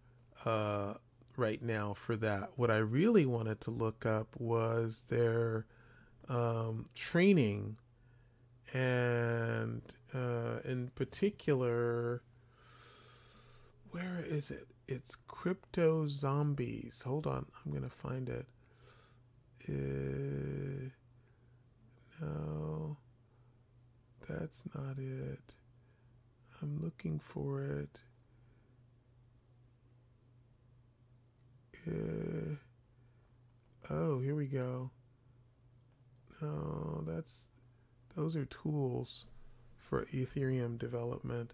uh, 0.46 0.96
right 1.38 1.62
now 1.62 1.94
for 1.94 2.16
that. 2.18 2.52
What 2.56 2.72
I 2.72 2.78
really 2.78 3.26
wanted 3.26 3.62
to 3.62 3.72
look 3.72 4.06
up 4.06 4.36
was 4.38 5.04
their 5.10 5.66
um, 6.28 6.88
training 6.96 7.78
and 8.74 9.82
uh, 10.14 10.60
in 10.64 10.92
particular, 10.96 12.22
where 13.92 14.24
is 14.28 14.52
it? 14.52 14.68
It's 14.88 15.18
Crypto 15.28 16.08
Zombies. 16.08 17.04
Hold 17.06 17.28
on, 17.28 17.46
I'm 17.66 17.72
gonna 17.72 17.90
find 17.90 18.30
it. 18.30 18.46
Uh, 19.68 20.90
no, 22.22 22.98
that's 24.28 24.64
not 24.74 24.98
it. 24.98 25.54
I'm 26.62 26.80
looking 26.82 27.20
for 27.20 27.64
it. 27.64 28.00
Uh, 31.88 32.56
oh, 33.90 34.20
here 34.20 34.36
we 34.36 34.46
go. 34.48 34.92
No, 36.42 37.04
that's 37.06 37.48
those 38.16 38.36
are 38.36 38.46
tools 38.46 39.26
for 39.78 40.06
Ethereum 40.06 40.78
development. 40.78 41.54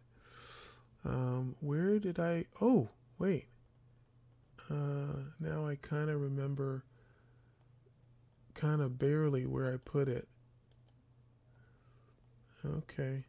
Um, 1.03 1.55
where 1.59 1.99
did 1.99 2.19
I? 2.19 2.45
Oh, 2.61 2.89
wait. 3.19 3.45
Uh, 4.69 5.29
now 5.39 5.67
I 5.67 5.75
kind 5.75 6.09
of 6.09 6.19
remember, 6.19 6.83
kind 8.55 8.81
of 8.81 8.97
barely 8.97 9.45
where 9.45 9.71
I 9.71 9.77
put 9.77 10.07
it. 10.07 10.27
Okay. 12.65 13.25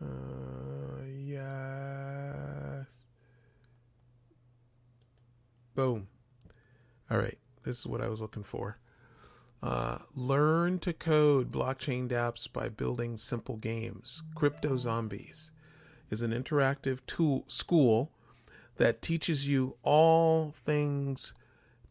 Uh, 0.00 1.04
yes. 1.18 2.86
Boom. 5.74 6.08
All 7.10 7.18
right. 7.18 7.38
This 7.64 7.80
is 7.80 7.86
what 7.86 8.00
I 8.00 8.08
was 8.08 8.20
looking 8.20 8.42
for. 8.42 8.78
Uh, 9.62 9.98
learn 10.16 10.78
to 10.80 10.92
code 10.92 11.52
blockchain 11.52 12.08
dApps 12.08 12.52
by 12.52 12.68
building 12.68 13.16
simple 13.16 13.56
games. 13.56 14.22
Crypto 14.34 14.76
Zombies 14.76 15.52
is 16.10 16.20
an 16.22 16.32
interactive 16.32 17.00
tool 17.06 17.44
school 17.46 18.10
that 18.76 19.02
teaches 19.02 19.46
you 19.46 19.76
all 19.82 20.50
things 20.50 21.32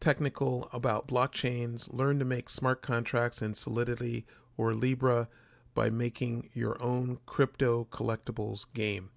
technical 0.02 0.68
about 0.72 1.06
blockchains. 1.06 1.92
Learn 1.92 2.18
to 2.18 2.24
make 2.24 2.50
smart 2.50 2.82
contracts 2.82 3.40
in 3.40 3.54
Solidity 3.54 4.26
or 4.56 4.74
Libra 4.74 5.28
by 5.74 5.88
making 5.88 6.50
your 6.52 6.82
own 6.82 7.20
crypto 7.24 7.86
collectibles 7.90 8.66
game. 8.74 9.10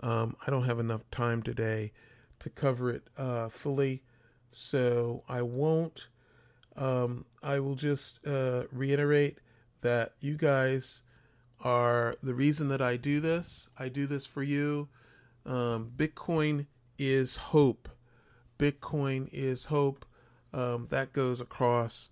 Um, 0.01 0.37
I 0.47 0.51
don't 0.51 0.65
have 0.65 0.79
enough 0.79 1.11
time 1.11 1.43
today 1.43 1.93
to 2.41 2.51
cover 2.51 2.91
it 2.91 3.09
uh, 3.17 3.49
fully, 3.49 4.03
so 4.49 5.23
I 5.29 5.43
won't. 5.43 6.09
Um, 6.77 7.27
I 7.43 7.61
will 7.61 7.75
just 7.75 8.27
uh, 8.27 8.65
reiterate 8.73 9.39
that 9.83 10.15
you 10.21 10.37
guys 10.37 11.03
are 11.63 12.17
the 12.23 12.35
reason 12.35 12.69
that 12.69 12.81
I 12.81 12.97
do 12.97 13.21
this. 13.21 13.69
I 13.79 13.89
do 13.89 14.07
this 14.07 14.27
for 14.27 14.43
you. 14.43 14.89
Um, 15.45 15.93
Bitcoin 15.97 16.67
is 16.99 17.37
hope. 17.37 17.89
Bitcoin 18.59 19.29
is 19.33 19.67
hope. 19.67 20.05
Um, 20.53 20.87
that 20.91 21.13
goes 21.13 21.41
across, 21.41 22.11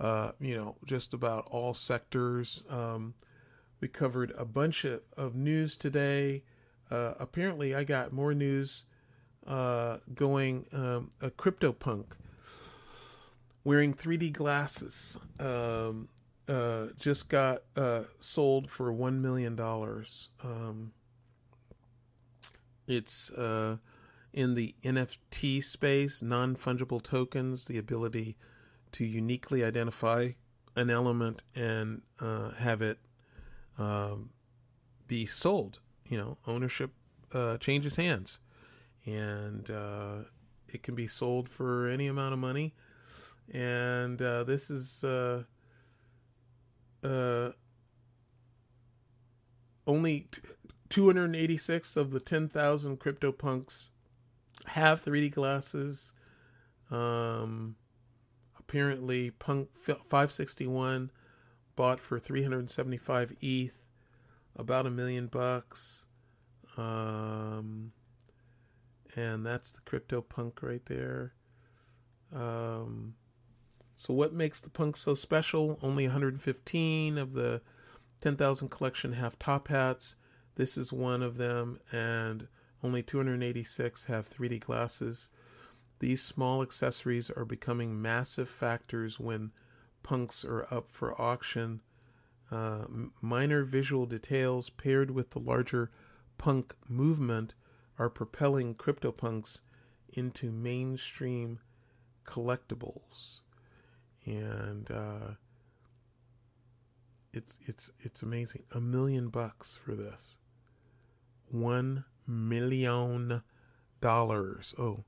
uh, 0.00 0.32
you 0.40 0.56
know, 0.56 0.76
just 0.86 1.12
about 1.12 1.46
all 1.50 1.74
sectors. 1.74 2.64
Um, 2.70 3.14
we 3.80 3.88
covered 3.88 4.32
a 4.36 4.44
bunch 4.44 4.84
of, 4.84 5.02
of 5.16 5.34
news 5.34 5.76
today. 5.76 6.42
Uh, 6.90 7.14
apparently, 7.18 7.74
I 7.74 7.84
got 7.84 8.12
more 8.12 8.34
news 8.34 8.84
uh, 9.46 9.98
going. 10.14 10.66
Um, 10.72 11.10
a 11.20 11.30
CryptoPunk 11.30 12.06
wearing 13.62 13.94
3D 13.94 14.32
glasses. 14.32 15.18
Um, 15.38 16.08
uh, 16.48 16.86
just 16.98 17.28
got 17.28 17.62
uh, 17.76 18.04
sold 18.18 18.70
for 18.70 18.92
one 18.92 19.22
million 19.22 19.54
dollars. 19.54 20.30
Um, 20.42 20.92
it's 22.88 23.30
uh, 23.30 23.76
in 24.32 24.54
the 24.54 24.74
NFT 24.82 25.62
space, 25.62 26.22
non 26.22 26.56
fungible 26.56 27.02
tokens, 27.02 27.66
the 27.66 27.78
ability 27.78 28.36
to 28.92 29.04
uniquely 29.04 29.64
identify 29.64 30.30
an 30.76 30.90
element 30.90 31.42
and 31.54 32.02
uh, 32.20 32.52
have 32.52 32.82
it 32.82 32.98
um, 33.78 34.30
be 35.06 35.26
sold. 35.26 35.80
You 36.06 36.18
know, 36.18 36.38
ownership 36.46 36.90
uh, 37.32 37.56
changes 37.58 37.96
hands, 37.96 38.40
and 39.04 39.70
uh, 39.70 40.16
it 40.68 40.82
can 40.82 40.94
be 40.94 41.06
sold 41.06 41.48
for 41.48 41.86
any 41.86 42.06
amount 42.06 42.32
of 42.32 42.38
money. 42.38 42.74
And 43.52 44.20
uh, 44.22 44.44
this 44.44 44.70
is 44.70 45.02
uh, 45.02 45.44
uh, 47.02 47.50
only 49.86 50.26
t- 50.30 50.42
286 50.88 51.96
of 51.96 52.10
the 52.10 52.20
10,000 52.20 52.98
CryptoPunks 52.98 53.88
have 54.66 55.04
3D 55.04 55.32
glasses. 55.32 56.12
Um, 56.90 57.76
apparently, 58.70 59.32
Punk 59.32 59.68
561 59.84 61.10
bought 61.74 61.98
for 61.98 62.20
375 62.20 63.32
ETH, 63.40 63.88
about 64.54 64.86
a 64.86 64.90
million 64.90 65.26
bucks. 65.26 66.06
Um, 66.76 67.90
and 69.16 69.44
that's 69.44 69.72
the 69.72 69.80
crypto 69.80 70.20
punk 70.20 70.62
right 70.62 70.84
there. 70.86 71.34
Um, 72.32 73.14
so, 73.96 74.14
what 74.14 74.32
makes 74.32 74.60
the 74.60 74.70
Punk 74.70 74.96
so 74.96 75.16
special? 75.16 75.76
Only 75.82 76.06
115 76.06 77.18
of 77.18 77.32
the 77.32 77.62
10,000 78.20 78.68
collection 78.68 79.14
have 79.14 79.36
top 79.40 79.66
hats. 79.66 80.14
This 80.54 80.78
is 80.78 80.92
one 80.92 81.24
of 81.24 81.38
them, 81.38 81.80
and 81.90 82.46
only 82.84 83.02
286 83.02 84.04
have 84.04 84.30
3D 84.30 84.60
glasses. 84.60 85.30
These 86.00 86.22
small 86.22 86.62
accessories 86.62 87.30
are 87.30 87.44
becoming 87.44 88.00
massive 88.00 88.48
factors 88.48 89.20
when 89.20 89.52
punks 90.02 90.44
are 90.44 90.66
up 90.70 90.90
for 90.90 91.20
auction. 91.20 91.82
Uh, 92.50 92.84
minor 93.20 93.64
visual 93.64 94.06
details 94.06 94.70
paired 94.70 95.10
with 95.10 95.30
the 95.30 95.38
larger 95.38 95.90
punk 96.38 96.74
movement 96.88 97.54
are 97.98 98.08
propelling 98.08 98.74
CryptoPunks 98.74 99.60
into 100.08 100.50
mainstream 100.50 101.60
collectibles, 102.24 103.40
and 104.24 104.90
uh, 104.90 105.34
it's 107.32 107.58
it's 107.66 107.90
it's 108.00 108.22
amazing. 108.22 108.62
A 108.74 108.80
million 108.80 109.28
bucks 109.28 109.76
for 109.76 109.94
this. 109.94 110.36
One 111.50 112.04
million 112.26 113.42
dollars. 114.00 114.74
Oh, 114.78 115.04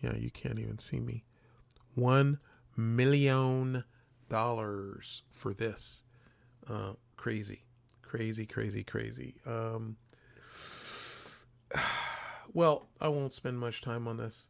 yeah, 0.00 0.14
you 0.14 0.30
can't 0.30 0.58
even 0.58 0.78
see 0.78 1.00
me. 1.00 1.24
One 1.94 2.38
million 2.76 3.84
dollars 4.28 5.22
for 5.32 5.52
this. 5.52 6.02
Uh, 6.68 6.92
crazy, 7.16 7.64
crazy, 8.02 8.46
crazy, 8.46 8.84
crazy. 8.84 9.34
Um, 9.46 9.96
well, 12.52 12.88
I 13.00 13.08
won't 13.08 13.32
spend 13.32 13.58
much 13.58 13.80
time 13.80 14.06
on 14.06 14.16
this. 14.18 14.48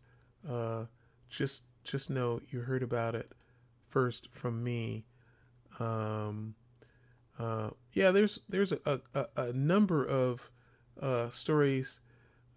Uh, 0.48 0.84
just, 1.28 1.64
just 1.84 2.10
know 2.10 2.40
you 2.50 2.60
heard 2.60 2.82
about 2.82 3.14
it 3.14 3.32
first 3.88 4.28
from 4.32 4.62
me. 4.62 5.04
Um, 5.78 6.54
uh, 7.38 7.70
yeah, 7.92 8.10
there's 8.10 8.40
there's 8.48 8.72
a, 8.72 9.00
a, 9.14 9.26
a 9.36 9.52
number 9.52 10.04
of 10.04 10.50
uh, 11.00 11.30
stories 11.30 12.00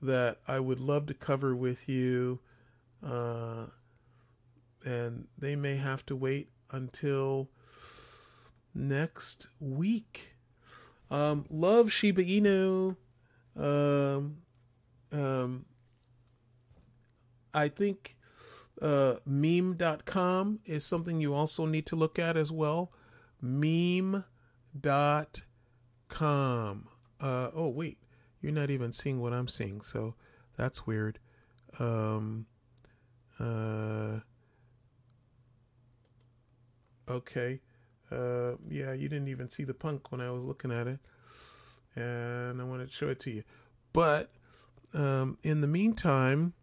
that 0.02 0.39
I 0.48 0.60
would 0.60 0.80
love 0.80 1.06
to 1.08 1.14
cover 1.14 1.56
with 1.56 1.88
you, 1.88 2.39
uh, 3.06 3.66
and 4.86 5.28
they 5.38 5.56
may 5.56 5.76
have 5.78 6.06
to 6.08 6.16
wait 6.16 6.49
until 6.72 7.49
next 8.74 9.47
week. 9.60 10.36
Um, 11.10 11.45
love 11.49 11.91
Shiba 11.91 12.24
Inu. 12.24 12.95
Um, 13.58 14.38
um, 15.12 15.66
I 17.54 17.68
think 17.68 18.16
uh, 18.82 19.16
meme.com 19.26 20.60
is 20.66 20.86
something 20.86 21.20
you 21.20 21.34
also 21.34 21.66
need 21.66 21.86
to 21.88 21.95
look 21.95 22.18
at 22.18 22.38
as 22.38 22.52
well. 22.52 22.91
Meme.com. 23.41 24.24
Uh, 27.20 27.49
oh, 27.54 27.68
wait. 27.68 27.97
You're 28.41 28.52
not 28.52 28.72
even 28.72 28.91
seeing 28.91 29.20
what 29.22 29.34
I'm 29.34 29.47
seeing, 29.47 29.82
so 29.82 30.16
that's 30.58 30.88
weird. 30.88 31.20
Um, 31.78 32.47
uh, 33.42 34.20
okay. 37.10 37.60
Uh, 38.12 38.56
yeah, 38.70 38.94
you 38.94 39.08
didn't 39.08 39.30
even 39.30 39.50
see 39.50 39.64
the 39.64 39.74
punk 39.74 40.12
when 40.12 40.20
I 40.22 40.32
was 40.32 40.44
looking 40.44 40.72
at 40.72 40.88
it, 40.88 41.00
and 41.96 42.62
I 42.62 42.64
wanted 42.66 42.89
to 42.89 42.94
show 42.94 43.10
it 43.10 43.20
to 43.22 43.32
you. 43.32 43.44
But 43.94 44.32
um, 44.94 45.38
in 45.44 45.62
the 45.62 45.68
meantime, 45.68 46.54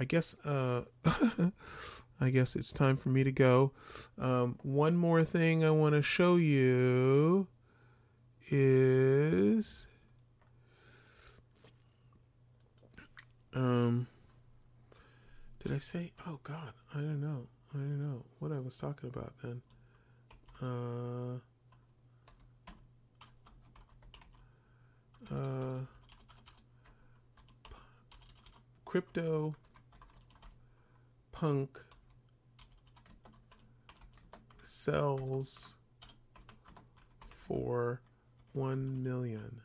I 0.00 0.04
guess 0.04 0.34
uh, 0.44 0.82
I 2.20 2.30
guess 2.30 2.56
it's 2.56 2.72
time 2.72 2.96
for 2.96 3.08
me 3.08 3.24
to 3.24 3.32
go. 3.32 3.72
Um, 4.18 4.58
one 4.62 4.96
more 4.96 5.24
thing 5.24 5.64
I 5.64 5.70
want 5.70 5.94
to 5.94 6.02
show 6.02 6.36
you 6.36 7.46
is 8.50 9.86
um 13.54 14.08
did 15.62 15.72
I 15.72 15.78
say 15.78 16.12
oh 16.26 16.40
god 16.42 16.72
I 16.92 16.96
don't 16.96 17.20
know 17.20 17.46
I 17.72 17.78
don't 17.78 18.00
know 18.00 18.24
what 18.40 18.50
I 18.50 18.58
was 18.58 18.76
talking 18.76 19.08
about 19.08 19.32
then. 19.42 19.62
Uh 20.60 21.38
uh 25.32 25.80
crypto 28.84 29.54
punk 31.30 31.78
sells 34.64 35.76
for 37.46 38.02
1 38.52 39.02
million 39.02 39.60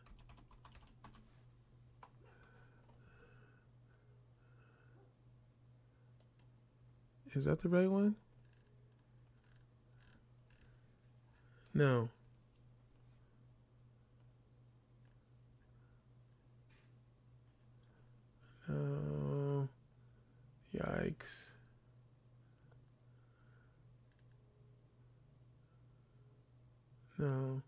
Is 7.36 7.46
that 7.46 7.62
the 7.62 7.70
right 7.70 7.90
one? 7.90 8.16
No. 11.74 12.10
No. 18.68 19.68
Yikes. 20.74 21.52
No. 27.20 27.62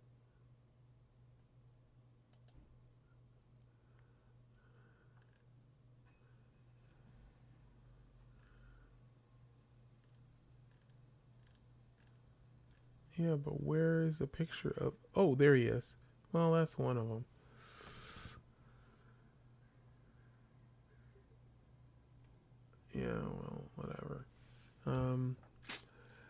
Yeah, 13.19 13.35
but 13.35 13.61
where 13.61 14.03
is 14.03 14.19
the 14.19 14.27
picture 14.27 14.73
of? 14.77 14.93
Oh, 15.13 15.35
there 15.35 15.53
he 15.53 15.63
is. 15.63 15.95
Well, 16.31 16.53
that's 16.53 16.77
one 16.77 16.95
of 16.95 17.09
them. 17.09 17.25
Yeah, 22.93 23.07
well, 23.07 23.65
whatever. 23.75 24.25
Um, 24.85 25.35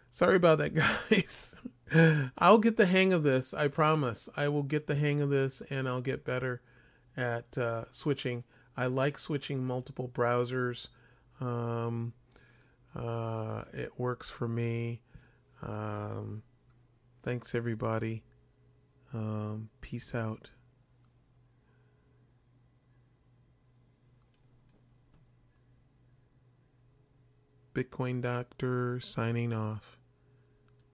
sorry 0.09 0.35
about 0.35 0.57
that, 0.57 0.73
guys. 1.11 1.53
I'll 2.39 2.57
get 2.57 2.77
the 2.77 2.87
hang 2.87 3.13
of 3.13 3.21
this. 3.21 3.53
I 3.53 3.67
promise. 3.67 4.27
I 4.35 4.47
will 4.47 4.63
get 4.63 4.87
the 4.87 4.95
hang 4.95 5.21
of 5.21 5.29
this, 5.29 5.61
and 5.69 5.87
I'll 5.87 6.01
get 6.01 6.25
better 6.25 6.61
at 7.15 7.55
uh, 7.55 7.85
switching. 7.91 8.45
I 8.75 8.87
like 8.87 9.19
switching 9.19 9.63
multiple 9.63 10.09
browsers. 10.11 10.87
Um, 11.39 12.13
uh, 12.95 13.65
it 13.73 13.99
works 13.99 14.27
for 14.27 14.47
me. 14.47 15.01
Um, 15.61 16.41
Thanks, 17.29 17.53
everybody. 17.53 18.23
Um, 19.13 19.69
peace 19.81 20.15
out. 20.15 20.49
Bitcoin 27.75 28.23
Doctor 28.23 28.99
signing 28.99 29.53
off. 29.53 29.98